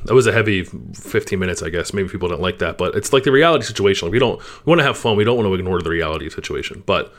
that 0.05 0.13
was 0.13 0.27
a 0.27 0.31
heavy 0.31 0.63
15 0.63 1.39
minutes, 1.39 1.63
I 1.63 1.69
guess. 1.69 1.93
Maybe 1.93 2.09
people 2.09 2.29
don't 2.29 2.41
like 2.41 2.59
that, 2.59 2.77
but 2.77 2.95
it's 2.95 3.11
like 3.11 3.23
the 3.23 3.31
reality 3.31 3.65
situation. 3.65 4.07
Like, 4.07 4.13
we 4.13 4.19
don't 4.19 4.39
we 4.65 4.69
want 4.69 4.79
to 4.79 4.85
have 4.85 4.97
fun. 4.97 5.17
We 5.17 5.23
don't 5.23 5.37
want 5.37 5.47
to 5.47 5.53
ignore 5.53 5.81
the 5.81 5.89
reality 5.89 6.29
situation. 6.29 6.83
But 6.85 7.13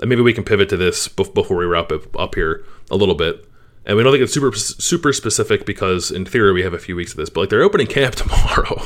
maybe 0.00 0.22
we 0.22 0.32
can 0.32 0.44
pivot 0.44 0.68
to 0.70 0.76
this 0.76 1.08
before 1.08 1.56
we 1.56 1.64
wrap 1.64 1.92
up 1.92 2.18
up 2.18 2.34
here 2.34 2.64
a 2.90 2.96
little 2.96 3.14
bit. 3.14 3.48
And 3.84 3.96
we 3.96 4.02
don't 4.02 4.12
think 4.12 4.22
it's 4.22 4.32
super 4.32 4.52
super 4.52 5.12
specific 5.12 5.66
because 5.66 6.10
in 6.10 6.24
theory 6.24 6.52
we 6.52 6.62
have 6.62 6.72
a 6.72 6.78
few 6.78 6.94
weeks 6.94 7.12
of 7.12 7.16
this. 7.16 7.30
But 7.30 7.40
like 7.40 7.48
they're 7.50 7.62
opening 7.62 7.88
camp 7.88 8.14
tomorrow. 8.16 8.82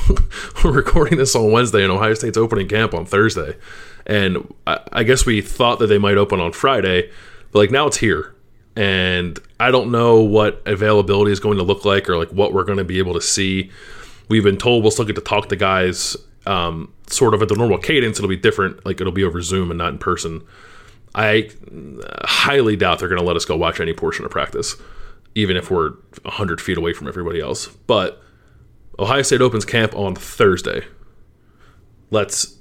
We're 0.65 0.73
recording 0.73 1.19
this 1.19 1.35
on 1.35 1.53
Wednesday, 1.53 1.83
and 1.83 1.93
Ohio 1.93 2.15
State's 2.15 2.39
opening 2.39 2.69
camp 2.69 2.95
on 2.95 3.05
Thursday. 3.05 3.57
And 4.07 4.53
I, 4.67 4.81
I 4.93 5.03
guess 5.03 5.27
we 5.27 5.41
thought 5.41 5.79
that 5.81 5.89
they 5.89 5.99
might 5.99 6.17
open 6.17 6.41
on 6.41 6.53
Friday, 6.53 7.11
but 7.53 7.59
like 7.59 7.71
now 7.71 7.87
it's 7.87 7.99
here 7.99 8.37
and 8.77 9.39
I 9.59 9.71
don't 9.71 9.91
know 9.91 10.21
what 10.21 10.63
availability 10.67 11.33
is 11.33 11.41
going 11.41 11.57
to 11.57 11.65
look 11.65 11.85
like 11.85 12.09
or 12.11 12.19
like 12.19 12.29
what 12.29 12.53
we're 12.53 12.65
going 12.65 12.79
to 12.79 12.85
be 12.85 12.99
able 12.99 13.15
to 13.15 13.23
see. 13.23 13.71
We've 14.29 14.45
been 14.45 14.59
told 14.59 14.83
we'll 14.83 14.91
still 14.91 15.07
get 15.07 15.17
to 15.17 15.23
talk 15.23 15.49
to 15.49 15.57
guys 15.57 16.17
um, 16.45 16.93
sort 17.07 17.33
of 17.33 17.41
at 17.41 17.49
the 17.49 17.55
normal 17.55 17.79
cadence. 17.79 18.19
It'll 18.19 18.29
be 18.29 18.37
different, 18.37 18.85
like 18.85 19.01
it'll 19.01 19.15
be 19.15 19.25
over 19.25 19.41
Zoom 19.41 19.71
and 19.71 19.79
not 19.79 19.95
in 19.95 19.99
person. 19.99 20.43
I 21.17 21.51
uh, 21.67 22.27
highly 22.27 22.77
doubt 22.77 22.99
they're 22.99 23.09
going 23.09 23.21
to 23.21 23.27
let 23.27 23.37
us 23.37 23.47
go 23.47 23.57
watch 23.57 23.81
any 23.81 23.95
portion 23.95 24.25
of 24.27 24.31
practice, 24.31 24.77
even 25.35 25.57
if 25.57 25.71
we're 25.71 25.93
100 26.23 26.61
feet 26.61 26.77
away 26.77 26.93
from 26.93 27.09
everybody 27.09 27.41
else. 27.41 27.69
But 27.69 28.23
Ohio 28.99 29.23
State 29.23 29.41
opens 29.41 29.65
camp 29.65 29.97
on 29.97 30.15
Thursday. 30.15 30.85
Let's 32.11 32.59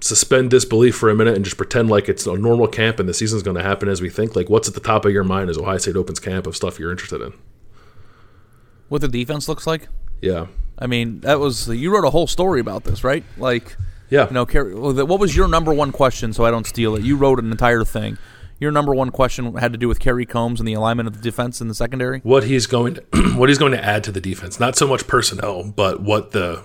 suspend 0.00 0.50
disbelief 0.50 0.96
for 0.96 1.10
a 1.10 1.14
minute 1.14 1.34
and 1.34 1.44
just 1.44 1.56
pretend 1.56 1.90
like 1.90 2.08
it's 2.08 2.26
a 2.26 2.36
normal 2.36 2.68
camp 2.68 3.00
and 3.00 3.08
the 3.08 3.12
season's 3.12 3.42
going 3.42 3.56
to 3.56 3.62
happen 3.62 3.88
as 3.88 4.00
we 4.00 4.08
think. 4.08 4.36
Like, 4.36 4.48
what's 4.48 4.68
at 4.68 4.74
the 4.74 4.80
top 4.80 5.04
of 5.04 5.12
your 5.12 5.24
mind 5.24 5.50
as 5.50 5.58
Ohio 5.58 5.78
State 5.78 5.96
opens 5.96 6.20
camp 6.20 6.46
of 6.46 6.54
stuff 6.56 6.78
you're 6.78 6.92
interested 6.92 7.20
in? 7.20 7.32
What 8.88 9.00
the 9.00 9.08
defense 9.08 9.48
looks 9.48 9.66
like? 9.66 9.88
Yeah. 10.22 10.46
I 10.78 10.86
mean, 10.86 11.20
that 11.20 11.40
was 11.40 11.68
you 11.68 11.92
wrote 11.92 12.04
a 12.04 12.10
whole 12.10 12.28
story 12.28 12.60
about 12.60 12.84
this, 12.84 13.02
right? 13.02 13.24
Like, 13.36 13.76
Yeah. 14.10 14.26
you 14.26 14.34
know, 14.34 14.44
Kerry, 14.44 14.74
what 14.74 15.20
was 15.20 15.34
your 15.34 15.48
number 15.48 15.72
one 15.72 15.92
question? 15.92 16.32
So 16.32 16.44
I 16.44 16.50
don't 16.50 16.66
steal 16.66 16.96
it. 16.96 17.02
You 17.02 17.16
wrote 17.16 17.38
an 17.38 17.50
entire 17.50 17.84
thing. 17.84 18.18
Your 18.58 18.70
number 18.70 18.94
one 18.94 19.10
question 19.10 19.54
had 19.54 19.72
to 19.72 19.78
do 19.78 19.88
with 19.88 20.00
Kerry 20.00 20.26
Coombs 20.26 20.60
and 20.60 20.68
the 20.68 20.74
alignment 20.74 21.06
of 21.06 21.16
the 21.16 21.22
defense 21.22 21.62
in 21.62 21.68
the 21.68 21.74
secondary. 21.74 22.20
what 22.20 22.44
he's 22.44 22.66
going 22.66 22.94
to, 22.96 23.04
what 23.36 23.48
he's 23.48 23.56
going 23.56 23.72
to 23.72 23.82
add 23.82 24.04
to 24.04 24.12
the 24.12 24.20
defense. 24.20 24.60
Not 24.60 24.76
so 24.76 24.86
much 24.86 25.06
personnel, 25.06 25.64
but 25.64 26.02
what 26.02 26.32
the 26.32 26.62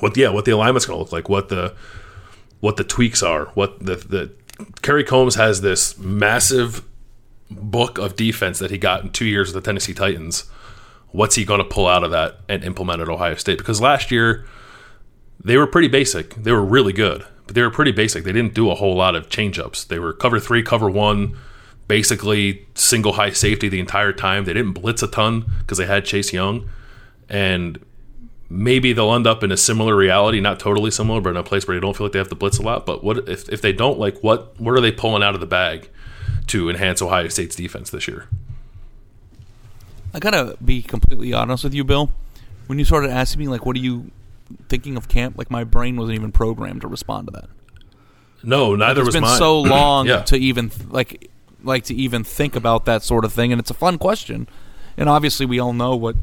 what 0.00 0.16
yeah, 0.16 0.30
what 0.30 0.44
the 0.46 0.50
alignment's 0.50 0.86
going 0.86 0.96
to 0.96 1.02
look 1.02 1.12
like, 1.12 1.28
what 1.28 1.48
the 1.48 1.76
what 2.58 2.76
the 2.76 2.84
tweaks 2.84 3.22
are, 3.22 3.46
what 3.54 3.78
the 3.84 3.94
the 3.94 4.32
Kerry 4.82 5.04
Coombs 5.04 5.36
has 5.36 5.60
this 5.60 5.96
massive 5.98 6.82
book 7.50 7.98
of 7.98 8.16
defense 8.16 8.58
that 8.58 8.70
he 8.70 8.78
got 8.78 9.02
in 9.02 9.10
2 9.10 9.24
years 9.26 9.52
with 9.52 9.62
the 9.62 9.68
Tennessee 9.68 9.94
Titans. 9.94 10.44
What's 11.12 11.36
he 11.36 11.44
going 11.44 11.58
to 11.58 11.64
pull 11.64 11.86
out 11.86 12.02
of 12.02 12.10
that 12.10 12.40
and 12.48 12.64
implement 12.64 13.00
at 13.00 13.08
Ohio 13.08 13.34
State? 13.36 13.58
Because 13.58 13.80
last 13.80 14.10
year 14.10 14.44
they 15.42 15.56
were 15.56 15.66
pretty 15.66 15.88
basic. 15.88 16.34
They 16.34 16.52
were 16.52 16.64
really 16.64 16.92
good, 16.92 17.24
but 17.46 17.54
they 17.54 17.62
were 17.62 17.70
pretty 17.70 17.92
basic. 17.92 18.24
They 18.24 18.32
didn't 18.32 18.54
do 18.54 18.70
a 18.70 18.74
whole 18.74 18.94
lot 18.96 19.14
of 19.14 19.28
change 19.28 19.58
ups. 19.58 19.84
They 19.84 19.98
were 19.98 20.12
cover 20.12 20.38
three, 20.40 20.62
cover 20.62 20.90
one. 20.90 21.36
basically 21.86 22.66
single 22.74 23.12
high 23.14 23.30
safety 23.30 23.68
the 23.68 23.80
entire 23.80 24.12
time. 24.12 24.44
They 24.44 24.54
didn't 24.54 24.72
blitz 24.72 25.02
a 25.02 25.06
ton 25.06 25.44
because 25.60 25.78
they 25.78 25.86
had 25.86 26.04
Chase 26.04 26.32
Young, 26.32 26.68
and 27.28 27.78
maybe 28.48 28.92
they'll 28.92 29.12
end 29.14 29.26
up 29.26 29.42
in 29.42 29.52
a 29.52 29.56
similar 29.56 29.96
reality, 29.96 30.40
not 30.40 30.58
totally 30.60 30.90
similar, 30.90 31.20
but 31.20 31.30
in 31.30 31.36
a 31.36 31.42
place 31.42 31.66
where 31.66 31.76
they 31.76 31.80
don't 31.80 31.96
feel 31.96 32.06
like 32.06 32.12
they 32.12 32.18
have 32.18 32.28
to 32.28 32.34
blitz 32.34 32.58
a 32.58 32.62
lot. 32.62 32.86
But 32.86 33.04
what 33.04 33.28
if 33.28 33.48
if 33.48 33.60
they 33.60 33.72
don't 33.72 33.98
like 33.98 34.18
what 34.22 34.58
what 34.60 34.72
are 34.72 34.80
they 34.80 34.92
pulling 34.92 35.22
out 35.22 35.34
of 35.34 35.40
the 35.40 35.46
bag 35.46 35.90
to 36.48 36.70
enhance 36.70 37.02
Ohio 37.02 37.28
State's 37.28 37.56
defense 37.56 37.90
this 37.90 38.08
year? 38.08 38.28
I 40.12 40.20
gotta 40.20 40.56
be 40.64 40.80
completely 40.82 41.32
honest 41.32 41.64
with 41.64 41.74
you, 41.74 41.84
Bill. 41.84 42.10
When 42.66 42.78
you 42.78 42.84
started 42.84 43.10
asking 43.10 43.40
me, 43.40 43.48
like, 43.48 43.66
what 43.66 43.74
do 43.74 43.82
you 43.82 44.10
thinking 44.68 44.96
of 44.96 45.08
camp? 45.08 45.36
Like, 45.38 45.50
my 45.50 45.64
brain 45.64 45.96
wasn't 45.96 46.16
even 46.18 46.32
programmed 46.32 46.80
to 46.82 46.88
respond 46.88 47.28
to 47.28 47.32
that. 47.32 47.48
No, 48.42 48.74
neither 48.76 49.00
It's 49.00 49.06
was 49.06 49.14
been 49.14 49.22
mine. 49.22 49.38
so 49.38 49.60
long 49.62 50.06
Yeah. 50.06 50.22
to 50.22 50.36
even 50.36 50.70
like 50.90 51.30
like 51.62 51.84
to 51.84 51.94
even 51.94 52.22
think 52.24 52.54
about 52.54 52.84
that 52.84 53.02
sort 53.02 53.24
of 53.24 53.32
thing, 53.32 53.50
and 53.52 53.58
it's 53.58 53.70
a 53.70 53.74
fun 53.74 53.96
question. 53.96 54.46
And 54.98 55.08
obviously, 55.08 55.46
we 55.46 55.58
all 55.58 55.72
know 55.72 55.96
what 55.96 56.14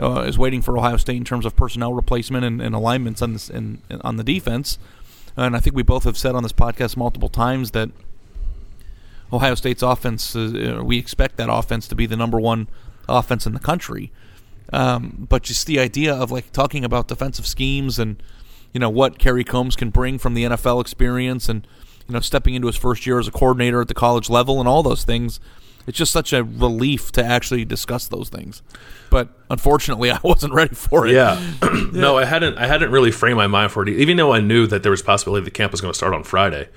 uh, 0.00 0.20
is 0.20 0.38
waiting 0.38 0.62
for 0.62 0.78
Ohio 0.78 0.96
State 0.96 1.16
in 1.16 1.24
terms 1.24 1.44
of 1.44 1.56
personnel 1.56 1.92
replacement 1.92 2.44
and, 2.44 2.62
and 2.62 2.72
alignments 2.74 3.20
on 3.20 3.32
this 3.32 3.50
in, 3.50 3.82
in, 3.90 4.00
on 4.02 4.16
the 4.16 4.22
defense. 4.24 4.78
And 5.36 5.56
I 5.56 5.60
think 5.60 5.74
we 5.74 5.82
both 5.82 6.04
have 6.04 6.16
said 6.16 6.34
on 6.36 6.42
this 6.44 6.52
podcast 6.52 6.96
multiple 6.96 7.28
times 7.28 7.72
that 7.72 7.90
Ohio 9.32 9.54
State's 9.56 9.82
offense, 9.82 10.36
uh, 10.36 10.80
we 10.84 10.98
expect 10.98 11.36
that 11.36 11.48
offense 11.50 11.88
to 11.88 11.94
be 11.96 12.06
the 12.06 12.16
number 12.16 12.38
one 12.40 12.68
offense 13.08 13.44
in 13.46 13.52
the 13.54 13.60
country. 13.60 14.12
Um, 14.72 15.26
but 15.28 15.42
just 15.42 15.66
the 15.66 15.78
idea 15.78 16.14
of 16.14 16.30
like 16.30 16.52
talking 16.52 16.84
about 16.84 17.08
defensive 17.08 17.46
schemes 17.46 17.98
and 17.98 18.22
you 18.72 18.80
know 18.80 18.90
what 18.90 19.18
Kerry 19.18 19.44
Coombs 19.44 19.76
can 19.76 19.90
bring 19.90 20.18
from 20.18 20.34
the 20.34 20.44
NFL 20.44 20.80
experience 20.80 21.48
and 21.48 21.66
you 22.08 22.12
know 22.12 22.20
stepping 22.20 22.54
into 22.54 22.66
his 22.66 22.76
first 22.76 23.06
year 23.06 23.18
as 23.18 23.28
a 23.28 23.30
coordinator 23.30 23.80
at 23.80 23.88
the 23.88 23.94
college 23.94 24.28
level 24.28 24.58
and 24.58 24.68
all 24.68 24.82
those 24.82 25.04
things. 25.04 25.40
It's 25.86 25.96
just 25.96 26.12
such 26.12 26.32
a 26.32 26.42
relief 26.42 27.12
to 27.12 27.24
actually 27.24 27.64
discuss 27.64 28.08
those 28.08 28.28
things. 28.28 28.62
But 29.08 29.28
unfortunately, 29.50 30.10
I 30.12 30.18
wasn't 30.22 30.52
ready 30.52 30.74
for 30.74 31.06
it. 31.06 31.12
Yeah. 31.12 31.40
no, 31.92 32.18
I 32.18 32.24
hadn't. 32.24 32.58
I 32.58 32.66
hadn't 32.66 32.90
really 32.90 33.10
framed 33.10 33.36
my 33.36 33.46
mind 33.46 33.72
for 33.72 33.82
it. 33.82 33.88
Even 33.90 34.16
though 34.16 34.32
I 34.32 34.40
knew 34.40 34.66
that 34.66 34.82
there 34.82 34.90
was 34.90 35.02
possibility 35.02 35.44
the 35.44 35.50
camp 35.50 35.72
was 35.72 35.80
going 35.80 35.92
to 35.92 35.96
start 35.96 36.14
on 36.14 36.24
Friday, 36.24 36.68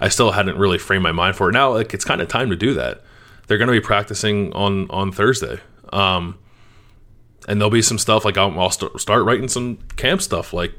I 0.00 0.08
still 0.08 0.32
hadn't 0.32 0.56
really 0.56 0.78
framed 0.78 1.02
my 1.02 1.12
mind 1.12 1.36
for 1.36 1.50
it. 1.50 1.52
Now, 1.52 1.72
like 1.72 1.94
it's 1.94 2.04
kind 2.04 2.20
of 2.20 2.28
time 2.28 2.50
to 2.50 2.56
do 2.56 2.74
that. 2.74 3.02
They're 3.46 3.58
going 3.58 3.68
to 3.68 3.72
be 3.72 3.80
practicing 3.80 4.52
on 4.54 4.88
on 4.90 5.12
Thursday, 5.12 5.60
um, 5.92 6.38
and 7.48 7.60
there'll 7.60 7.70
be 7.70 7.82
some 7.82 7.98
stuff 7.98 8.24
like 8.24 8.36
I'll, 8.38 8.70
st- 8.70 9.00
start 9.00 9.24
writing 9.24 9.48
some 9.48 9.78
camp 9.96 10.22
stuff 10.22 10.52
like 10.52 10.74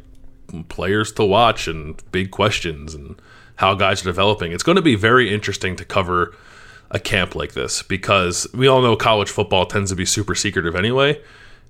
players 0.70 1.12
to 1.14 1.26
watch 1.26 1.68
and 1.68 2.02
big 2.12 2.32
questions 2.32 2.94
and 2.94 3.20
how 3.58 3.74
guys 3.76 4.02
are 4.02 4.06
developing. 4.06 4.52
It's 4.52 4.64
going 4.64 4.76
to 4.76 4.82
be 4.82 4.96
very 4.96 5.34
interesting 5.34 5.76
to 5.78 5.86
cover 5.86 6.36
a 6.92 7.00
camp 7.00 7.36
like 7.36 7.54
this 7.54 7.82
because 7.82 8.48
we 8.54 8.68
all 8.68 8.82
know 8.82 8.96
college 8.96 9.30
football 9.30 9.66
tends 9.66 9.92
to 9.92 9.96
be 9.96 10.06
super 10.06 10.36
secretive 10.36 10.76
anyway. 10.76 11.22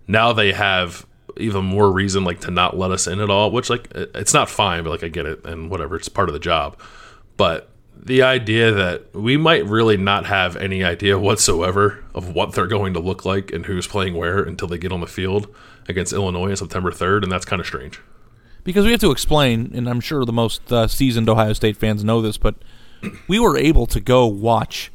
Now 0.07 0.33
they 0.33 0.51
have 0.51 1.05
even 1.37 1.65
more 1.65 1.91
reason 1.91 2.23
like 2.23 2.39
to 2.41 2.51
not 2.51 2.77
let 2.77 2.91
us 2.91 3.07
in 3.07 3.19
at 3.19 3.29
all, 3.29 3.51
which 3.51 3.69
like 3.69 3.87
it's 3.93 4.33
not 4.33 4.49
fine, 4.49 4.83
but 4.83 4.89
like 4.89 5.03
I 5.03 5.09
get 5.09 5.25
it 5.25 5.45
and 5.45 5.69
whatever, 5.69 5.95
it's 5.95 6.09
part 6.09 6.29
of 6.29 6.33
the 6.33 6.39
job. 6.39 6.79
But 7.37 7.69
the 7.97 8.21
idea 8.21 8.71
that 8.71 9.13
we 9.15 9.37
might 9.37 9.65
really 9.65 9.97
not 9.97 10.25
have 10.25 10.55
any 10.57 10.83
idea 10.83 11.17
whatsoever 11.17 12.03
of 12.13 12.33
what 12.33 12.53
they're 12.53 12.67
going 12.67 12.93
to 12.93 12.99
look 12.99 13.25
like 13.25 13.51
and 13.51 13.65
who's 13.65 13.87
playing 13.87 14.15
where 14.15 14.43
until 14.43 14.67
they 14.67 14.77
get 14.77 14.91
on 14.91 15.01
the 15.01 15.07
field 15.07 15.47
against 15.87 16.13
Illinois 16.13 16.51
on 16.51 16.55
September 16.55 16.91
3rd, 16.91 17.23
and 17.23 17.31
that's 17.31 17.45
kind 17.45 17.59
of 17.59 17.65
strange. 17.65 17.99
because 18.63 18.85
we 18.85 18.91
have 18.91 18.99
to 18.99 19.11
explain, 19.11 19.71
and 19.73 19.87
I'm 19.87 19.99
sure 19.99 20.25
the 20.25 20.33
most 20.33 20.71
uh, 20.71 20.87
seasoned 20.87 21.29
Ohio 21.29 21.53
State 21.53 21.77
fans 21.77 22.03
know 22.03 22.21
this, 22.21 22.37
but 22.37 22.55
we 23.27 23.39
were 23.39 23.57
able 23.57 23.85
to 23.87 23.99
go 23.99 24.25
watch, 24.25 24.91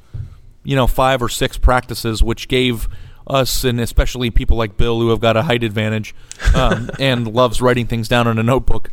you 0.65 0.77
know, 0.77 0.87
five 0.87 1.23
or 1.23 1.29
six 1.29 1.57
practices, 1.59 2.23
which 2.23 2.49
gave 2.49 2.89
us, 3.27 3.65
and 3.65 3.81
especially 3.81 4.31
people 4.31 4.57
like 4.57 4.77
Bill, 4.77 4.99
who 5.01 5.11
have 5.11 5.21
got 5.21 5.37
a 5.37 5.43
height 5.43 5.63
advantage 5.63 6.15
um, 6.55 6.91
and 6.99 7.33
loves 7.33 7.63
writing 7.63 7.87
things 7.87 8.09
down 8.09 8.27
in 8.27 8.39
a 8.39 8.43
notebook, 8.43 8.91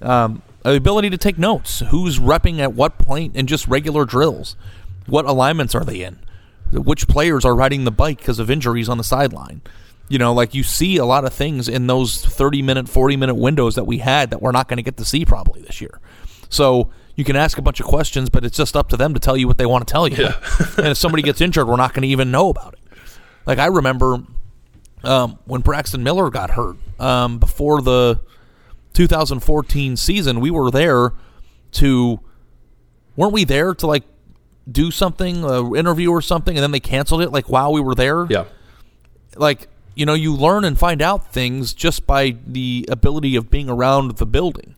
um, 0.00 0.42
ability 0.64 1.10
to 1.10 1.18
take 1.18 1.38
notes. 1.38 1.80
Who's 1.88 2.18
repping 2.18 2.58
at 2.58 2.74
what 2.74 2.98
point 2.98 3.36
in 3.36 3.46
just 3.46 3.66
regular 3.66 4.04
drills? 4.04 4.56
What 5.06 5.24
alignments 5.24 5.74
are 5.74 5.84
they 5.84 6.02
in? 6.02 6.18
Which 6.72 7.08
players 7.08 7.44
are 7.44 7.54
riding 7.54 7.84
the 7.84 7.90
bike 7.90 8.18
because 8.18 8.38
of 8.38 8.50
injuries 8.50 8.88
on 8.88 8.98
the 8.98 9.04
sideline? 9.04 9.62
You 10.08 10.18
know, 10.18 10.32
like 10.32 10.54
you 10.54 10.62
see 10.62 10.96
a 10.96 11.04
lot 11.04 11.24
of 11.24 11.32
things 11.32 11.68
in 11.68 11.86
those 11.86 12.24
30 12.24 12.62
minute, 12.62 12.88
40 12.88 13.16
minute 13.16 13.36
windows 13.36 13.74
that 13.76 13.84
we 13.84 13.98
had 13.98 14.30
that 14.30 14.42
we're 14.42 14.52
not 14.52 14.68
going 14.68 14.76
to 14.76 14.82
get 14.82 14.96
to 14.98 15.04
see 15.04 15.24
probably 15.24 15.62
this 15.62 15.80
year. 15.80 16.00
So 16.48 16.90
you 17.16 17.24
can 17.24 17.36
ask 17.36 17.58
a 17.58 17.62
bunch 17.62 17.80
of 17.80 17.86
questions, 17.86 18.28
but 18.28 18.44
it's 18.44 18.56
just 18.56 18.76
up 18.76 18.88
to 18.88 18.96
them 18.96 19.14
to 19.14 19.20
tell 19.20 19.36
you 19.36 19.46
what 19.46 19.58
they 19.58 19.66
want 19.66 19.86
to 19.86 19.92
tell 19.92 20.08
you. 20.08 20.26
and 20.76 20.88
if 20.88 20.96
somebody 20.96 21.22
gets 21.22 21.40
injured, 21.40 21.66
we're 21.66 21.76
not 21.76 21.94
going 21.94 22.02
to 22.02 22.08
even 22.08 22.30
know 22.30 22.48
about 22.50 22.74
it. 22.74 22.80
Like 23.46 23.58
I 23.58 23.66
remember 23.66 24.18
um, 25.04 25.38
when 25.44 25.60
Braxton 25.60 26.02
Miller 26.02 26.30
got 26.30 26.50
hurt 26.50 26.76
um, 26.98 27.38
before 27.38 27.80
the 27.82 28.20
2014 28.92 29.96
season, 29.96 30.40
we 30.40 30.50
were 30.50 30.70
there 30.70 31.12
to, 31.72 32.20
weren't 33.16 33.32
we 33.32 33.44
there 33.44 33.74
to 33.74 33.86
like 33.86 34.04
do 34.70 34.90
something, 34.90 35.44
a 35.44 35.74
interview 35.74 36.10
or 36.10 36.22
something, 36.22 36.56
and 36.56 36.62
then 36.62 36.70
they 36.70 36.80
canceled 36.80 37.22
it 37.22 37.30
like 37.30 37.48
while 37.48 37.72
we 37.72 37.80
were 37.80 37.94
there? 37.94 38.26
Yeah. 38.28 38.44
like 39.36 39.68
you 39.94 40.06
know 40.06 40.14
you 40.14 40.34
learn 40.34 40.64
and 40.64 40.78
find 40.78 41.02
out 41.02 41.32
things 41.32 41.74
just 41.74 42.06
by 42.06 42.36
the 42.46 42.86
ability 42.88 43.36
of 43.36 43.50
being 43.50 43.68
around 43.68 44.16
the 44.16 44.26
building 44.26 44.74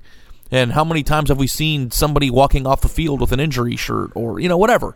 and 0.50 0.72
how 0.72 0.84
many 0.84 1.02
times 1.02 1.28
have 1.28 1.38
we 1.38 1.46
seen 1.46 1.90
somebody 1.90 2.30
walking 2.30 2.66
off 2.66 2.80
the 2.80 2.88
field 2.88 3.20
with 3.20 3.32
an 3.32 3.40
injury 3.40 3.76
shirt 3.76 4.10
or 4.14 4.40
you 4.40 4.48
know 4.48 4.56
whatever 4.56 4.94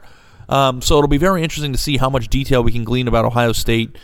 um, 0.49 0.81
so 0.81 0.97
it'll 0.97 1.09
be 1.09 1.19
very 1.19 1.43
interesting 1.43 1.73
to 1.73 1.79
see 1.79 1.97
how 1.97 2.09
much 2.09 2.29
detail 2.29 2.63
we 2.63 2.73
can 2.73 2.85
glean 2.85 3.09
about 3.09 3.25
ohio 3.25 3.53
state 3.53 3.97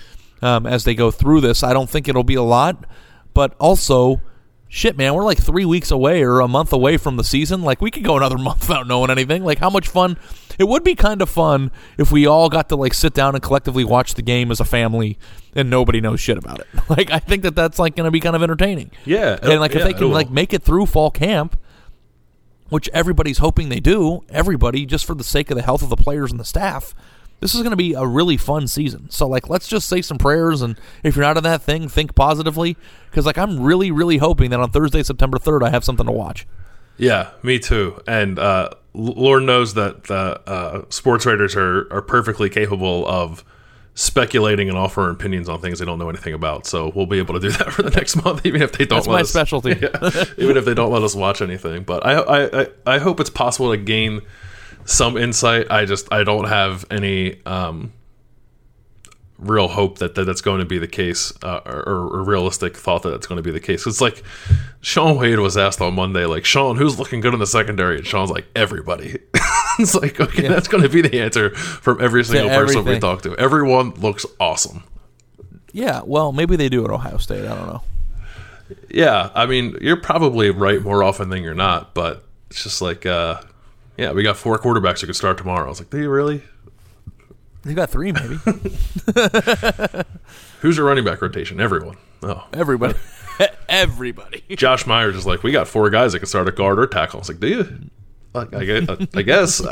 um, 0.42 0.66
as 0.66 0.84
they 0.84 0.94
go 0.94 1.10
through 1.10 1.40
this 1.40 1.62
i 1.62 1.72
don't 1.72 1.90
think 1.90 2.08
it'll 2.08 2.22
be 2.24 2.34
a 2.34 2.42
lot 2.42 2.84
but 3.34 3.54
also 3.58 4.20
shit 4.74 4.96
man 4.96 5.12
we're 5.12 5.22
like 5.22 5.36
three 5.36 5.66
weeks 5.66 5.90
away 5.90 6.22
or 6.22 6.40
a 6.40 6.48
month 6.48 6.72
away 6.72 6.96
from 6.96 7.16
the 7.16 7.24
season. 7.24 7.60
Like 7.60 7.82
we 7.82 7.90
could 7.90 8.02
go 8.02 8.16
another 8.16 8.38
month 8.48 8.68
without 8.68 8.86
knowing 8.86 9.10
anything. 9.10 9.44
Like 9.44 9.58
how 9.58 9.68
much 9.68 9.86
fun? 9.86 10.16
It 10.58 10.64
would 10.64 10.82
be 10.82 10.94
kind 10.94 11.20
of 11.20 11.28
fun 11.28 11.70
if 11.98 12.10
we 12.10 12.26
all 12.26 12.48
got 12.48 12.70
to 12.70 12.76
like 12.76 12.94
sit 12.94 13.12
down 13.12 13.34
and 13.34 13.42
collectively 13.42 13.84
watch 13.84 14.14
the 14.14 14.22
game 14.22 14.50
as 14.50 14.60
a 14.60 14.64
family 14.64 15.18
and 15.54 15.68
nobody 15.68 16.00
knows 16.00 16.20
shit 16.20 16.38
about 16.38 16.60
it. 16.60 16.66
Like 16.88 17.10
i 17.10 17.18
think 17.18 17.42
that 17.44 17.54
that's 17.54 17.78
like 17.78 17.96
going 17.96 18.06
to 18.06 18.10
be 18.10 18.20
kind 18.20 18.34
of 18.34 18.42
entertaining. 18.42 18.90
Yeah, 19.04 19.38
and 19.42 19.60
like 19.60 19.72
if 19.72 19.78
yeah, 19.78 19.84
they 19.84 19.92
can 19.94 20.10
like 20.10 20.30
make 20.30 20.52
it 20.52 20.62
through 20.62 20.86
fall 20.86 21.10
camp 21.10 21.58
which 22.70 22.88
everybody's 22.94 23.36
hoping 23.36 23.68
they 23.68 23.80
do 23.80 24.22
everybody 24.30 24.86
just 24.86 25.04
for 25.04 25.14
the 25.14 25.24
sake 25.24 25.50
of 25.50 25.56
the 25.56 25.62
health 25.62 25.82
of 25.82 25.90
the 25.90 25.96
players 25.96 26.30
and 26.30 26.40
the 26.40 26.44
staff 26.44 26.94
this 27.42 27.54
is 27.54 27.60
going 27.60 27.70
to 27.72 27.76
be 27.76 27.92
a 27.92 28.06
really 28.06 28.38
fun 28.38 28.66
season 28.66 29.10
so 29.10 29.28
like 29.28 29.50
let's 29.50 29.68
just 29.68 29.86
say 29.88 30.00
some 30.00 30.16
prayers 30.16 30.62
and 30.62 30.78
if 31.02 31.14
you're 31.14 31.24
not 31.24 31.36
in 31.36 31.42
that 31.42 31.60
thing 31.60 31.88
think 31.88 32.14
positively 32.14 32.76
because 33.10 33.26
like 33.26 33.36
i'm 33.36 33.60
really 33.60 33.90
really 33.90 34.16
hoping 34.16 34.48
that 34.50 34.60
on 34.60 34.70
thursday 34.70 35.02
september 35.02 35.38
3rd 35.38 35.62
i 35.66 35.70
have 35.70 35.84
something 35.84 36.06
to 36.06 36.12
watch 36.12 36.46
Yeah, 36.96 37.30
me 37.42 37.58
too. 37.58 38.00
And 38.06 38.38
uh, 38.38 38.70
Lord 38.94 39.42
knows 39.44 39.74
that 39.74 40.04
the 40.04 40.40
uh, 40.46 40.84
sports 40.90 41.24
writers 41.26 41.56
are, 41.56 41.92
are 41.92 42.02
perfectly 42.02 42.48
capable 42.50 43.06
of 43.08 43.42
speculating 43.94 44.68
and 44.68 44.78
offering 44.78 45.10
opinions 45.14 45.48
on 45.48 45.60
things 45.60 45.78
they 45.78 45.84
don't 45.84 45.98
know 45.98 46.08
anything 46.10 46.34
about. 46.34 46.66
So 46.66 46.92
we'll 46.94 47.06
be 47.06 47.18
able 47.18 47.34
to 47.34 47.40
do 47.40 47.50
that 47.50 47.72
for 47.72 47.82
the 47.82 47.90
next 47.90 48.16
month, 48.22 48.44
even 48.46 48.62
if 48.62 48.72
they 48.72 48.84
don't. 48.84 48.98
That's 48.98 49.06
let 49.08 49.14
my 49.14 49.20
us, 49.22 49.30
specialty. 49.30 49.70
Yeah, 49.82 50.24
even 50.38 50.56
if 50.56 50.64
they 50.64 50.74
don't 50.74 50.92
let 50.92 51.02
us 51.02 51.14
watch 51.14 51.40
anything. 51.42 51.82
But 51.82 52.04
I, 52.06 52.12
I, 52.12 52.60
I, 52.62 52.66
I 52.86 52.98
hope 52.98 53.18
it's 53.20 53.30
possible 53.30 53.70
to 53.70 53.76
gain 53.78 54.20
some 54.84 55.16
insight. 55.16 55.70
I 55.70 55.84
just 55.84 56.12
I 56.12 56.24
don't 56.24 56.48
have 56.48 56.84
any 56.90 57.40
um, 57.46 57.92
real 59.38 59.68
hope 59.68 59.98
that, 59.98 60.14
that 60.14 60.24
that's 60.24 60.40
going 60.40 60.60
to 60.60 60.64
be 60.66 60.78
the 60.78 60.88
case, 60.88 61.32
uh, 61.42 61.60
or, 61.66 61.82
or 61.86 62.22
realistic 62.24 62.76
thought 62.76 63.02
that 63.02 63.10
that's 63.10 63.26
going 63.26 63.36
to 63.36 63.42
be 63.42 63.50
the 63.50 63.60
case. 63.60 63.86
It's 63.86 64.00
like 64.00 64.22
Shaun 64.80 65.16
Wade 65.18 65.38
was 65.38 65.56
asked 65.56 65.80
on 65.80 65.94
Monday, 65.94 66.26
like 66.26 66.44
Shaun, 66.44 66.76
who's 66.76 66.98
looking 66.98 67.20
good 67.20 67.34
in 67.34 67.40
the 67.40 67.46
secondary? 67.46 67.96
And 67.98 68.06
Shaun's 68.06 68.30
like 68.30 68.46
everybody. 68.54 69.18
it's 69.78 69.94
like 69.94 70.20
okay, 70.20 70.48
that's 70.48 70.68
going 70.68 70.82
to 70.82 70.88
be 70.88 71.00
the 71.00 71.20
answer 71.20 71.50
from 71.54 72.00
every 72.00 72.24
single 72.24 72.50
person 72.50 72.84
we 72.84 72.98
talk 72.98 73.22
to. 73.22 73.36
Everyone 73.36 73.90
looks 73.94 74.26
awesome. 74.38 74.84
yeah 75.72 76.02
well 76.04 76.32
maybe 76.32 76.54
they 76.56 76.68
do 76.68 76.84
at 76.84 76.90
ohio 76.90 77.16
state 77.16 77.46
i 77.46 77.54
don't 77.54 77.66
know 77.66 77.82
Yeah, 78.90 79.30
I 79.34 79.46
mean, 79.46 79.76
you're 79.80 80.00
probably 80.00 80.50
right 80.50 80.80
more 80.82 81.02
often 81.02 81.28
than 81.30 81.42
you're 81.42 81.54
not, 81.54 81.94
but 81.94 82.24
it's 82.50 82.62
just 82.62 82.80
like, 82.82 83.04
uh, 83.06 83.40
yeah, 84.02 84.12
we 84.12 84.22
got 84.22 84.36
four 84.36 84.58
quarterbacks 84.58 85.00
who 85.00 85.06
could 85.06 85.16
start 85.16 85.38
tomorrow. 85.38 85.66
I 85.66 85.68
was 85.68 85.78
like, 85.80 85.90
do 85.90 85.98
you 85.98 86.10
really? 86.10 86.42
they 87.62 87.74
got 87.74 87.90
three 87.90 88.10
maybe 88.10 88.38
Who's 90.60 90.76
your 90.76 90.84
running 90.86 91.04
back 91.04 91.22
rotation? 91.22 91.60
Everyone. 91.60 91.96
Oh, 92.22 92.44
everybody 92.52 92.94
everybody 93.68 94.42
Josh 94.56 94.84
Myers 94.86 95.14
is 95.14 95.26
like, 95.26 95.44
we 95.44 95.52
got 95.52 95.68
four 95.68 95.88
guys 95.90 96.12
that 96.12 96.18
can 96.18 96.26
start 96.26 96.48
at 96.48 96.56
guard 96.56 96.80
or 96.80 96.86
tackle. 96.88 97.18
I 97.18 97.20
was 97.20 97.28
like, 97.28 97.38
do 97.40 97.48
you? 97.48 97.90
I 98.34 98.64
guess. 98.64 98.88
I 99.14 99.22
guess. 99.22 99.62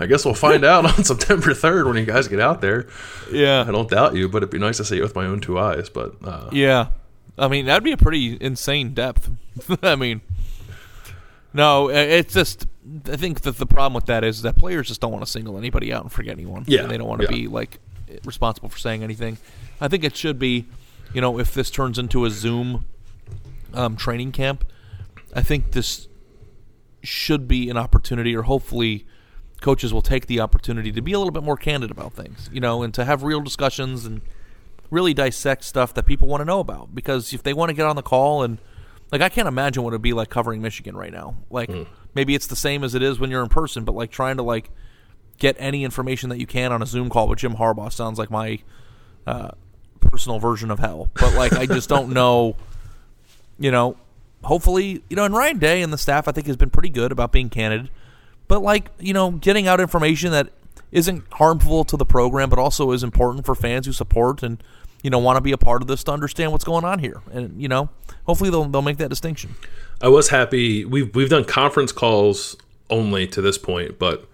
I 0.00 0.06
guess 0.06 0.24
we'll 0.24 0.34
find 0.34 0.64
out 0.64 0.84
on 0.86 1.04
September 1.04 1.48
3rd 1.50 1.86
when 1.86 1.96
you 1.96 2.06
guys 2.06 2.28
get 2.28 2.38
out 2.40 2.60
there. 2.60 2.86
Yeah. 3.32 3.64
I 3.66 3.72
don't 3.72 3.90
doubt 3.90 4.14
you, 4.14 4.28
but 4.28 4.38
it'd 4.38 4.50
be 4.50 4.58
nice 4.58 4.76
to 4.76 4.84
see 4.84 4.98
it 4.98 5.02
with 5.02 5.16
my 5.16 5.26
own 5.26 5.40
two 5.40 5.58
eyes. 5.58 5.88
But 5.90 6.14
uh, 6.24 6.48
Yeah, 6.52 6.88
I 7.36 7.48
mean 7.48 7.66
that'd 7.66 7.82
be 7.84 7.92
a 7.92 7.96
pretty 7.96 8.38
insane 8.40 8.94
depth. 8.94 9.28
I 9.82 9.96
mean, 9.96 10.20
no, 11.52 11.88
it's 11.88 12.34
just 12.34 12.66
I 13.10 13.16
think 13.16 13.42
that 13.42 13.58
the 13.58 13.66
problem 13.66 13.94
with 13.94 14.06
that 14.06 14.24
is 14.24 14.42
that 14.42 14.56
players 14.56 14.88
just 14.88 15.00
don't 15.00 15.12
want 15.12 15.24
to 15.24 15.30
single 15.30 15.58
anybody 15.58 15.92
out 15.92 16.02
and 16.02 16.12
forget 16.12 16.32
anyone. 16.32 16.64
Yeah, 16.66 16.82
and 16.82 16.90
they 16.90 16.96
don't 16.98 17.08
want 17.08 17.22
to 17.22 17.28
yeah. 17.28 17.36
be 17.36 17.46
like 17.48 17.78
responsible 18.24 18.68
for 18.68 18.78
saying 18.78 19.02
anything. 19.02 19.38
I 19.80 19.88
think 19.88 20.04
it 20.04 20.16
should 20.16 20.38
be, 20.38 20.66
you 21.12 21.20
know, 21.20 21.38
if 21.38 21.54
this 21.54 21.70
turns 21.70 21.98
into 21.98 22.24
a 22.24 22.30
Zoom 22.30 22.86
um, 23.74 23.96
training 23.96 24.32
camp, 24.32 24.66
I 25.34 25.42
think 25.42 25.72
this 25.72 26.08
should 27.02 27.46
be 27.46 27.70
an 27.70 27.76
opportunity, 27.76 28.34
or 28.34 28.42
hopefully, 28.42 29.06
coaches 29.60 29.92
will 29.92 30.02
take 30.02 30.26
the 30.26 30.40
opportunity 30.40 30.92
to 30.92 31.02
be 31.02 31.12
a 31.12 31.18
little 31.18 31.32
bit 31.32 31.42
more 31.42 31.56
candid 31.56 31.90
about 31.90 32.12
things, 32.12 32.48
you 32.52 32.60
know, 32.60 32.82
and 32.82 32.94
to 32.94 33.04
have 33.04 33.22
real 33.22 33.40
discussions 33.40 34.04
and 34.04 34.20
really 34.90 35.12
dissect 35.12 35.64
stuff 35.64 35.92
that 35.94 36.06
people 36.06 36.28
want 36.28 36.40
to 36.40 36.44
know 36.44 36.60
about. 36.60 36.94
Because 36.94 37.32
if 37.32 37.42
they 37.42 37.52
want 37.52 37.68
to 37.68 37.74
get 37.74 37.86
on 37.86 37.96
the 37.96 38.02
call 38.02 38.42
and 38.42 38.58
like, 39.10 39.20
I 39.20 39.28
can't 39.28 39.48
imagine 39.48 39.82
what 39.82 39.90
it'd 39.90 40.02
be 40.02 40.12
like 40.12 40.28
covering 40.30 40.60
Michigan 40.62 40.96
right 40.96 41.12
now. 41.12 41.36
Like, 41.50 41.70
maybe 42.14 42.34
it's 42.34 42.46
the 42.46 42.56
same 42.56 42.84
as 42.84 42.94
it 42.94 43.02
is 43.02 43.18
when 43.18 43.30
you're 43.30 43.42
in 43.42 43.48
person, 43.48 43.84
but 43.84 43.94
like 43.94 44.10
trying 44.10 44.36
to 44.36 44.42
like 44.42 44.70
get 45.38 45.56
any 45.58 45.84
information 45.84 46.28
that 46.30 46.38
you 46.38 46.46
can 46.46 46.72
on 46.72 46.82
a 46.82 46.86
Zoom 46.86 47.08
call 47.08 47.28
with 47.28 47.38
Jim 47.38 47.54
Harbaugh 47.54 47.92
sounds 47.92 48.18
like 48.18 48.30
my 48.30 48.58
uh, 49.26 49.50
personal 50.00 50.38
version 50.38 50.70
of 50.70 50.78
hell. 50.78 51.10
But 51.14 51.34
like, 51.34 51.52
I 51.52 51.66
just 51.66 51.88
don't 51.88 52.10
know. 52.12 52.56
You 53.60 53.70
know, 53.72 53.96
hopefully, 54.44 55.02
you 55.08 55.16
know, 55.16 55.24
and 55.24 55.34
Ryan 55.34 55.58
Day 55.58 55.82
and 55.82 55.92
the 55.92 55.98
staff, 55.98 56.28
I 56.28 56.32
think, 56.32 56.46
has 56.46 56.56
been 56.56 56.70
pretty 56.70 56.90
good 56.90 57.10
about 57.10 57.32
being 57.32 57.50
candid. 57.50 57.90
But 58.46 58.62
like, 58.62 58.90
you 58.98 59.12
know, 59.12 59.32
getting 59.32 59.66
out 59.66 59.80
information 59.80 60.32
that 60.32 60.48
isn't 60.90 61.24
harmful 61.32 61.84
to 61.84 61.96
the 61.96 62.06
program, 62.06 62.48
but 62.48 62.58
also 62.58 62.92
is 62.92 63.02
important 63.02 63.44
for 63.44 63.54
fans 63.54 63.86
who 63.86 63.92
support 63.92 64.42
and 64.42 64.62
you 65.02 65.10
know 65.10 65.18
want 65.18 65.36
to 65.36 65.40
be 65.40 65.52
a 65.52 65.58
part 65.58 65.82
of 65.82 65.88
this 65.88 66.04
to 66.04 66.12
understand 66.12 66.52
what's 66.52 66.64
going 66.64 66.84
on 66.84 66.98
here. 66.98 67.20
And 67.32 67.60
you 67.60 67.68
know, 67.68 67.88
hopefully 68.24 68.50
they'll 68.50 68.64
they'll 68.64 68.82
make 68.82 68.98
that 68.98 69.10
distinction. 69.10 69.54
I 70.00 70.08
was 70.08 70.28
happy. 70.28 70.84
We've 70.84 71.14
we've 71.14 71.30
done 71.30 71.44
conference 71.44 71.92
calls 71.92 72.56
only 72.90 73.26
to 73.28 73.40
this 73.40 73.58
point, 73.58 73.98
but 73.98 74.28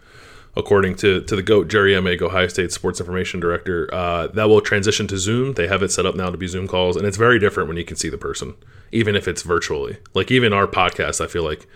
according 0.57 0.95
to 0.97 1.21
to 1.23 1.37
the 1.37 1.43
goat 1.43 1.69
Jerry 1.69 1.93
Emig, 1.93 2.23
Ohio 2.23 2.49
State 2.49 2.73
Sports 2.73 3.01
Information 3.01 3.41
Director, 3.41 3.93
uh, 3.93 4.29
that 4.29 4.49
will 4.49 4.61
transition 4.61 5.07
to 5.09 5.19
Zoom. 5.19 5.55
They 5.55 5.69
have 5.69 5.83
it 5.83 5.91
set 5.91 6.07
up 6.07 6.15
now 6.15 6.31
to 6.31 6.37
be 6.37 6.47
Zoom 6.47 6.69
calls, 6.69 6.97
and 6.97 7.07
it's 7.07 7.17
very 7.17 7.39
different 7.39 7.69
when 7.69 7.77
you 7.77 7.85
can 7.85 7.97
see 7.97 8.09
the 8.09 8.19
person, 8.19 8.55
even 8.93 9.17
if 9.17 9.29
it's 9.29 9.43
virtually. 9.43 9.99
Like 10.15 10.31
even 10.31 10.53
our 10.53 10.67
podcasts, 10.67 11.21
I 11.21 11.27
feel 11.27 11.45
like 11.45 11.67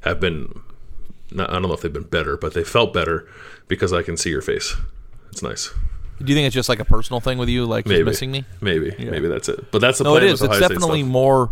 have 0.00 0.20
been. 0.20 0.60
Not, 1.30 1.50
I 1.50 1.54
don't 1.54 1.62
know 1.62 1.72
if 1.72 1.80
they've 1.80 1.92
been 1.92 2.02
better, 2.04 2.36
but 2.36 2.54
they 2.54 2.62
felt 2.62 2.92
better 2.92 3.26
because 3.66 3.92
I 3.92 4.02
can 4.02 4.16
see 4.16 4.30
your 4.30 4.42
face. 4.42 4.76
It's 5.32 5.42
nice. 5.42 5.72
Do 6.18 6.24
you 6.30 6.34
think 6.34 6.46
it's 6.46 6.54
just 6.54 6.68
like 6.68 6.80
a 6.80 6.84
personal 6.84 7.20
thing 7.20 7.38
with 7.38 7.48
you, 7.48 7.64
like 7.66 7.86
Maybe 7.86 8.04
missing 8.04 8.30
me? 8.30 8.44
Maybe 8.60 8.94
maybe 8.98 9.28
that's 9.28 9.48
it. 9.48 9.70
But 9.72 9.80
that's 9.80 9.98
the 9.98 10.04
No, 10.04 10.12
plan 10.12 10.24
it 10.24 10.26
is. 10.30 10.42
It's 10.42 10.56
State 10.56 10.68
definitely 10.68 11.00
stuff. 11.02 11.10
more 11.12 11.50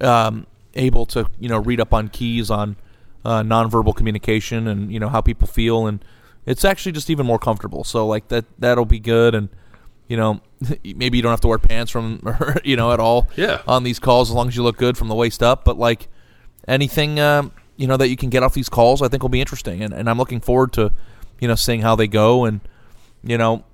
um, 0.00 0.46
able 0.74 1.06
to 1.06 1.28
you 1.38 1.48
know 1.48 1.58
read 1.58 1.80
up 1.80 1.92
on 1.94 2.08
keys 2.08 2.50
on 2.50 2.76
uh, 3.24 3.42
nonverbal 3.42 3.94
communication 3.94 4.66
and 4.66 4.92
you 4.92 4.98
know 4.98 5.08
how 5.08 5.20
people 5.20 5.46
feel, 5.46 5.86
and 5.86 6.04
it's 6.46 6.64
actually 6.64 6.92
just 6.92 7.10
even 7.10 7.26
more 7.26 7.38
comfortable. 7.38 7.84
So 7.84 8.06
like 8.06 8.28
that 8.28 8.44
that'll 8.58 8.84
be 8.84 8.98
good, 8.98 9.34
and 9.34 9.48
you 10.08 10.16
know 10.16 10.40
maybe 10.84 11.16
you 11.18 11.22
don't 11.22 11.30
have 11.30 11.40
to 11.42 11.48
wear 11.48 11.58
pants 11.58 11.90
from 11.90 12.20
you 12.64 12.76
know 12.76 12.92
at 12.92 12.98
all 13.00 13.28
Yeah. 13.36 13.62
on 13.68 13.82
these 13.84 13.98
calls 13.98 14.30
as 14.30 14.34
long 14.34 14.48
as 14.48 14.56
you 14.56 14.62
look 14.62 14.76
good 14.76 14.96
from 14.98 15.08
the 15.08 15.14
waist 15.14 15.42
up. 15.42 15.64
But 15.64 15.78
like 15.78 16.08
anything 16.66 17.20
um, 17.20 17.52
you 17.76 17.86
know 17.86 17.96
that 17.96 18.08
you 18.08 18.16
can 18.16 18.28
get 18.30 18.42
off 18.42 18.54
these 18.54 18.68
calls, 18.68 19.02
I 19.02 19.08
think 19.08 19.22
will 19.22 19.28
be 19.30 19.40
interesting, 19.40 19.82
and, 19.82 19.92
and 19.94 20.08
I'm 20.10 20.18
looking 20.18 20.40
forward 20.40 20.72
to 20.74 20.92
you 21.40 21.46
know 21.48 21.54
seeing 21.54 21.82
how 21.82 21.94
they 21.94 22.08
go, 22.08 22.44
and 22.44 22.60
you 23.22 23.38
know. 23.38 23.64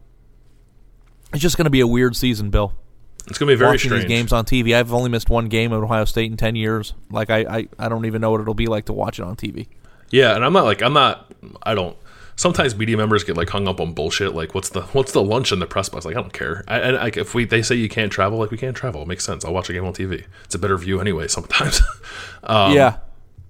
It's 1.37 1.43
just 1.43 1.59
going 1.59 1.65
to 1.67 1.71
be 1.71 1.81
a 1.81 1.87
weird 1.87 2.17
season, 2.17 2.49
Bill 2.49 2.73
It's 3.27 3.37
gonna 3.37 3.53
be 3.53 3.57
very 3.57 3.73
watching 3.73 3.91
strange. 3.91 4.05
these 4.05 4.09
games 4.09 4.33
on 4.33 4.47
TV. 4.47 4.75
I've 4.75 4.91
only 4.91 5.11
missed 5.11 5.29
one 5.29 5.49
game 5.49 5.71
at 5.71 5.77
Ohio 5.77 6.07
State 6.07 6.31
in 6.31 6.39
ten 6.39 6.57
years. 6.57 6.95
Like 7.11 7.29
I, 7.29 7.41
I, 7.41 7.69
I 7.79 7.89
don't 7.91 8.07
even 8.07 8.23
know 8.23 8.31
what 8.31 8.41
it'll 8.41 8.55
be 8.55 8.69
like 8.69 8.87
to 8.87 8.95
watch 8.95 9.19
it 9.19 9.23
on 9.23 9.37
TV. 9.37 9.69
Yeah, 10.11 10.35
and 10.35 10.43
I'm 10.43 10.55
not 10.55 10.65
like 10.65 10.81
I'm 10.81 10.95
not. 10.95 11.31
I 11.63 11.75
don't. 11.75 11.95
Sometimes 12.37 12.75
media 12.75 12.97
members 12.97 13.23
get 13.23 13.37
like 13.37 13.51
hung 13.51 13.69
up 13.69 13.81
on 13.83 13.93
bullshit. 13.93 14.35
Like, 14.35 14.55
what's 14.55 14.71
the 14.71 14.81
what's 14.83 15.13
the 15.13 15.23
lunch 15.23 15.53
in 15.53 15.59
the 15.59 15.67
press 15.67 15.91
box? 15.91 16.07
Like, 16.07 16.17
I 16.17 16.21
don't 16.23 16.33
care. 16.33 16.65
I, 16.69 16.79
and 16.79 16.97
like, 16.97 17.19
if 17.19 17.35
we 17.35 17.45
they 17.45 17.61
say 17.61 17.75
you 17.75 17.91
can't 17.91 18.11
travel, 18.11 18.39
like 18.39 18.51
we 18.51 18.57
can't 18.57 18.75
travel. 18.75 19.03
It 19.03 19.09
makes 19.09 19.25
sense. 19.25 19.45
I'll 19.45 19.53
watch 19.53 19.69
a 19.69 19.75
game 19.75 19.85
on 19.85 19.93
TV. 19.93 20.25
It's 20.45 20.55
a 20.55 20.59
better 20.59 20.79
view 20.79 21.03
anyway. 21.03 21.29
Sometimes, 21.29 21.83
um, 22.45 22.73
yeah. 22.73 22.99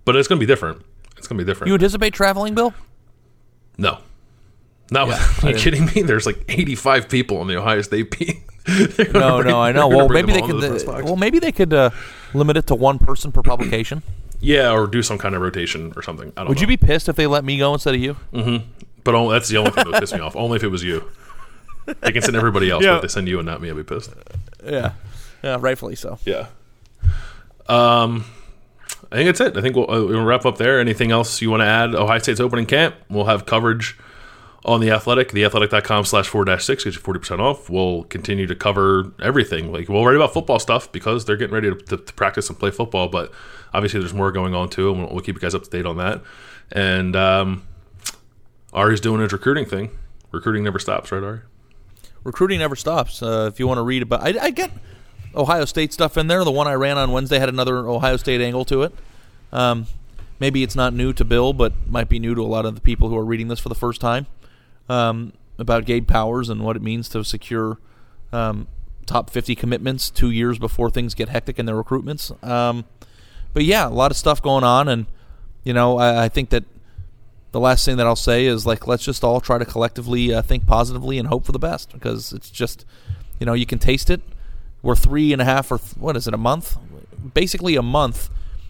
but 0.04 0.16
it's 0.16 0.26
gonna 0.26 0.40
be 0.40 0.46
different. 0.46 0.82
It's 1.18 1.28
gonna 1.28 1.38
be 1.38 1.44
different. 1.44 1.68
You 1.68 1.74
anticipate 1.74 2.14
traveling, 2.14 2.54
Bill? 2.56 2.74
no, 3.78 3.98
no. 4.90 5.06
Yeah, 5.06 5.28
are 5.42 5.50
you 5.50 5.56
kidding 5.56 5.86
me? 5.86 6.02
There's 6.02 6.26
like 6.26 6.44
85 6.48 7.08
people 7.08 7.38
on 7.38 7.46
the 7.46 7.56
Ohio 7.56 7.82
State 7.82 8.10
team. 8.12 8.42
No, 8.68 8.86
bring- 8.96 9.12
no, 9.48 9.60
I 9.62 9.72
know. 9.72 9.88
they're 9.88 9.88
gonna 9.88 9.88
Well, 9.96 10.08
maybe 10.08 10.32
they 10.32 10.42
could. 10.42 10.60
the 10.60 11.02
well, 11.04 11.16
maybe 11.16 11.38
they 11.38 11.52
could 11.52 11.72
uh, 11.72 11.90
limit 12.34 12.56
it 12.56 12.66
to 12.68 12.74
one 12.74 12.98
person 12.98 13.30
per 13.32 13.42
publication. 13.42 14.02
yeah, 14.40 14.70
or 14.72 14.86
do 14.86 15.02
some 15.02 15.18
kind 15.18 15.34
of 15.34 15.42
rotation 15.42 15.92
or 15.96 16.02
something. 16.02 16.32
I 16.36 16.40
don't 16.40 16.48
Would 16.48 16.58
know. 16.58 16.60
you 16.62 16.66
be 16.66 16.76
pissed 16.76 17.08
if 17.08 17.16
they 17.16 17.26
let 17.26 17.44
me 17.44 17.58
go 17.58 17.72
instead 17.74 17.94
of 17.94 18.00
you? 18.00 18.16
But 19.04 19.14
only, 19.14 19.34
that's 19.34 19.48
the 19.48 19.58
only 19.58 19.70
thing 19.70 19.84
that 19.84 19.92
would 19.92 20.00
piss 20.00 20.12
me 20.12 20.18
off. 20.20 20.34
Only 20.34 20.56
if 20.56 20.64
it 20.64 20.68
was 20.68 20.82
you. 20.82 21.08
They 22.00 22.10
can 22.10 22.20
send 22.22 22.34
everybody 22.36 22.68
else, 22.68 22.82
Yeah. 22.82 22.92
but 22.92 22.96
if 22.96 23.02
they 23.02 23.08
send 23.08 23.28
you 23.28 23.38
and 23.38 23.46
not 23.46 23.62
me, 23.62 23.70
I'd 23.70 23.76
be 23.76 23.84
pissed. 23.84 24.10
Yeah. 24.64 24.94
Yeah, 25.44 25.58
rightfully 25.60 25.94
so. 25.94 26.18
Yeah. 26.24 26.48
Um, 27.68 28.24
I 29.12 29.16
think 29.16 29.26
that's 29.28 29.40
it. 29.40 29.56
I 29.56 29.60
think 29.60 29.76
we'll, 29.76 29.88
uh, 29.90 30.04
we'll 30.04 30.24
wrap 30.24 30.44
up 30.44 30.58
there. 30.58 30.80
Anything 30.80 31.12
else 31.12 31.40
you 31.40 31.50
want 31.50 31.60
to 31.60 31.66
add? 31.66 31.94
Ohio 31.94 32.18
State's 32.18 32.40
opening 32.40 32.66
camp. 32.66 32.96
We'll 33.08 33.26
have 33.26 33.46
coverage 33.46 33.96
on 34.66 34.80
the 34.80 34.90
athletic, 34.90 35.30
theathletic.com 35.30 36.04
slash 36.04 36.26
four 36.26 36.44
dash 36.44 36.64
six, 36.64 36.82
gets 36.84 36.96
you 36.96 37.02
40% 37.02 37.38
off. 37.38 37.70
We'll 37.70 38.02
continue 38.04 38.48
to 38.48 38.54
cover 38.56 39.12
everything. 39.22 39.72
Like, 39.72 39.88
we'll 39.88 40.04
write 40.04 40.16
about 40.16 40.34
football 40.34 40.58
stuff 40.58 40.90
because 40.90 41.24
they're 41.24 41.36
getting 41.36 41.54
ready 41.54 41.70
to, 41.70 41.76
to, 41.76 41.96
to 41.96 42.12
practice 42.14 42.48
and 42.48 42.58
play 42.58 42.72
football, 42.72 43.08
but 43.08 43.32
obviously 43.72 44.00
there's 44.00 44.12
more 44.12 44.32
going 44.32 44.54
on 44.54 44.68
too, 44.68 44.90
and 44.90 45.00
we'll, 45.00 45.10
we'll 45.12 45.20
keep 45.20 45.36
you 45.36 45.40
guys 45.40 45.54
up 45.54 45.62
to 45.62 45.70
date 45.70 45.86
on 45.86 45.96
that. 45.98 46.20
And 46.72 47.14
um, 47.14 47.62
Ari's 48.72 49.00
doing 49.00 49.20
his 49.20 49.32
recruiting 49.32 49.66
thing. 49.66 49.90
Recruiting 50.32 50.64
never 50.64 50.80
stops, 50.80 51.12
right, 51.12 51.22
Ari? 51.22 51.40
Recruiting 52.24 52.58
never 52.58 52.74
stops. 52.74 53.22
Uh, 53.22 53.48
if 53.52 53.60
you 53.60 53.68
want 53.68 53.78
to 53.78 53.82
read 53.82 54.02
about, 54.02 54.22
I, 54.22 54.46
I 54.46 54.50
get 54.50 54.72
Ohio 55.32 55.64
State 55.64 55.92
stuff 55.92 56.16
in 56.16 56.26
there. 56.26 56.42
The 56.42 56.50
one 56.50 56.66
I 56.66 56.74
ran 56.74 56.98
on 56.98 57.12
Wednesday 57.12 57.38
had 57.38 57.48
another 57.48 57.86
Ohio 57.86 58.16
State 58.16 58.40
angle 58.40 58.64
to 58.64 58.82
it. 58.82 58.92
Um, 59.52 59.86
maybe 60.40 60.64
it's 60.64 60.74
not 60.74 60.92
new 60.92 61.12
to 61.12 61.24
Bill, 61.24 61.52
but 61.52 61.72
might 61.88 62.08
be 62.08 62.18
new 62.18 62.34
to 62.34 62.42
a 62.42 62.44
lot 62.44 62.66
of 62.66 62.74
the 62.74 62.80
people 62.80 63.08
who 63.08 63.16
are 63.16 63.24
reading 63.24 63.46
this 63.46 63.60
for 63.60 63.68
the 63.68 63.76
first 63.76 64.00
time. 64.00 64.26
Um, 64.88 65.32
about 65.58 65.84
Gabe 65.84 66.06
Powers 66.06 66.48
and 66.48 66.62
what 66.62 66.76
it 66.76 66.82
means 66.82 67.08
to 67.10 67.24
secure 67.24 67.78
um, 68.32 68.68
top 69.06 69.30
50 69.30 69.54
commitments 69.54 70.10
two 70.10 70.30
years 70.30 70.58
before 70.58 70.90
things 70.90 71.14
get 71.14 71.28
hectic 71.28 71.58
in 71.58 71.66
their 71.66 71.82
recruitments. 71.82 72.42
Um, 72.46 72.84
but 73.52 73.64
yeah, 73.64 73.88
a 73.88 73.90
lot 73.90 74.10
of 74.10 74.16
stuff 74.16 74.42
going 74.42 74.64
on, 74.64 74.88
and 74.88 75.06
you 75.64 75.72
know, 75.72 75.98
I, 75.98 76.24
I 76.24 76.28
think 76.28 76.50
that 76.50 76.64
the 77.52 77.60
last 77.60 77.86
thing 77.86 77.96
that 77.96 78.06
I'll 78.06 78.16
say 78.16 78.44
is 78.44 78.66
like 78.66 78.86
let's 78.86 79.04
just 79.04 79.24
all 79.24 79.40
try 79.40 79.56
to 79.56 79.64
collectively 79.64 80.34
uh, 80.34 80.42
think 80.42 80.66
positively 80.66 81.18
and 81.18 81.28
hope 81.28 81.46
for 81.46 81.52
the 81.52 81.58
best 81.58 81.90
because 81.92 82.32
it's 82.32 82.50
just 82.50 82.84
you 83.40 83.46
know 83.46 83.54
you 83.54 83.64
can 83.64 83.78
taste 83.78 84.10
it. 84.10 84.20
We're 84.82 84.96
three 84.96 85.32
and 85.32 85.40
a 85.40 85.46
half 85.46 85.72
or 85.72 85.78
th- 85.78 85.96
what 85.96 86.16
is 86.16 86.28
it 86.28 86.34
a 86.34 86.38
month, 86.38 86.76
basically 87.32 87.76
a 87.76 87.82
month 87.82 88.28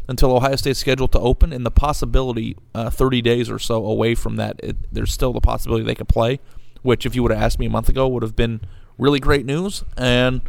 until 0.08 0.36
Ohio 0.36 0.56
State's 0.56 0.78
scheduled 0.78 1.12
to 1.12 1.20
open, 1.20 1.52
and 1.52 1.66
the 1.66 1.70
possibility 1.70 2.56
uh, 2.74 2.90
30 2.90 3.22
days 3.22 3.50
or 3.50 3.58
so 3.58 3.84
away 3.84 4.14
from 4.14 4.36
that, 4.36 4.60
it, 4.62 4.76
there's 4.92 5.12
still 5.12 5.32
the 5.32 5.40
possibility 5.40 5.84
they 5.84 5.94
could 5.94 6.08
play, 6.08 6.40
which 6.82 7.04
if 7.04 7.14
you 7.14 7.22
would 7.22 7.32
have 7.32 7.42
asked 7.42 7.58
me 7.58 7.66
a 7.66 7.70
month 7.70 7.88
ago 7.88 8.06
would 8.06 8.22
have 8.22 8.36
been 8.36 8.60
really 8.98 9.20
great 9.20 9.44
news. 9.44 9.84
And 9.96 10.40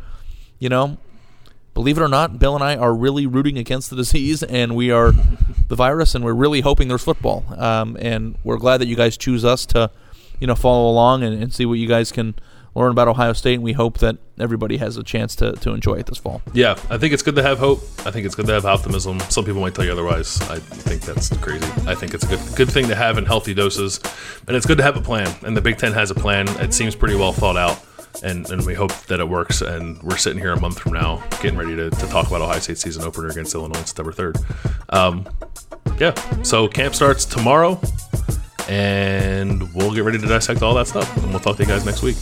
you 0.59 0.69
know, 0.69 0.97
believe 1.73 1.97
it 1.97 2.01
or 2.01 2.07
not, 2.07 2.39
Bill 2.39 2.55
and 2.55 2.63
I 2.63 2.75
are 2.75 2.93
really 2.93 3.27
rooting 3.27 3.57
against 3.57 3.89
the 3.89 3.95
disease, 3.95 4.43
and 4.43 4.75
we 4.75 4.91
are 4.91 5.11
the 5.67 5.75
virus, 5.75 6.15
and 6.15 6.23
we're 6.23 6.33
really 6.33 6.61
hoping 6.61 6.87
there's 6.87 7.03
football. 7.03 7.45
Um, 7.57 7.97
and 7.99 8.37
we're 8.43 8.57
glad 8.57 8.77
that 8.77 8.87
you 8.87 8.95
guys 8.95 9.17
choose 9.17 9.45
us 9.45 9.65
to, 9.67 9.91
you 10.39 10.47
know, 10.47 10.55
follow 10.55 10.89
along 10.89 11.23
and, 11.23 11.41
and 11.41 11.53
see 11.53 11.65
what 11.65 11.75
you 11.75 11.87
guys 11.87 12.11
can 12.11 12.35
learn 12.77 12.91
about 12.91 13.07
Ohio 13.07 13.33
State. 13.33 13.55
And 13.55 13.63
we 13.63 13.73
hope 13.73 13.97
that 13.99 14.17
everybody 14.39 14.77
has 14.77 14.97
a 14.97 15.03
chance 15.03 15.35
to, 15.37 15.53
to 15.53 15.71
enjoy 15.71 15.95
it 15.95 16.05
this 16.05 16.17
fall. 16.17 16.41
Yeah, 16.53 16.71
I 16.89 16.97
think 16.97 17.13
it's 17.13 17.23
good 17.23 17.35
to 17.35 17.43
have 17.43 17.59
hope. 17.59 17.79
I 18.05 18.11
think 18.11 18.25
it's 18.25 18.35
good 18.35 18.45
to 18.47 18.53
have 18.53 18.65
optimism. 18.65 19.19
Some 19.29 19.45
people 19.45 19.61
might 19.61 19.75
tell 19.75 19.85
you 19.85 19.91
otherwise. 19.91 20.39
I 20.49 20.59
think 20.59 21.01
that's 21.01 21.35
crazy. 21.37 21.65
I 21.87 21.95
think 21.95 22.13
it's 22.13 22.23
a 22.23 22.27
good 22.27 22.39
good 22.55 22.71
thing 22.71 22.87
to 22.87 22.95
have 22.95 23.17
in 23.17 23.25
healthy 23.25 23.53
doses, 23.53 23.99
and 24.47 24.55
it's 24.55 24.65
good 24.65 24.77
to 24.77 24.83
have 24.83 24.97
a 24.97 25.01
plan. 25.01 25.33
And 25.43 25.57
the 25.57 25.61
Big 25.61 25.77
Ten 25.77 25.93
has 25.93 26.11
a 26.11 26.15
plan. 26.15 26.47
It 26.59 26.73
seems 26.73 26.95
pretty 26.95 27.15
well 27.15 27.33
thought 27.33 27.57
out, 27.57 27.79
and 28.23 28.49
and 28.51 28.65
we 28.65 28.73
hope 28.73 28.93
that 29.07 29.19
it 29.19 29.27
works. 29.27 29.61
And 29.61 30.01
we're 30.03 30.17
sitting 30.17 30.39
here 30.39 30.53
a 30.53 30.59
month 30.59 30.79
from 30.79 30.93
now, 30.93 31.23
getting 31.41 31.57
ready 31.57 31.75
to, 31.75 31.89
to 31.89 32.07
talk 32.07 32.27
about 32.27 32.41
Ohio 32.41 32.59
State 32.59 32.77
season 32.77 33.03
opener 33.03 33.29
against 33.29 33.55
Illinois 33.55 33.83
September 33.83 34.11
third. 34.11 34.37
Um, 34.89 35.27
yeah, 35.99 36.13
so 36.43 36.67
camp 36.67 36.93
starts 36.93 37.25
tomorrow, 37.25 37.81
and 38.69 39.73
we'll 39.73 39.93
get 39.93 40.03
ready 40.03 40.19
to 40.19 40.27
dissect 40.27 40.61
all 40.61 40.75
that 40.75 40.87
stuff. 40.87 41.15
And 41.17 41.31
we'll 41.31 41.39
talk 41.39 41.57
to 41.57 41.63
you 41.63 41.69
guys 41.69 41.85
next 41.85 42.03
week. 42.03 42.17